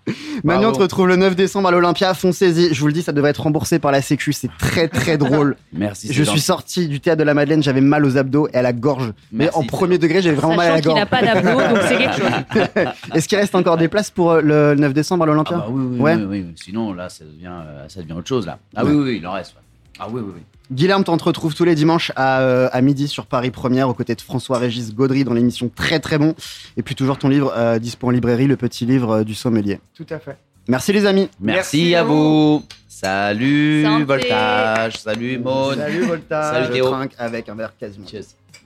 Manu, 0.43 0.59
on 0.59 0.61
Bravo. 0.69 0.75
te 0.77 0.81
retrouve 0.81 1.07
le 1.07 1.15
9 1.17 1.35
décembre 1.35 1.67
à 1.69 1.71
l'Olympia. 1.71 2.13
Foncez-y. 2.13 2.73
Je 2.73 2.79
vous 2.81 2.87
le 2.87 2.93
dis, 2.93 3.01
ça 3.03 3.11
devrait 3.11 3.29
être 3.31 3.41
remboursé 3.43 3.79
par 3.79 3.91
la 3.91 4.01
Sécu. 4.01 4.33
C'est 4.33 4.49
très 4.59 4.87
très 4.87 5.17
drôle. 5.17 5.55
Merci. 5.73 6.11
Je 6.11 6.23
suis 6.23 6.39
sorti 6.41 6.87
du 6.87 6.99
théâtre 6.99 7.19
de 7.19 7.23
la 7.23 7.33
Madeleine, 7.33 7.61
j'avais 7.63 7.81
mal 7.81 8.05
aux 8.05 8.17
abdos 8.17 8.47
et 8.53 8.57
à 8.57 8.61
la 8.61 8.73
gorge. 8.73 9.13
Mais 9.31 9.45
Merci, 9.45 9.59
en 9.59 9.63
premier 9.63 9.97
degré, 9.97 10.21
j'avais 10.21 10.35
vraiment 10.35 10.55
mal 10.55 10.71
à 10.71 10.75
la 10.75 10.81
gorge. 10.81 10.99
n'a 10.99 11.05
pas 11.05 11.21
d'abdos, 11.21 11.59
donc 11.59 11.77
c'est 11.87 11.97
quelque 11.97 12.15
chose. 12.21 12.87
Est-ce 13.13 13.27
qu'il 13.27 13.37
reste 13.37 13.55
encore 13.55 13.77
des 13.77 13.87
places 13.87 14.09
pour 14.09 14.31
euh, 14.31 14.41
le 14.41 14.75
9 14.75 14.93
décembre 14.93 15.23
à 15.23 15.27
Ah 15.27 15.29
l'Olympia 15.31 15.57
bah 15.57 15.65
oui, 15.69 15.83
oui, 15.91 15.99
Ouais. 15.99 16.15
oui, 16.15 16.25
oui, 16.29 16.45
oui. 16.47 16.53
Sinon, 16.55 16.93
là, 16.93 17.07
ça 17.21 17.25
devient, 17.31 17.51
euh, 17.65 17.87
ça 17.89 18.01
devient 18.01 18.13
autre 18.13 18.27
chose, 18.27 18.45
là. 18.47 18.57
Ah 18.75 18.83
oui, 18.83 18.91
oui, 18.93 19.03
oui, 19.03 19.17
il 19.21 19.27
en 19.27 19.33
reste. 19.33 19.53
ouais. 19.53 19.61
Ah 19.99 20.07
oui, 20.09 20.21
oui, 20.25 20.31
oui. 20.35 20.41
Guilherme, 20.71 21.03
t'en 21.03 21.17
te 21.17 21.23
retrouves 21.25 21.53
tous 21.53 21.65
les 21.65 21.75
dimanches 21.75 22.11
à, 22.15 22.39
euh, 22.41 22.69
à 22.71 22.81
midi 22.81 23.07
sur 23.07 23.25
Paris 23.27 23.51
Première 23.51 23.89
aux 23.89 23.93
côtés 23.93 24.15
de 24.15 24.21
François-Régis 24.21 24.95
Gaudry 24.95 25.23
dans 25.25 25.33
l'émission 25.33 25.69
Très 25.73 25.99
Très 25.99 26.17
Bon. 26.17 26.33
Et 26.77 26.81
puis 26.81 26.95
toujours 26.95 27.17
ton 27.19 27.27
livre 27.27 27.53
euh, 27.55 27.77
dispo 27.77 28.07
en 28.07 28.09
librairie, 28.09 28.47
le 28.47 28.55
petit 28.55 28.85
livre 28.85 29.17
euh, 29.17 29.23
du 29.23 29.35
sommelier. 29.35 29.79
Tout 29.93 30.05
à 30.09 30.17
fait. 30.17 30.37
Merci 30.67 30.93
les 30.93 31.05
amis. 31.05 31.29
Merci, 31.39 31.77
Merci 31.77 31.95
à 31.95 32.03
vous. 32.03 32.63
Salut, 32.87 33.83
Santé. 33.83 34.03
Voltage. 34.05 34.93
Salut, 34.97 35.37
Maud. 35.39 35.77
Salut 35.77 36.01
Volta. 36.03 36.51
Salut, 36.51 36.65
Je 36.67 36.71
Théo. 36.71 36.89
trinque 36.89 37.13
avec 37.17 37.49
un 37.49 37.55
verre 37.55 37.73
quasiment. 37.77 38.07
Cheers. 38.07 38.23